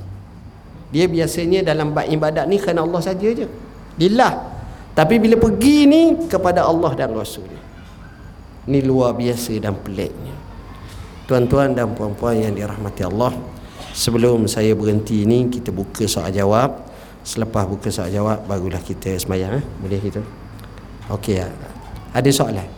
Dia 0.94 1.10
biasanya 1.10 1.66
dalam 1.66 1.90
bab 1.90 2.06
ibadat 2.06 2.46
ni 2.46 2.62
kerana 2.62 2.86
Allah 2.86 3.02
saja 3.02 3.26
je. 3.26 3.50
Lillah. 3.98 4.38
Tapi 4.94 5.18
bila 5.18 5.34
pergi 5.34 5.90
ni 5.90 6.02
kepada 6.30 6.62
Allah 6.62 6.94
dan 6.94 7.10
Rasul. 7.14 7.46
Ni 8.70 8.78
luar 8.82 9.14
biasa 9.18 9.58
dan 9.58 9.74
peliknya. 9.78 10.37
Tuan-tuan 11.28 11.76
dan 11.76 11.92
puan-puan 11.92 12.40
yang 12.40 12.56
dirahmati 12.56 13.04
Allah. 13.04 13.36
Sebelum 13.92 14.48
saya 14.48 14.72
berhenti 14.72 15.28
ni 15.28 15.52
kita 15.52 15.68
buka 15.68 16.08
soal 16.08 16.32
jawab. 16.32 16.88
Selepas 17.20 17.68
buka 17.68 17.92
soal 17.92 18.08
jawab 18.08 18.48
barulah 18.48 18.80
kita 18.80 19.12
semayang 19.20 19.60
eh? 19.60 19.64
Boleh 19.84 20.00
kita? 20.00 20.24
Okey. 21.12 21.44
Ada 22.16 22.30
soalan? 22.32 22.77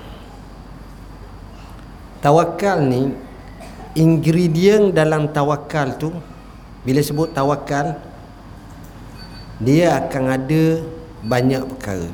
Tawakal 2.21 2.85
ni 2.85 3.09
Ingredient 3.97 4.93
dalam 4.93 5.33
tawakal 5.33 5.97
tu 5.97 6.13
Bila 6.85 7.01
sebut 7.01 7.33
tawakal 7.33 7.97
Dia 9.57 9.97
akan 9.97 10.23
ada 10.29 10.63
Banyak 11.21 11.65
perkara. 11.69 12.09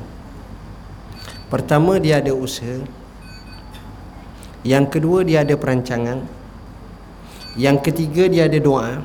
Pertama 1.48 1.96
dia 1.96 2.20
ada 2.20 2.36
usaha. 2.36 2.76
Yang 4.60 4.84
kedua 4.92 5.24
dia 5.24 5.40
ada 5.40 5.56
perancangan. 5.56 6.28
Yang 7.56 7.88
ketiga 7.88 8.28
dia 8.28 8.44
ada 8.44 8.60
doa. 8.60 9.00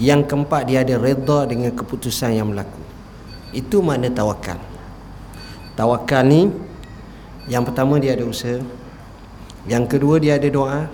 Yang 0.00 0.32
keempat 0.32 0.64
dia 0.64 0.80
ada 0.80 0.96
reda 0.96 1.44
dengan 1.44 1.76
keputusan 1.76 2.40
yang 2.40 2.48
berlaku. 2.48 2.80
Itu 3.52 3.84
makna 3.84 4.08
tawakal. 4.08 4.56
Tawakal 5.76 6.24
ni 6.24 6.48
Yang 7.52 7.62
pertama 7.68 8.00
dia 8.00 8.16
ada 8.16 8.24
usaha 8.24 8.64
Yang 9.68 9.84
kedua 9.96 10.16
dia 10.16 10.40
ada 10.40 10.48
doa 10.48 10.88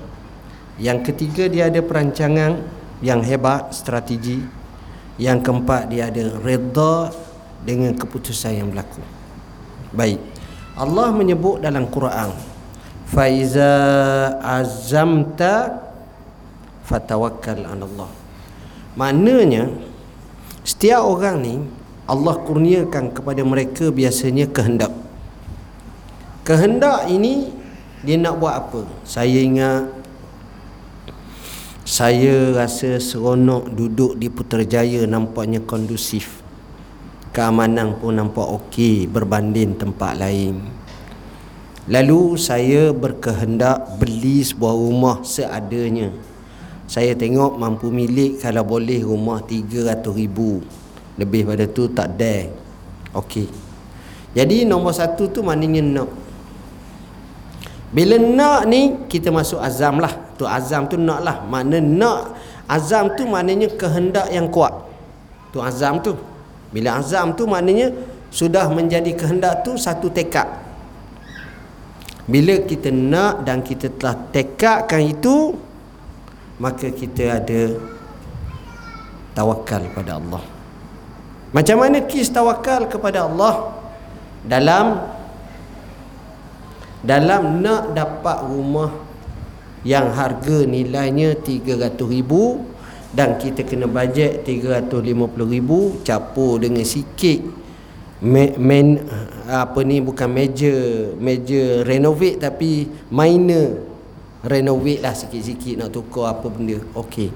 Yang 0.76 1.12
ketiga 1.12 1.48
dia 1.48 1.72
ada 1.72 1.80
perancangan 1.80 2.60
yang 3.00 3.20
hebat, 3.24 3.72
strategi. 3.72 4.44
Yang 5.16 5.48
keempat 5.48 5.88
dia 5.88 6.12
ada 6.12 6.36
redha 6.44 7.08
dengan 7.64 7.96
keputusan 7.96 8.52
yang 8.52 8.68
berlaku. 8.68 9.00
Baik. 9.96 10.20
Allah 10.76 11.08
menyebut 11.08 11.64
dalam 11.64 11.88
Quran, 11.88 12.36
"Faiza 13.08 13.72
azamta 14.44 15.80
fatawakkal 16.84 17.64
'ala 17.64 17.84
Allah." 17.88 18.10
Maknanya 18.92 19.72
setiap 20.60 21.00
orang 21.08 21.36
ni 21.40 21.54
Allah 22.04 22.36
kurniakan 22.44 23.16
kepada 23.16 23.40
mereka 23.40 23.88
biasanya 23.88 24.44
kehendak. 24.52 24.92
Kehendak 26.44 27.08
ini 27.08 27.55
dia 28.06 28.14
nak 28.14 28.38
buat 28.38 28.54
apa? 28.54 28.86
Saya 29.02 29.42
ingat 29.42 29.90
saya 31.82 32.54
rasa 32.54 33.02
seronok 33.02 33.66
duduk 33.74 34.14
di 34.14 34.30
Putrajaya 34.30 35.02
nampaknya 35.10 35.58
kondusif. 35.62 36.42
Keamanan 37.34 37.98
pun 37.98 38.14
nampak 38.14 38.46
okey 38.46 39.10
berbanding 39.10 39.74
tempat 39.74 40.22
lain. 40.22 40.62
Lalu 41.86 42.38
saya 42.38 42.94
berkehendak 42.94 43.98
beli 44.02 44.42
sebuah 44.42 44.74
rumah 44.74 45.22
seadanya. 45.26 46.10
Saya 46.86 47.14
tengok 47.18 47.58
mampu 47.58 47.90
milik 47.90 48.38
kalau 48.38 48.62
boleh 48.62 49.02
rumah 49.02 49.42
300 49.42 50.02
ribu. 50.14 50.62
Lebih 51.18 51.42
pada 51.46 51.66
tu 51.66 51.90
tak 51.90 52.18
ada. 52.18 52.50
Okey. 53.14 53.50
Jadi 54.34 54.62
nombor 54.62 54.94
satu 54.94 55.30
tu 55.30 55.42
maknanya 55.42 55.82
nak. 55.82 56.25
Bila 57.94 58.18
nak 58.18 58.66
ni 58.66 59.06
kita 59.06 59.30
masuk 59.30 59.62
azam 59.62 60.02
lah. 60.02 60.10
Tu 60.34 60.42
azam 60.42 60.90
tu 60.90 60.98
nak 60.98 61.20
lah. 61.22 61.36
Makna 61.46 61.78
nak 61.78 62.34
azam 62.66 63.14
tu 63.14 63.26
maknanya 63.26 63.70
kehendak 63.74 64.26
yang 64.34 64.50
kuat. 64.50 64.74
Tu 65.54 65.62
azam 65.62 66.02
tu. 66.02 66.18
Bila 66.74 66.98
azam 66.98 67.32
tu 67.38 67.46
maknanya 67.46 67.94
sudah 68.28 68.66
menjadi 68.68 69.14
kehendak 69.14 69.62
tu 69.62 69.78
satu 69.78 70.10
tekad. 70.10 70.50
Bila 72.26 72.58
kita 72.66 72.90
nak 72.90 73.46
dan 73.46 73.62
kita 73.62 73.86
telah 73.94 74.18
tekadkan 74.34 74.98
itu 75.06 75.54
maka 76.58 76.90
kita 76.90 77.38
ada 77.38 77.78
tawakal 79.30 79.86
pada 79.94 80.18
Allah. 80.18 80.42
Macam 81.54 81.76
mana 81.78 82.02
kis 82.02 82.28
tawakal 82.28 82.90
kepada 82.90 83.30
Allah 83.30 83.78
dalam 84.42 85.15
dalam 87.06 87.62
nak 87.62 87.94
dapat 87.94 88.42
rumah 88.42 88.90
yang 89.86 90.10
harga 90.10 90.66
nilainya 90.66 91.38
300 91.38 91.94
ribu 92.10 92.66
dan 93.14 93.38
kita 93.38 93.62
kena 93.62 93.86
bajet 93.86 94.42
350 94.42 95.06
ribu 95.46 96.02
capur 96.02 96.58
dengan 96.58 96.82
sikit 96.82 97.40
main 98.58 98.98
apa 99.46 99.78
ni 99.86 100.02
bukan 100.02 100.26
meja 100.26 100.74
meja 101.14 101.86
renovate 101.86 102.42
tapi 102.42 102.90
minor 103.12 103.86
renovate 104.42 105.02
lah 105.02 105.14
sikit-sikit 105.14 105.74
nak 105.78 105.90
tukar 105.94 106.34
apa 106.34 106.46
benda. 106.50 106.78
Okey. 106.94 107.30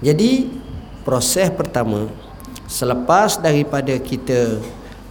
Jadi 0.00 0.48
proses 1.02 1.48
pertama 1.52 2.08
selepas 2.66 3.38
daripada 3.38 3.94
kita 3.98 4.62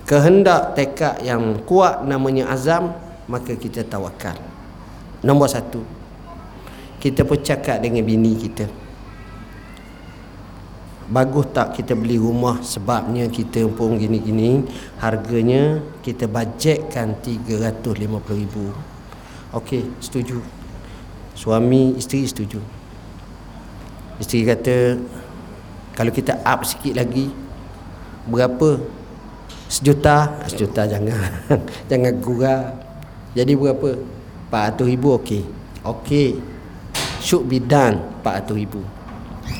kehendak 0.09 0.73
tekad 0.73 1.21
yang 1.21 1.61
kuat 1.69 2.01
namanya 2.01 2.49
azam 2.49 2.97
maka 3.29 3.53
kita 3.53 3.85
tawakal. 3.85 4.33
Nombor 5.21 5.53
satu. 5.53 5.85
Kita 6.97 7.21
pun 7.21 7.37
cakap 7.37 7.77
dengan 7.77 8.01
bini 8.01 8.33
kita. 8.33 8.65
Bagus 11.09 11.53
tak 11.53 11.77
kita 11.77 11.93
beli 11.93 12.17
rumah 12.17 12.57
sebabnya 12.65 13.29
kita 13.29 13.69
pun 13.69 14.01
gini-gini? 14.01 14.65
Harganya 14.97 15.77
kita 16.01 16.25
bajetkan 16.25 17.21
350 17.21 18.33
ribu. 18.33 18.73
Okey, 19.53 19.85
setuju. 20.01 20.41
Suami 21.37 21.97
isteri 21.97 22.25
setuju. 22.25 22.61
Isteri 24.17 24.41
kata 24.41 24.77
kalau 25.93 26.11
kita 26.13 26.41
up 26.41 26.65
sikit 26.65 26.97
lagi 26.97 27.29
berapa 28.29 28.98
sejuta 29.69 30.43
sejuta 30.49 30.89
jangan. 30.89 31.29
Jangan 31.89 32.13
gurau 32.17 32.89
jadi 33.37 33.53
berapa? 33.53 33.93
400 34.49 34.89
ribu 34.89 35.13
okey. 35.21 35.45
Okey. 35.85 36.41
Should 37.21 37.45
be 37.45 37.61
done 37.61 38.01
400 38.25 38.57
ribu. 38.57 38.81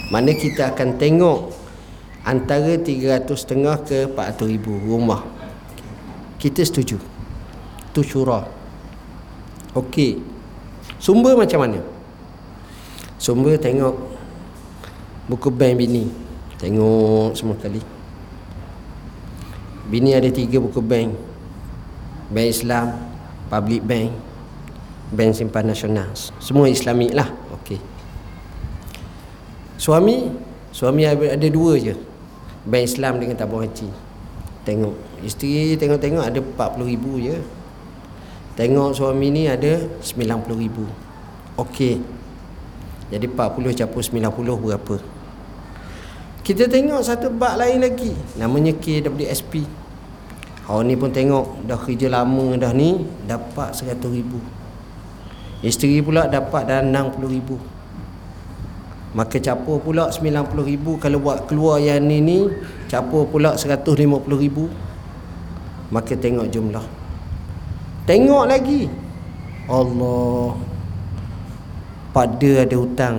Mana 0.10 0.34
kita 0.34 0.74
akan 0.74 0.98
tengok 0.98 1.54
antara 2.26 2.74
300 2.74 3.30
setengah 3.38 3.78
ke 3.86 4.10
400 4.10 4.50
ribu 4.50 4.74
rumah. 4.82 5.22
Kita 6.42 6.66
setuju. 6.66 6.98
Tu 7.94 8.02
syurah. 8.02 8.50
Okey. 9.78 10.18
Sumber 10.98 11.38
macam 11.38 11.62
mana? 11.62 11.80
Sumber 13.22 13.62
tengok. 13.62 13.94
Buku 15.30 15.54
bank 15.54 15.78
bini. 15.78 16.10
Tengok 16.58 17.38
semua 17.38 17.56
kali 17.62 17.99
Bini 19.90 20.14
ada 20.14 20.30
tiga 20.30 20.62
buku 20.62 20.86
bank. 20.86 21.18
Bank 22.30 22.50
Islam 22.54 22.94
Public 23.50 23.82
Bank 23.82 24.14
Bank 25.10 25.34
Simpan 25.34 25.66
Nasional. 25.66 26.14
Semua 26.38 26.70
Islamik 26.70 27.10
lah. 27.18 27.26
Okey. 27.58 27.82
Suami 29.82 30.30
Suami 30.70 31.10
ada 31.10 31.48
dua 31.50 31.82
je. 31.82 31.98
Bank 32.70 32.86
Islam 32.86 33.18
dengan 33.18 33.34
tabung 33.34 33.66
haji. 33.66 33.90
Tengok 34.62 34.94
Isteri 35.26 35.74
tengok-tengok 35.82 36.22
ada 36.22 36.38
40 36.38 36.86
ribu 36.86 37.18
je. 37.18 37.42
Tengok 38.54 38.94
suami 38.94 39.34
ni 39.34 39.50
ada 39.50 39.82
90 40.06 40.54
ribu. 40.54 40.86
Okey. 41.58 41.98
Jadi 43.10 43.26
40 43.26 43.74
capur 43.74 44.06
90 44.06 44.54
berapa? 44.62 44.96
Kita 46.46 46.70
tengok 46.70 47.02
satu 47.02 47.34
bak 47.34 47.58
lain 47.58 47.82
lagi. 47.82 48.14
Namanya 48.38 48.78
KWSP 48.78 49.79
Orang 50.70 50.86
ni 50.86 50.94
pun 50.94 51.10
tengok 51.10 51.66
Dah 51.66 51.82
kerja 51.82 52.14
lama 52.14 52.54
dah 52.54 52.70
ni 52.78 53.02
Dapat 53.26 53.74
100 53.74 53.98
ribu. 54.14 54.38
Isteri 55.60 56.00
pula 56.00 56.30
dapat 56.30 56.72
dah 56.72 56.80
60 56.80 57.20
ribu. 57.28 57.60
Maka 59.12 59.42
capur 59.42 59.82
pula 59.82 60.08
90 60.08 60.46
ribu. 60.64 60.96
Kalau 61.02 61.20
buat 61.20 61.50
keluar 61.50 61.82
yang 61.82 62.06
ni 62.06 62.22
ni 62.24 62.48
Capur 62.88 63.28
pula 63.28 63.58
150 63.58 63.98
ribu. 64.38 64.72
Maka 65.90 66.14
tengok 66.16 66.48
jumlah. 66.48 66.86
Tengok 68.08 68.46
lagi. 68.48 68.88
Allah. 69.68 70.56
Pada 72.16 72.52
ada 72.64 72.76
hutang 72.78 73.16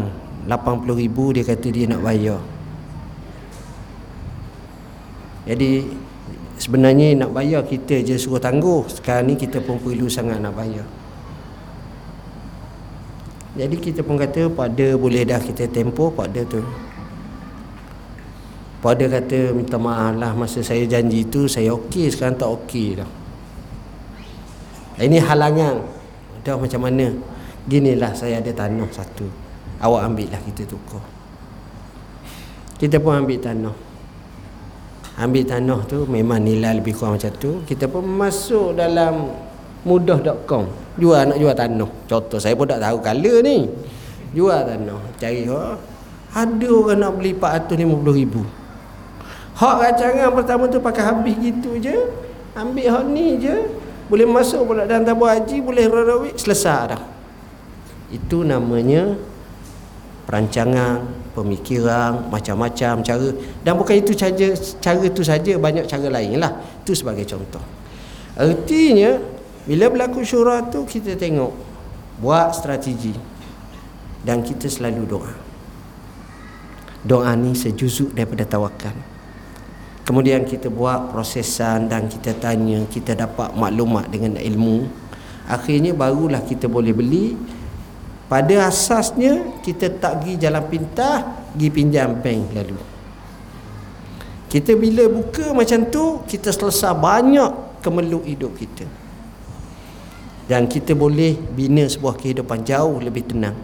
80 0.48 1.02
ribu 1.02 1.36
dia 1.36 1.44
kata 1.44 1.68
dia 1.68 1.86
nak 1.90 2.00
bayar. 2.00 2.40
Jadi 5.44 5.86
sebenarnya 6.60 7.16
nak 7.16 7.32
bayar 7.32 7.64
kita 7.64 8.04
je 8.04 8.20
suruh 8.20 8.36
tangguh. 8.36 8.84
Sekarang 8.92 9.32
ni 9.32 9.34
kita 9.40 9.64
pun 9.64 9.80
perlu 9.80 10.06
sangat 10.12 10.36
nak 10.38 10.52
bayar. 10.52 10.84
Jadi 13.56 13.76
kita 13.80 14.04
pun 14.04 14.20
kata 14.20 14.46
pada 14.52 14.94
boleh 14.94 15.26
dah 15.26 15.40
kita 15.40 15.66
tempoh 15.72 16.12
pada 16.12 16.44
tu. 16.46 16.62
Pada 18.80 19.04
kata 19.08 19.52
minta 19.56 19.76
maaf 19.76 20.16
lah 20.16 20.32
masa 20.32 20.64
saya 20.64 20.86
janji 20.86 21.26
tu 21.26 21.44
saya 21.44 21.74
okey 21.74 22.12
sekarang 22.12 22.36
tak 22.36 22.48
okey 22.62 23.00
dah. 23.00 23.10
Ini 25.00 25.16
halangan. 25.24 25.80
Dah 26.44 26.56
macam 26.56 26.84
mana? 26.84 27.08
Ginilah 27.68 28.12
saya 28.12 28.40
ada 28.40 28.52
tanah 28.52 28.88
satu. 28.92 29.28
Awak 29.80 30.00
ambil 30.12 30.28
lah 30.28 30.40
kita 30.44 30.64
tukar. 30.68 31.04
Kita 32.80 32.96
pun 33.00 33.24
ambil 33.24 33.40
tanah 33.40 33.89
ambil 35.20 35.44
tanah 35.44 35.80
tu 35.84 36.08
memang 36.08 36.40
nilai 36.40 36.80
lebih 36.80 36.96
kurang 36.96 37.20
macam 37.20 37.32
tu. 37.36 37.60
Kita 37.68 37.86
pun 37.92 38.02
masuk 38.08 38.72
dalam 38.72 39.28
mudah.com 39.84 40.64
jual 40.96 41.20
nak 41.28 41.36
jual 41.36 41.52
tanah. 41.52 41.90
Contoh 42.08 42.40
saya 42.40 42.56
pun 42.56 42.64
tak 42.64 42.80
tahu 42.80 42.96
color 43.04 43.36
ni. 43.44 43.68
Jual 44.32 44.64
tanah 44.64 45.00
cari 45.20 45.44
oh, 45.44 45.76
ada 46.32 46.68
orang 46.72 46.98
nak 47.04 47.12
beli 47.20 47.36
450 47.36 48.20
ribu. 48.20 48.42
Hak 49.60 49.76
rancangan 49.76 50.32
pertama 50.32 50.64
tu 50.72 50.80
pakai 50.80 51.04
habis 51.04 51.36
gitu 51.36 51.76
je. 51.76 51.96
Ambil 52.56 52.88
hak 52.88 53.04
ni 53.12 53.36
je. 53.36 53.68
Boleh 54.08 54.26
masuk 54.26 54.72
pula 54.72 54.88
dalam 54.88 55.06
tabur 55.06 55.30
haji 55.30 55.60
boleh 55.62 55.84
rarawik 55.86 56.34
selesai 56.34 56.96
dah. 56.96 57.02
Itu 58.10 58.42
namanya 58.42 59.14
perancangan 60.26 61.19
pemikiran 61.32 62.30
macam-macam 62.30 63.02
cara. 63.02 63.28
Dan 63.62 63.72
bukan 63.78 63.94
itu 63.98 64.12
saja 64.14 64.52
cara 64.82 65.02
itu 65.02 65.22
saja 65.22 65.52
banyak 65.56 65.86
cara 65.86 66.08
lain 66.10 66.38
lah. 66.38 66.58
Itu 66.82 66.94
sebagai 66.94 67.26
contoh. 67.26 67.62
Artinya 68.36 69.20
bila 69.66 69.92
berlaku 69.92 70.24
syura 70.26 70.64
tu 70.66 70.82
kita 70.86 71.14
tengok 71.14 71.52
buat 72.20 72.54
strategi. 72.54 73.14
Dan 74.20 74.44
kita 74.44 74.68
selalu 74.68 75.02
doa. 75.08 75.32
Doa 77.00 77.32
ni 77.32 77.56
sejuzuk 77.56 78.12
daripada 78.12 78.44
tawakal. 78.44 78.92
Kemudian 80.04 80.44
kita 80.44 80.68
buat 80.68 81.08
prosesan 81.14 81.88
dan 81.88 82.10
kita 82.10 82.36
tanya 82.36 82.84
kita 82.90 83.16
dapat 83.16 83.56
maklumat 83.56 84.12
dengan 84.12 84.36
ilmu. 84.36 84.84
Akhirnya 85.48 85.96
barulah 85.96 86.44
kita 86.44 86.68
boleh 86.68 86.92
beli 86.92 87.38
pada 88.30 88.70
asasnya 88.70 89.58
kita 89.58 89.90
tak 89.98 90.22
pergi 90.22 90.38
jalan 90.38 90.62
pintas 90.70 91.26
pergi 91.50 91.68
pinjam 91.74 92.14
bank 92.14 92.54
lalu. 92.54 92.78
Kita 94.46 94.78
bila 94.78 95.10
buka 95.10 95.50
macam 95.50 95.90
tu 95.90 96.22
kita 96.30 96.54
selesai 96.54 96.94
banyak 96.94 97.82
kemeluk 97.82 98.22
hidup 98.22 98.54
kita. 98.54 98.86
Dan 100.46 100.70
kita 100.70 100.94
boleh 100.94 101.34
bina 101.34 101.86
sebuah 101.86 102.14
kehidupan 102.18 102.62
jauh 102.62 103.02
lebih 103.02 103.26
tenang. 103.26 103.58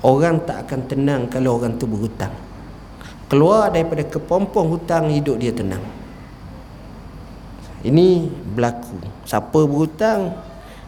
Orang 0.00 0.44
tak 0.48 0.68
akan 0.68 0.80
tenang 0.88 1.22
kalau 1.28 1.60
orang 1.60 1.76
tu 1.76 1.84
berhutang. 1.84 2.32
Keluar 3.28 3.68
daripada 3.68 4.04
kepompong 4.04 4.68
hutang 4.72 5.12
hidup 5.12 5.36
dia 5.36 5.52
tenang. 5.52 5.84
Ini 7.84 8.32
berlaku. 8.52 8.96
Siapa 9.28 9.60
berhutang 9.64 10.36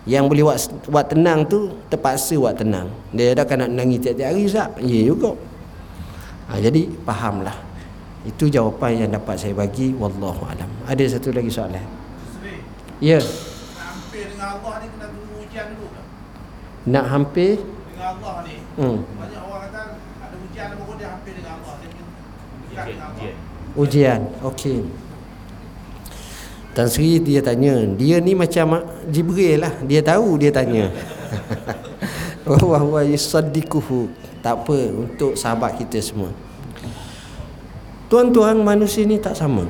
yang 0.08 0.24
boleh 0.24 0.48
buat, 0.48 0.58
buat 0.88 1.06
tenang 1.12 1.44
tu 1.44 1.68
terpaksa 1.92 2.34
buat 2.40 2.56
tenang 2.56 2.88
dia 3.12 3.36
dah 3.36 3.44
kan 3.44 3.60
nak 3.60 3.76
menangi 3.76 4.00
tiap-tiap 4.00 4.32
hari 4.32 4.48
sah 4.48 4.72
ya 4.80 5.00
juga 5.04 5.36
ha, 6.48 6.56
jadi 6.56 6.88
fahamlah 7.04 7.56
itu 8.24 8.48
jawapan 8.48 9.04
yang 9.04 9.10
dapat 9.12 9.36
saya 9.36 9.52
bagi 9.52 9.92
wallahu 9.92 10.48
alam 10.48 10.70
ada 10.88 11.04
satu 11.04 11.28
lagi 11.30 11.52
soalan 11.52 11.84
ya 13.04 13.20
yeah 13.20 13.24
dengan 14.38 14.54
Allah 14.62 14.74
ni 14.78 14.86
kena 14.94 15.06
tunggu 15.10 15.34
ujian 15.42 15.66
dulu 15.74 15.86
ke? 15.90 16.02
Nak 16.94 17.04
hampir 17.10 17.54
dengan 17.90 18.06
Allah 18.14 18.34
ni. 18.46 18.56
Hmm. 18.78 18.98
Banyak 19.18 19.42
orang 19.42 19.62
kata 19.66 19.82
ada 19.98 20.36
ujian 20.38 20.68
baru 20.78 20.92
dia 20.94 21.08
hampir 21.10 21.32
dengan 21.34 21.52
Allah. 21.58 21.74
Dia 21.82 21.88
ujian 21.90 22.84
dengan 22.86 23.08
Allah. 23.10 23.34
Ujian. 23.74 24.20
Okey. 24.46 24.78
Tan 26.78 26.86
Sri 26.86 27.18
dia 27.18 27.42
tanya, 27.42 27.74
dia 27.98 28.22
ni 28.22 28.38
macam 28.38 28.86
Jibril 29.10 29.66
lah. 29.66 29.74
Dia 29.82 29.98
tahu 29.98 30.38
dia 30.38 30.54
tanya. 30.54 30.94
Wa 32.46 32.78
huwa 32.78 33.02
yusaddiquhu. 33.02 34.06
Tak 34.38 34.62
apa 34.62 34.78
untuk 34.94 35.34
sahabat 35.34 35.74
kita 35.74 35.98
semua. 35.98 36.30
Tuan-tuan 38.06 38.62
manusia 38.62 39.02
ni 39.02 39.18
tak 39.18 39.34
sama. 39.34 39.66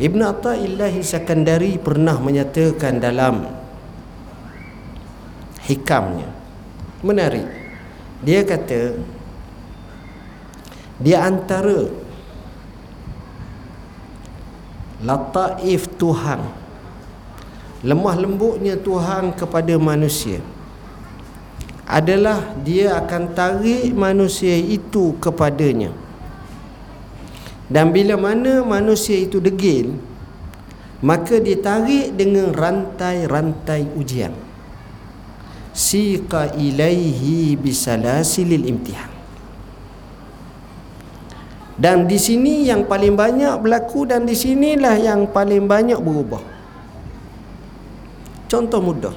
Ibn 0.00 0.20
Atta'illahi 0.32 1.04
Sakandari 1.04 1.76
pernah 1.76 2.16
menyatakan 2.16 2.96
dalam 2.96 3.44
hikamnya 5.68 6.26
menarik 7.04 7.46
dia 8.24 8.42
kata 8.42 8.98
dia 10.98 11.22
antara 11.22 12.01
lataif 15.02 15.90
Tuhan. 15.98 16.40
Lemah 17.82 18.14
lembutnya 18.14 18.78
Tuhan 18.78 19.34
kepada 19.34 19.74
manusia 19.74 20.38
adalah 21.82 22.54
dia 22.62 22.94
akan 22.96 23.34
tarik 23.34 23.90
manusia 23.92 24.54
itu 24.54 25.18
kepadanya. 25.18 25.90
Dan 27.66 27.90
bila 27.90 28.14
mana 28.14 28.62
manusia 28.62 29.16
itu 29.16 29.40
degil 29.42 29.96
Maka 31.02 31.42
ditarik 31.42 32.14
dengan 32.14 32.54
rantai-rantai 32.54 33.90
ujian. 33.98 34.30
Siqa 35.74 36.54
ilaihi 36.54 37.58
bisalasilil 37.58 38.70
imtihan 38.70 39.11
dan 41.82 42.06
di 42.06 42.14
sini 42.14 42.62
yang 42.70 42.86
paling 42.86 43.18
banyak 43.18 43.58
berlaku 43.58 44.06
dan 44.06 44.22
di 44.22 44.38
sinilah 44.38 44.94
yang 45.02 45.26
paling 45.26 45.66
banyak 45.66 45.98
berubah. 45.98 46.42
Contoh 48.46 48.78
mudah. 48.78 49.16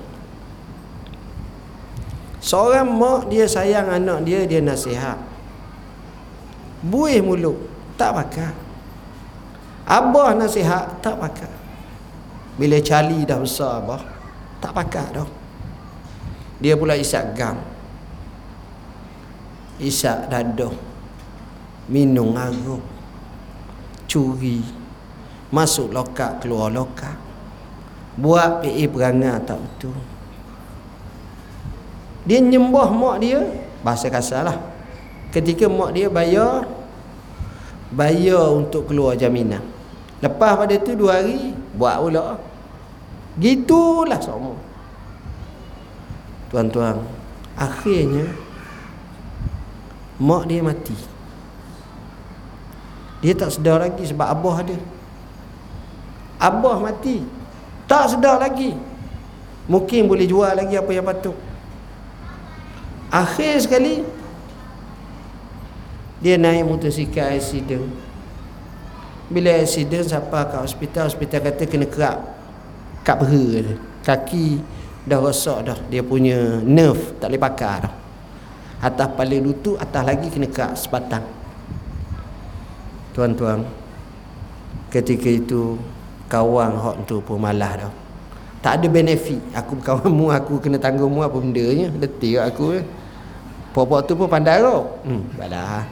Seorang 2.41 2.89
mak 2.89 3.29
dia 3.29 3.45
sayang 3.45 3.93
anak 3.93 4.25
dia, 4.25 4.49
dia 4.49 4.61
nasihat. 4.65 5.21
Buih 6.81 7.21
mulut 7.21 7.57
tak 7.95 8.11
pakai 8.11 8.65
abah 9.85 10.33
nasihat 10.33 10.99
tak 10.99 11.15
pakai 11.15 11.51
bila 12.57 12.77
cali 12.81 13.23
dah 13.23 13.39
besar 13.39 13.79
abah 13.83 14.01
tak 14.59 14.73
pakai 14.73 15.07
dah 15.13 15.29
dia 16.57 16.73
pula 16.73 16.97
isap 16.97 17.37
gam 17.37 17.61
isap 19.77 20.25
dadah 20.31 20.94
minum 21.85 22.33
arak 22.33 22.81
curi 24.09 24.61
masuk 25.53 25.93
lokak 25.93 26.41
keluar 26.41 26.73
lokak. 26.73 27.15
Buat 28.15 28.63
PA 28.63 28.83
perangai 28.87 29.43
tak 29.43 29.59
betul. 29.59 29.95
Dia 32.25 32.39
nyembah 32.41 32.89
mak 32.89 33.15
dia 33.21 33.43
bahasa 33.83 34.07
kasar 34.07 34.47
lah. 34.47 34.57
Ketika 35.29 35.67
mak 35.67 35.93
dia 35.93 36.07
bayar 36.07 36.63
bayar 37.91 38.55
untuk 38.55 38.89
keluar 38.89 39.19
jaminan. 39.19 39.61
Lepas 40.23 40.57
pada 40.57 40.75
tu 40.79 40.95
dua 40.95 41.21
hari 41.21 41.53
buat 41.75 42.01
pula. 42.01 42.39
Gitulah 43.35 44.19
semua. 44.23 44.55
Tuan-tuan 46.49 47.03
akhirnya 47.59 48.31
mak 50.15 50.47
dia 50.47 50.63
mati 50.63 51.14
dia 53.25 53.33
tak 53.33 53.49
sedar 53.57 53.81
lagi 53.81 54.05
sebab 54.05 54.29
abah 54.29 54.61
ada 54.61 54.77
abah 56.45 56.77
mati. 56.77 57.25
Tak 57.89 58.13
sedar 58.13 58.41
lagi. 58.41 58.77
Mungkin 59.65 60.05
boleh 60.05 60.29
jual 60.29 60.53
lagi 60.53 60.77
apa 60.77 60.91
yang 60.93 61.05
patut. 61.05 61.33
Akhir 63.09 63.57
sekali 63.61 64.05
dia 66.21 66.37
naik 66.37 66.69
motosikal 66.69 67.33
accident. 67.33 67.89
Bila 69.25 69.57
accident 69.57 70.05
siapa 70.05 70.45
kat 70.45 70.61
hospital 70.61 71.09
hospital 71.09 71.39
kata 71.49 71.63
kena 71.65 71.89
kerak 71.89 72.17
kat 73.01 73.17
peha 73.21 73.73
kaki 74.05 74.61
dah 75.05 75.17
rosak 75.17 75.65
dah. 75.65 75.79
Dia 75.89 76.05
punya 76.05 76.61
nerve 76.61 77.17
tak 77.17 77.33
boleh 77.33 77.41
pakai 77.41 77.89
dah. 77.89 77.93
Atas 78.85 79.07
kepala 79.17 79.37
lutut 79.41 79.81
atas 79.81 80.03
lagi 80.05 80.29
kena 80.29 80.45
kerak 80.45 80.77
sebatang 80.77 81.25
tuan-tuan 83.15 83.63
ketika 84.91 85.31
itu 85.31 85.79
kawan 86.27 86.75
hok 86.75 86.95
tu 87.07 87.23
pun 87.23 87.39
malah 87.39 87.87
dah 87.87 87.93
tak 88.65 88.81
ada 88.81 88.87
benefit. 88.89 89.37
Aku 89.53 89.77
kawanmu 89.85 90.33
aku 90.33 90.57
kena 90.57 90.81
tanggung 90.81 91.13
mu 91.13 91.21
apa 91.21 91.37
benda 91.37 91.61
nya 91.61 91.93
letih 92.01 92.41
aku 92.41 92.81
eh. 92.81 92.85
Pokok 93.77 94.09
tu 94.09 94.17
pun 94.17 94.25
pandai 94.25 94.57
kau. 94.57 94.97
Hmm, 95.05 95.21
balah. 95.37 95.85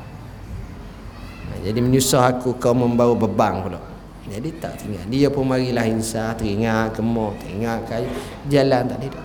Jadi 1.62 1.80
menyusah 1.80 2.34
aku 2.34 2.58
kau 2.58 2.74
membawa 2.74 3.14
beban 3.14 3.62
pula. 3.62 3.80
Jadi 4.26 4.50
tak 4.58 4.82
tinggal 4.82 5.06
dia 5.06 5.30
pun 5.30 5.46
marilah 5.46 5.86
insah 5.86 6.34
teringat 6.34 6.98
kemok 6.98 7.38
teringat 7.46 7.86
kayu. 7.86 8.10
Jalan 8.50 8.90
tak 8.90 8.98
ada 9.06 9.22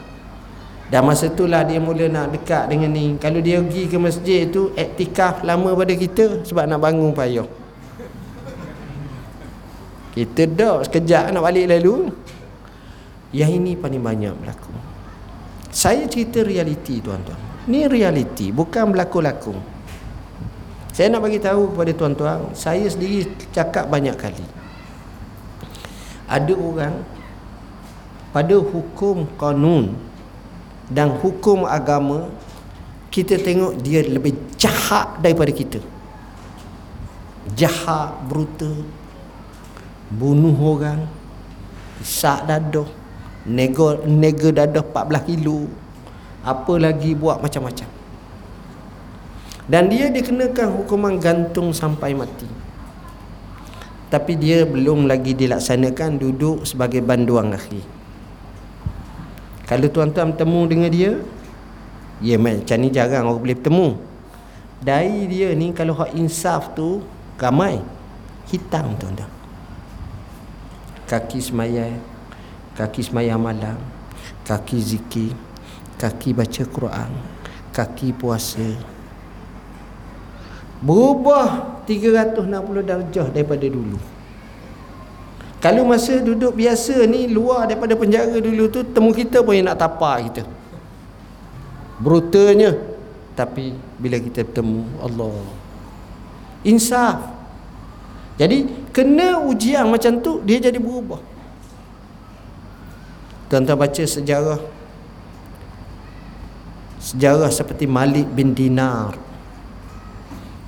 dan 0.88 1.04
masa 1.04 1.28
itulah 1.28 1.68
dia 1.68 1.76
mula 1.76 2.08
nak 2.08 2.32
dekat 2.32 2.64
dengan 2.72 2.88
ni. 2.88 3.12
Kalau 3.20 3.44
dia 3.44 3.60
pergi 3.60 3.92
ke 3.92 3.96
masjid 4.00 4.48
tu 4.48 4.72
iktikaf 4.72 5.44
lama 5.44 5.76
pada 5.76 5.92
kita 5.92 6.40
sebab 6.48 6.64
nak 6.64 6.80
bangun 6.80 7.12
payah 7.12 7.44
kita 10.18 10.42
dah 10.50 10.76
sekejap 10.82 11.30
nak 11.30 11.46
balik 11.46 11.70
lalu 11.70 12.10
yang 13.30 13.54
ini 13.54 13.78
paling 13.78 14.02
banyak 14.02 14.34
berlaku 14.34 14.74
saya 15.70 16.08
cerita 16.10 16.42
realiti 16.42 16.98
tuan-tuan 16.98 17.38
ni 17.70 17.86
realiti 17.86 18.50
bukan 18.50 18.90
berlaku-laku 18.90 19.78
saya 20.98 21.14
nak 21.14 21.30
bagi 21.30 21.38
tahu 21.38 21.70
kepada 21.70 21.92
tuan-tuan, 21.94 22.50
saya 22.58 22.82
sendiri 22.90 23.22
cakap 23.54 23.86
banyak 23.86 24.18
kali. 24.18 24.42
Ada 26.26 26.50
orang 26.58 27.06
pada 28.34 28.58
hukum 28.58 29.30
kanun 29.38 29.94
dan 30.90 31.14
hukum 31.22 31.70
agama 31.70 32.26
kita 33.14 33.38
tengok 33.38 33.78
dia 33.78 34.02
lebih 34.10 34.34
jahat 34.58 35.22
daripada 35.22 35.54
kita. 35.54 35.78
Jahat, 37.54 38.18
brutal, 38.26 38.82
bunuh 40.12 40.56
orang, 40.56 41.04
sak 42.00 42.48
dadah, 42.48 42.88
nego 43.44 44.00
nego 44.04 44.48
dadah 44.52 44.84
14 44.84 45.28
kilo. 45.28 45.68
Apa 46.44 46.80
lagi 46.80 47.12
buat 47.12 47.42
macam-macam. 47.44 47.88
Dan 49.68 49.92
dia 49.92 50.08
dikenakan 50.08 50.80
hukuman 50.80 51.20
gantung 51.20 51.76
sampai 51.76 52.16
mati. 52.16 52.48
Tapi 54.08 54.32
dia 54.40 54.64
belum 54.64 55.04
lagi 55.04 55.36
dilaksanakan 55.36 56.16
duduk 56.16 56.64
sebagai 56.64 57.04
banduang 57.04 57.52
akhir. 57.52 57.84
Kalau 59.68 59.92
tuan-tuan 59.92 60.32
bertemu 60.32 60.60
dengan 60.64 60.88
dia 60.88 61.12
Ya 62.18 62.34
macam 62.34 62.82
ni 62.82 62.90
jarang 62.90 63.30
orang 63.30 63.38
boleh 63.38 63.54
bertemu. 63.54 63.88
Dari 64.82 65.26
dia 65.30 65.54
ni 65.54 65.70
kalau 65.70 65.94
hak 65.94 66.14
insaf 66.18 66.74
tu 66.74 67.02
Ramai 67.38 67.78
Hitam 68.50 68.94
tuan-tuan 68.98 69.37
Kaki 71.08 71.40
semaya 71.40 71.88
Kaki 72.76 73.00
semaya 73.08 73.34
malam 73.40 73.80
Kaki 74.44 74.78
zikir 74.78 75.32
Kaki 75.96 76.36
baca 76.36 76.62
Quran 76.68 77.10
Kaki 77.72 78.12
puasa 78.12 78.68
Berubah 80.78 81.80
360 81.88 82.44
darjah 82.86 83.26
daripada 83.32 83.66
dulu 83.66 84.18
kalau 85.58 85.82
masa 85.82 86.22
duduk 86.22 86.54
biasa 86.54 87.02
ni 87.10 87.26
luar 87.26 87.66
daripada 87.66 87.98
penjara 87.98 88.38
dulu 88.38 88.70
tu 88.70 88.86
temu 88.86 89.10
kita 89.10 89.42
pun 89.42 89.58
yang 89.58 89.66
nak 89.66 89.78
tapak 89.82 90.30
kita. 90.30 90.42
Brutalnya 91.98 92.78
tapi 93.34 93.74
bila 93.98 94.22
kita 94.22 94.46
bertemu 94.46 94.86
Allah 95.02 95.34
insaf. 96.62 97.18
Jadi 98.38 98.70
kena 98.92 99.40
ujian 99.42 99.88
macam 99.88 100.20
tu 100.20 100.40
dia 100.44 100.58
jadi 100.58 100.76
berubah. 100.76 101.20
Tuan-tuan 103.48 103.80
baca 103.80 104.02
sejarah. 104.04 104.60
Sejarah 107.00 107.48
seperti 107.48 107.88
Malik 107.88 108.28
bin 108.28 108.52
Dinar. 108.52 109.16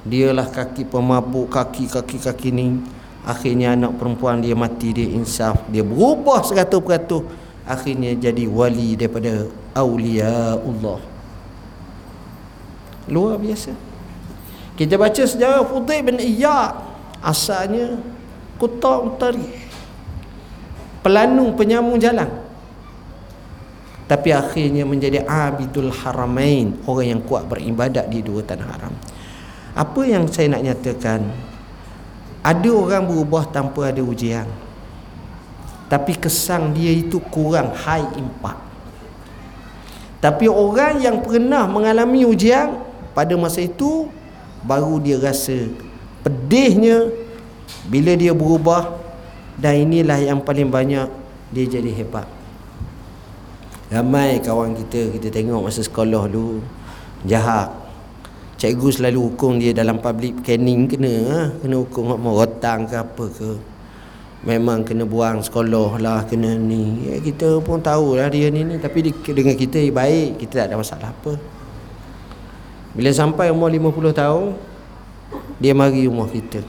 Dialah 0.00 0.48
kaki 0.48 0.88
pemabuk 0.88 1.52
Kaki-kaki-kaki 1.52 2.48
ni. 2.48 2.80
Akhirnya 3.20 3.76
anak 3.76 4.00
perempuan 4.00 4.40
dia 4.40 4.56
mati 4.56 4.96
Dia 4.96 5.12
insaf. 5.12 5.60
Dia 5.68 5.84
berubah 5.84 6.40
seratus 6.40 6.80
peratus. 6.80 7.24
Akhirnya 7.68 8.16
jadi 8.16 8.48
wali 8.48 8.96
daripada 8.96 9.46
Awliya 9.76 10.58
Allah 10.58 10.98
Luar 13.06 13.36
biasa. 13.36 13.76
Kita 14.74 14.96
baca 14.96 15.22
sejarah 15.22 15.68
Fudaib 15.68 16.08
bin 16.08 16.16
Iyad 16.16 16.89
Asalnya 17.20 18.00
Kuta 18.56 19.00
Utari 19.00 19.48
Pelanung 21.00 21.56
penyambung 21.56 21.96
jalan. 21.96 22.28
Tapi 24.04 24.36
akhirnya 24.36 24.84
menjadi 24.84 25.24
Abidul 25.24 25.88
Haramain 25.88 26.76
Orang 26.84 27.08
yang 27.08 27.20
kuat 27.24 27.48
beribadat 27.48 28.12
di 28.12 28.20
dua 28.20 28.44
tanah 28.44 28.68
haram. 28.68 28.92
Apa 29.72 30.00
yang 30.04 30.28
saya 30.28 30.52
nak 30.52 30.60
nyatakan? 30.60 31.24
Ada 32.44 32.68
orang 32.68 33.08
berubah 33.08 33.48
tanpa 33.48 33.88
ada 33.88 34.04
ujian. 34.04 34.44
Tapi 35.88 36.20
kesan 36.20 36.76
dia 36.76 36.92
itu 36.92 37.16
kurang 37.32 37.72
high 37.72 38.12
impact. 38.20 38.60
Tapi 40.20 40.52
orang 40.52 41.00
yang 41.00 41.24
pernah 41.24 41.64
mengalami 41.64 42.28
ujian 42.28 42.76
Pada 43.16 43.32
masa 43.40 43.64
itu 43.64 44.12
Baru 44.60 45.00
dia 45.00 45.16
rasa 45.16 45.72
pedihnya 46.22 47.10
Bila 47.88 48.14
dia 48.14 48.32
berubah 48.36 48.96
Dan 49.58 49.88
inilah 49.88 50.18
yang 50.20 50.40
paling 50.40 50.68
banyak 50.68 51.08
Dia 51.50 51.64
jadi 51.66 51.90
hebat. 51.92 52.28
Ramai 53.90 54.38
kawan 54.40 54.78
kita 54.78 55.14
Kita 55.16 55.28
tengok 55.32 55.66
masa 55.66 55.82
sekolah 55.82 56.30
dulu 56.30 56.62
Jahat. 57.28 57.68
Cikgu 58.60 58.88
selalu 58.92 59.32
hukum 59.32 59.56
dia 59.56 59.72
dalam 59.72 60.00
public 60.04 60.44
canning 60.44 60.84
kena 60.84 61.12
ha? 61.32 61.40
kena 61.64 61.80
hukum 61.80 62.12
mau 62.16 62.36
rotang 62.36 62.84
ke 62.84 62.96
apa 62.96 63.24
ke. 63.32 63.52
Memang 64.44 64.84
kena 64.84 65.04
buang 65.08 65.40
sekolah 65.40 66.00
lah 66.00 66.24
kena 66.28 66.56
ni. 66.60 67.08
Ya, 67.08 67.20
kita 67.24 67.60
pun 67.64 67.80
tahu 67.80 68.20
lah 68.20 68.28
dia 68.28 68.52
ni 68.52 68.64
ni. 68.64 68.76
Tapi 68.76 69.08
di, 69.08 69.12
dengan 69.32 69.56
kita 69.56 69.80
baik 69.80 70.44
kita 70.44 70.64
tak 70.64 70.66
ada 70.72 70.76
masalah 70.76 71.08
apa. 71.08 71.40
Bila 72.92 73.08
sampai 73.16 73.48
umur 73.48 73.72
50 73.72 74.12
tahun 74.12 74.44
dia 75.60 75.76
mari 75.76 76.08
rumah 76.08 76.24
kita. 76.24 76.64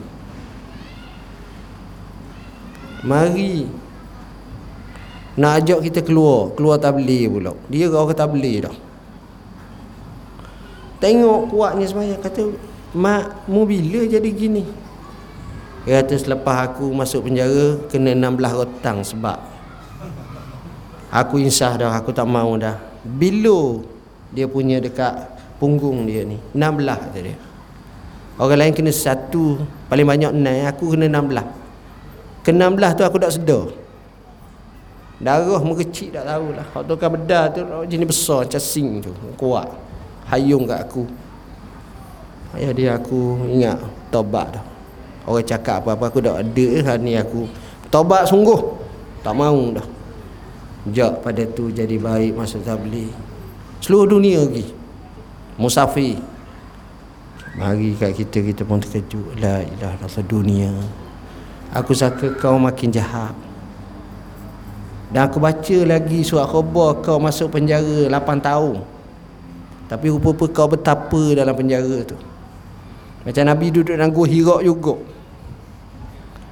Mari. 3.07 3.65
Nak 5.39 5.63
ajak 5.63 5.79
kita 5.87 5.99
keluar 6.03 6.51
keluar 6.59 6.75
tabli 6.75 7.23
pula. 7.31 7.55
Dia 7.71 7.87
orang 7.87 8.11
tabli 8.11 8.59
dah. 8.59 8.75
Tengok 11.01 11.49
kuatnya 11.49 11.89
semayang 11.89 12.21
Kata 12.21 12.45
Mak 12.93 13.49
mu 13.49 13.65
bila 13.65 14.05
jadi 14.05 14.29
gini? 14.29 14.61
Kata 15.81 16.13
selepas 16.13 16.69
aku 16.69 16.93
masuk 16.93 17.25
penjara 17.25 17.81
Kena 17.89 18.13
16 18.13 18.37
rotang 18.53 19.01
sebab 19.01 19.41
Aku 21.09 21.41
insah 21.41 21.73
dah 21.73 21.89
Aku 21.97 22.13
tak 22.13 22.29
mau 22.29 22.53
dah. 22.53 22.77
Bila 23.01 23.81
Dia 24.29 24.45
punya 24.45 24.77
dekat 24.77 25.41
Punggung 25.57 26.05
dia 26.05 26.21
ni? 26.21 26.37
16 26.53 26.85
kata 26.85 27.17
dia 27.17 27.33
Orang 28.41 28.57
lain 28.57 28.73
kena 28.73 28.89
satu 28.89 29.61
Paling 29.85 30.01
banyak 30.01 30.31
6 30.33 30.73
Aku 30.73 30.97
kena 30.97 31.05
16 31.05 32.41
Ke 32.41 32.49
16 32.49 32.97
tu 32.97 33.03
aku 33.05 33.17
tak 33.21 33.37
sedar. 33.37 33.69
Darah 35.21 35.61
mengecik 35.61 36.09
tak 36.09 36.25
tahulah. 36.25 36.65
Hak 36.73 36.81
tu 36.89 36.93
kan 36.97 37.13
bedah 37.13 37.53
tu 37.53 37.61
Jenis 37.85 38.09
besar 38.09 38.49
Macam 38.49 38.57
sing 38.57 38.97
tu 38.97 39.13
Kuat. 39.37 39.69
Hayung 40.33 40.65
kat 40.65 40.81
aku. 40.81 41.05
Ayah 42.57 42.71
dia 42.73 42.89
aku 42.95 43.47
ingat 43.47 43.79
tobat 44.11 44.57
dah. 44.57 44.65
Orang 45.27 45.45
cakap 45.45 45.83
apa-apa 45.83 46.07
aku 46.09 46.19
dah 46.23 46.39
ada 46.39 46.67
hari 46.87 47.03
ni 47.03 47.13
aku. 47.19 47.47
Tobat 47.91 48.27
sungguh. 48.27 48.59
Tak 49.21 49.35
mau 49.35 49.59
dah. 49.75 49.87
Jak 50.89 51.21
pada 51.21 51.43
tu 51.51 51.69
jadi 51.69 51.99
baik 51.99 52.35
masa 52.35 52.57
tabligh. 52.63 53.11
Seluruh 53.83 54.17
dunia 54.17 54.41
lagi 54.41 54.65
musafir 55.59 56.17
mari 57.57 57.95
kat 57.95 58.15
kita 58.15 58.39
kita 58.43 58.61
pun 58.63 58.79
terkejut. 58.79 59.39
La 59.39 59.63
ilaha 59.63 59.95
illallah 59.99 60.25
dunia. 60.27 60.71
Aku 61.71 61.95
sangka 61.95 62.35
kau 62.35 62.59
makin 62.59 62.91
jahat. 62.91 63.35
Dan 65.11 65.27
aku 65.27 65.43
baca 65.43 65.77
lagi 65.83 66.23
surat 66.23 66.47
khabar 66.47 67.03
kau 67.03 67.19
masuk 67.19 67.51
penjara 67.51 68.07
8 68.07 68.39
tahun. 68.39 68.79
Tapi 69.91 70.07
rupa-rupa 70.07 70.47
kau 70.47 70.67
betapa 70.71 71.23
dalam 71.35 71.51
penjara 71.51 71.99
tu. 72.07 72.15
Macam 73.27 73.43
Nabi 73.43 73.67
duduk 73.69 73.95
dalam 73.95 74.11
gua 74.11 74.25
hirak 74.27 74.61
juga. 74.63 74.95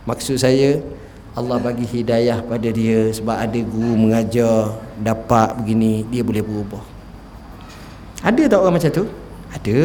Maksud 0.08 0.36
saya 0.36 0.80
Allah 1.38 1.62
bagi 1.62 1.86
hidayah 1.86 2.42
pada 2.42 2.66
dia 2.74 3.14
Sebab 3.14 3.38
ada 3.38 3.60
guru 3.62 3.94
mengajar 3.94 4.74
Dapat 4.98 5.62
begini 5.62 6.02
Dia 6.10 6.26
boleh 6.26 6.42
berubah. 6.42 6.82
Ada 8.26 8.52
tak 8.52 8.60
orang 8.60 8.76
macam 8.76 8.92
tu? 8.92 9.06
Ada 9.54 9.78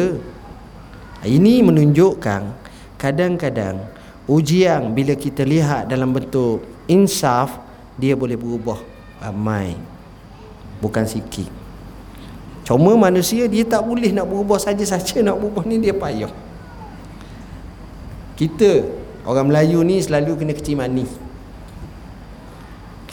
Ini 1.25 1.65
menunjukkan 1.65 2.41
Kadang-kadang 3.01 3.81
Ujian 4.29 4.93
bila 4.93 5.17
kita 5.17 5.41
lihat 5.41 5.89
dalam 5.89 6.13
bentuk 6.13 6.61
Insaf 6.85 7.57
Dia 7.97 8.13
boleh 8.13 8.37
berubah 8.37 8.77
Ramai 9.19 9.73
Bukan 10.79 11.05
sikit 11.09 11.65
Cuma 12.65 12.97
manusia 12.97 13.45
dia 13.45 13.61
tak 13.61 13.85
boleh 13.85 14.09
nak 14.09 14.25
berubah 14.25 14.57
saja-saja 14.57 15.21
nak 15.21 15.37
berubah 15.37 15.69
ni 15.69 15.77
dia 15.77 15.93
payah. 15.93 16.33
Kita 18.33 18.89
orang 19.21 19.53
Melayu 19.53 19.85
ni 19.85 20.01
selalu 20.01 20.33
kena 20.33 20.53
kecil 20.57 20.81
manis. 20.81 21.13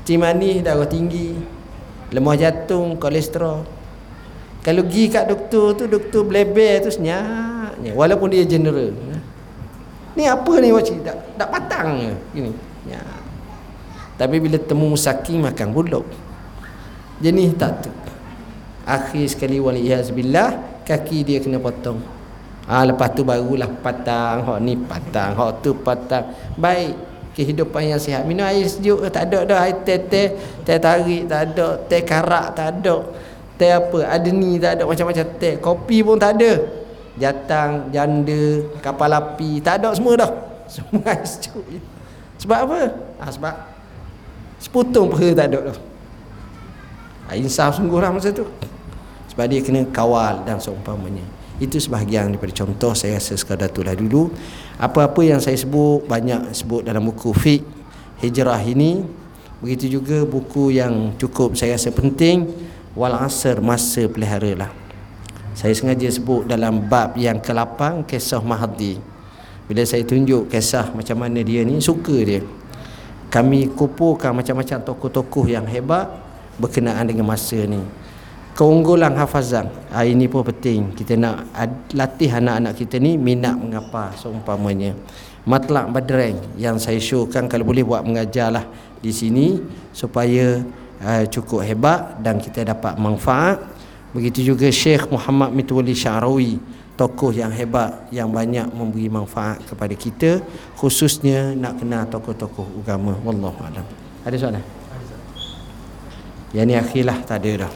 Kecil 0.01 0.25
manis 0.25 0.65
darah 0.65 0.89
tinggi, 0.89 1.37
lemah 2.17 2.37
jantung, 2.41 2.97
kolesterol. 2.97 3.69
Kalau 4.65 4.83
pergi 4.89 5.05
kat 5.13 5.29
doktor 5.29 5.77
tu 5.77 5.85
doktor 5.85 6.25
bleber 6.25 6.89
tu 6.89 6.91
senyapnya 7.83 7.99
walaupun 7.99 8.31
dia 8.31 8.47
general. 8.47 8.95
Ni 10.15 10.25
apa 10.29 10.53
ni 10.63 10.71
wajib 10.71 11.03
tak 11.03 11.19
tak 11.35 11.49
patang 11.51 12.15
gini. 12.31 12.55
Ya. 12.87 13.03
Tapi 14.15 14.39
bila 14.39 14.55
temu 14.63 14.95
musaking 14.95 15.43
makan 15.43 15.75
buluk. 15.75 16.07
Jenis 17.19 17.59
tak 17.59 17.83
tu. 17.83 17.91
Akhir 18.87 19.27
sekali 19.27 19.59
waliyazbillah 19.59 20.83
kaki 20.87 21.27
dia 21.27 21.39
kena 21.43 21.59
potong. 21.59 21.99
Ha, 22.71 22.87
lepas 22.87 23.11
tu 23.15 23.27
barulah 23.27 23.71
patang. 23.83 24.47
Hak 24.47 24.59
ni 24.63 24.79
patang. 24.79 25.35
Hak 25.35 25.67
tu 25.67 25.75
patang. 25.75 26.31
Baik. 26.55 27.11
Kehidupan 27.33 27.89
yang 27.89 27.97
sihat. 27.97 28.29
Minum 28.29 28.45
air 28.45 28.69
sejuk 28.69 29.09
tak 29.09 29.33
ada 29.33 29.49
dah. 29.49 29.59
Air 29.65 29.81
teh 29.83 29.97
teh 29.97 30.37
teh 30.63 30.77
tarik 30.77 31.25
tak 31.25 31.57
ada 31.57 31.81
teh 31.89 32.03
karak 32.05 32.53
tak 32.53 32.69
ada 32.79 33.09
teh 33.57 33.73
apa? 33.73 33.99
Ada 34.05 34.29
ni 34.29 34.61
tak 34.61 34.77
ada 34.77 34.83
macam-macam 34.85 35.27
teh. 35.41 35.57
Kopi 35.57 36.05
pun 36.05 36.21
tak 36.21 36.37
ada 36.37 36.82
jatang 37.21 37.93
janda 37.93 38.65
kapal 38.81 39.13
api. 39.13 39.61
Tak 39.61 39.83
ada 39.83 39.93
semua 39.97 40.15
dah. 40.17 40.33
Semua 40.69 41.05
air 41.13 41.25
sejuk 41.27 41.65
sebab 42.43 42.59
apa? 42.67 42.79
Ha, 43.23 43.31
sebab 43.31 43.55
seputung 44.59 45.15
perut 45.15 45.39
tak 45.39 45.47
ada 45.55 45.71
dah. 45.71 45.79
Ha, 47.31 47.39
insaf 47.39 47.79
sungguh 47.79 48.03
lah 48.03 48.11
masa 48.11 48.35
tu. 48.35 48.43
Sebab 49.31 49.47
dia 49.47 49.63
kena 49.63 49.87
kawal 49.95 50.43
dan 50.43 50.59
seumpamanya. 50.59 51.23
Itu 51.63 51.79
sebahagian 51.79 52.35
daripada 52.35 52.51
contoh 52.51 52.91
saya 52.99 53.23
rasa 53.23 53.39
sekadar 53.39 53.71
itulah 53.71 53.95
dulu. 53.95 54.35
Apa-apa 54.83 55.23
yang 55.23 55.39
saya 55.39 55.55
sebut 55.55 56.03
banyak 56.11 56.51
sebut 56.51 56.83
dalam 56.83 57.07
buku 57.07 57.31
fiqh 57.31 57.63
hijrah 58.19 58.59
ini. 58.67 59.07
Begitu 59.63 60.03
juga 60.03 60.27
buku 60.27 60.75
yang 60.75 61.15
cukup 61.23 61.55
saya 61.55 61.79
rasa 61.79 61.95
penting 61.95 62.51
wal 62.99 63.15
asr 63.15 63.63
masa 63.63 64.11
pelihara 64.11 64.67
lah 64.67 64.82
saya 65.63 65.79
sengaja 65.79 66.11
sebut 66.11 66.43
dalam 66.51 66.91
bab 66.91 67.15
yang 67.15 67.39
ke-8 67.39 68.03
kisah 68.11 68.43
Mahdi. 68.43 68.99
Bila 69.71 69.87
saya 69.87 70.03
tunjuk 70.03 70.51
kisah 70.51 70.91
macam 70.91 71.23
mana 71.23 71.39
dia 71.39 71.63
ni 71.63 71.79
suka 71.79 72.19
dia. 72.19 72.43
Kami 73.31 73.71
kumpulkan 73.71 74.35
macam-macam 74.35 74.83
tokoh-tokoh 74.83 75.47
yang 75.47 75.63
hebat 75.71 76.11
berkenaan 76.59 77.07
dengan 77.07 77.31
masa 77.31 77.63
ni. 77.63 77.79
Keunggulan 78.59 79.15
hafazan 79.15 79.71
ha, 79.95 80.03
ini 80.03 80.27
pun 80.27 80.43
penting. 80.43 80.99
Kita 80.99 81.15
nak 81.15 81.55
latih 81.95 82.43
anak-anak 82.43 82.83
kita 82.83 82.99
ni 82.99 83.15
minat 83.15 83.55
mengapa 83.55 84.11
seumpamanya. 84.19 84.99
Matlak 85.47 85.95
badreng 85.95 86.43
yang 86.59 86.75
saya 86.83 86.99
showkan 86.99 87.47
kalau 87.47 87.63
boleh 87.63 87.87
buat 87.87 88.03
mengajar 88.03 88.51
lah 88.51 88.67
di 88.99 89.15
sini 89.15 89.63
supaya 89.95 90.59
uh, 91.07 91.23
cukup 91.31 91.63
hebat 91.63 92.19
dan 92.19 92.43
kita 92.43 92.67
dapat 92.67 92.99
manfaat 92.99 93.63
begitu 94.13 94.55
juga 94.55 94.69
Syekh 94.69 95.09
Muhammad 95.09 95.57
Mitwali 95.57 95.97
Syarawi 95.97 96.61
tokoh 96.97 97.33
yang 97.33 97.51
hebat 97.51 98.07
yang 98.13 98.29
banyak 98.29 98.69
memberi 98.71 99.09
manfaat 99.09 99.65
kepada 99.65 99.95
kita 99.97 100.45
khususnya 100.77 101.57
nak 101.57 101.81
kenal 101.81 102.05
tokoh-tokoh 102.07 102.85
agama. 102.85 103.17
Wallahu 103.25 103.59
alam. 103.65 103.85
Ada 104.23 104.37
soalan? 104.39 104.65
Yang 106.53 106.67
ni 106.69 106.75
akhirlah 106.77 107.19
tak 107.25 107.43
ada 107.43 107.67
dah. 107.67 107.73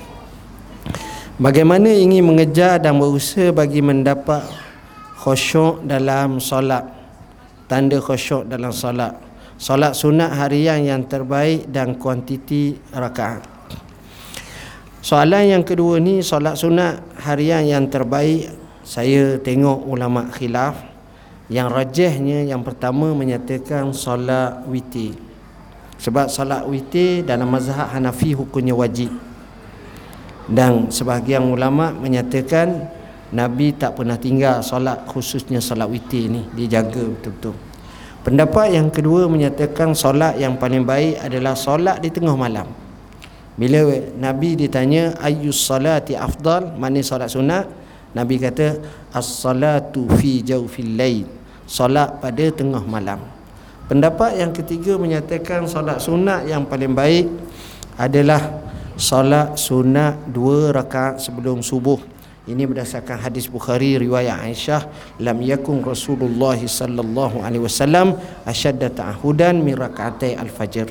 Bagaimana 1.40 1.88
ingin 1.92 2.24
mengejar 2.24 2.80
dan 2.80 3.00
berusaha 3.00 3.52
bagi 3.52 3.80
mendapat 3.80 4.44
khusyuk 5.20 5.84
dalam 5.84 6.40
solat? 6.40 6.84
Tanda 7.66 7.98
khusyuk 7.98 8.48
dalam 8.48 8.72
solat. 8.72 9.16
Solat 9.56 9.96
sunat 9.96 10.36
harian 10.36 10.84
yang 10.84 11.02
terbaik 11.08 11.72
dan 11.72 11.96
kuantiti 11.96 12.76
rakaat 12.92 13.55
Soalan 15.06 15.46
yang 15.46 15.62
kedua 15.62 16.02
ni 16.02 16.18
solat 16.18 16.58
sunat 16.58 16.98
harian 17.22 17.62
yang 17.62 17.86
terbaik 17.86 18.50
Saya 18.82 19.38
tengok 19.38 19.86
ulama 19.86 20.26
khilaf 20.34 20.82
Yang 21.46 21.68
rajahnya 21.70 22.42
yang 22.42 22.66
pertama 22.66 23.14
menyatakan 23.14 23.94
solat 23.94 24.66
witir. 24.66 25.14
Sebab 26.02 26.26
solat 26.26 26.66
witir 26.66 27.22
dalam 27.22 27.46
mazhab 27.46 27.86
Hanafi 27.86 28.34
hukumnya 28.34 28.74
wajib. 28.74 29.14
Dan 30.50 30.90
sebahagian 30.90 31.46
ulama 31.46 31.94
menyatakan 31.94 32.90
Nabi 33.30 33.78
tak 33.78 33.94
pernah 33.94 34.18
tinggal 34.18 34.58
solat 34.66 35.06
khususnya 35.06 35.62
solat 35.62 35.86
witir 35.86 36.26
ni 36.26 36.42
dia 36.58 36.82
jaga 36.82 37.06
betul-betul. 37.06 37.54
Pendapat 38.26 38.74
yang 38.74 38.90
kedua 38.90 39.30
menyatakan 39.30 39.94
solat 39.94 40.34
yang 40.34 40.58
paling 40.58 40.82
baik 40.82 41.22
adalah 41.22 41.54
solat 41.54 42.02
di 42.02 42.10
tengah 42.10 42.34
malam 42.34 42.85
bila 43.56 43.88
Nabi 44.20 44.54
ditanya 44.56 45.16
ayyus 45.20 45.64
salati 45.64 46.12
afdal? 46.12 46.76
Mana 46.76 47.00
solat 47.00 47.32
sunat 47.32 47.64
Nabi 48.12 48.36
kata 48.36 48.80
as-salatu 49.12 50.08
fi 50.20 50.44
jawfil 50.44 50.96
lail. 50.96 51.26
Solat 51.64 52.20
pada 52.20 52.46
tengah 52.52 52.84
malam. 52.84 53.18
Pendapat 53.88 54.38
yang 54.38 54.52
ketiga 54.52 55.00
menyatakan 55.00 55.64
solat 55.66 55.98
sunat 55.98 56.46
yang 56.46 56.68
paling 56.68 56.92
baik 56.92 57.26
adalah 57.96 58.66
Salat 58.96 59.60
sunat 59.60 60.32
dua 60.32 60.72
rakaat 60.72 61.20
sebelum 61.20 61.60
subuh. 61.60 62.00
Ini 62.48 62.64
berdasarkan 62.64 63.28
hadis 63.28 63.44
Bukhari 63.44 64.00
riwayat 64.00 64.40
Aisyah 64.40 64.88
lam 65.20 65.36
yakun 65.44 65.84
Rasulullah 65.84 66.56
sallallahu 66.56 67.44
alaihi 67.44 67.60
wasallam 67.60 68.16
ashadda 68.48 68.88
ta'hudan 68.88 69.60
min 69.60 69.76
rakaatai 69.76 70.40
al-fajr 70.40 70.88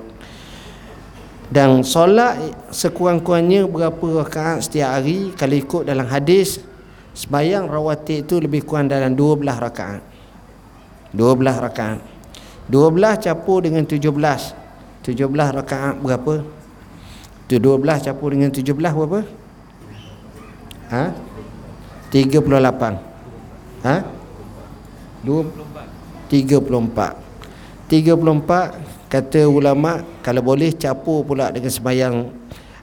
dan 1.49 1.85
solat 1.85 2.37
sekurang-kurangnya 2.73 3.69
berapa 3.69 4.25
rakaat 4.25 4.65
setiap 4.65 4.97
hari 4.97 5.33
kalau 5.37 5.55
ikut 5.55 5.83
dalam 5.85 6.09
hadis 6.09 6.61
sembahyang 7.13 7.69
rawatib 7.69 8.25
itu 8.25 8.35
lebih 8.41 8.65
kurang 8.65 8.89
dalam 8.89 9.13
12 9.13 9.45
rakaat 9.45 10.01
12 11.13 11.65
rakaat 11.65 11.99
12 12.67 13.23
campur 13.23 13.61
dengan 13.61 13.85
17 13.85 14.01
17 15.05 15.57
rakaat 15.61 16.01
berapa 16.01 16.55
Tu 17.45 17.61
12 17.61 18.01
campur 18.01 18.33
dengan 18.33 18.49
17 18.49 18.73
berapa? 18.73 19.21
Ha? 20.89 21.13
38. 22.09 22.97
Ha? 23.85 24.01
34. 25.21 27.13
34 27.85 28.94
kata 29.07 29.45
ulama 29.45 30.01
kalau 30.25 30.41
boleh 30.41 30.73
campur 30.73 31.23
pula 31.23 31.53
dengan 31.53 31.71
sembahyang 31.71 32.15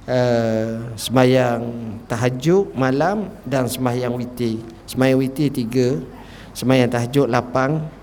uh, 0.06 0.96
sembahyang 0.98 1.60
tahajud 2.06 2.74
malam 2.74 3.30
dan 3.46 3.66
sembahyang 3.70 4.14
witir. 4.14 4.62
Sembahyang 4.86 5.18
witir 5.18 5.48
3, 5.50 6.56
sembahyang 6.56 6.90
tahajud 6.90 7.26
8. 7.30 8.02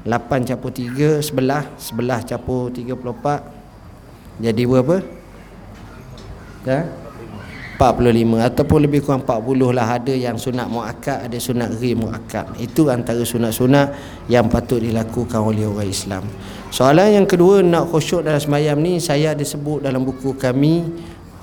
8 0.00 0.48
campur 0.48 0.72
3 0.72 1.20
sebelah, 1.20 1.68
sebelah 1.76 2.24
campur 2.24 2.72
34. 2.72 4.40
Jadi 4.40 4.62
berapa? 4.64 4.96
ya? 6.64 6.80
45 7.80 8.44
ataupun 8.44 8.78
lebih 8.84 9.00
kurang 9.00 9.24
40 9.24 9.72
lah 9.72 9.96
ada 9.96 10.12
yang 10.12 10.36
sunat 10.36 10.68
muakkad 10.68 11.24
ada 11.24 11.38
sunat 11.40 11.80
ghair 11.80 11.96
muakkad. 11.96 12.52
Itu 12.60 12.92
antara 12.92 13.24
sunat-sunat 13.24 13.96
yang 14.28 14.52
patut 14.52 14.84
dilakukan 14.84 15.40
oleh 15.40 15.64
orang 15.64 15.88
Islam. 15.88 16.28
Soalan 16.68 17.16
yang 17.16 17.24
kedua 17.24 17.64
nak 17.64 17.88
khusyuk 17.88 18.20
dalam 18.20 18.36
semayam 18.36 18.76
ni 18.84 19.00
saya 19.00 19.32
ada 19.32 19.40
sebut 19.40 19.80
dalam 19.80 20.04
buku 20.04 20.36
kami 20.36 20.92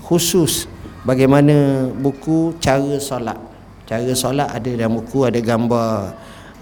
khusus 0.06 0.70
bagaimana 1.02 1.90
buku 1.90 2.54
cara 2.62 3.02
solat. 3.02 3.42
Cara 3.90 4.14
solat 4.14 4.54
ada 4.54 4.70
dalam 4.70 5.02
buku 5.02 5.26
ada 5.26 5.42
gambar 5.42 6.14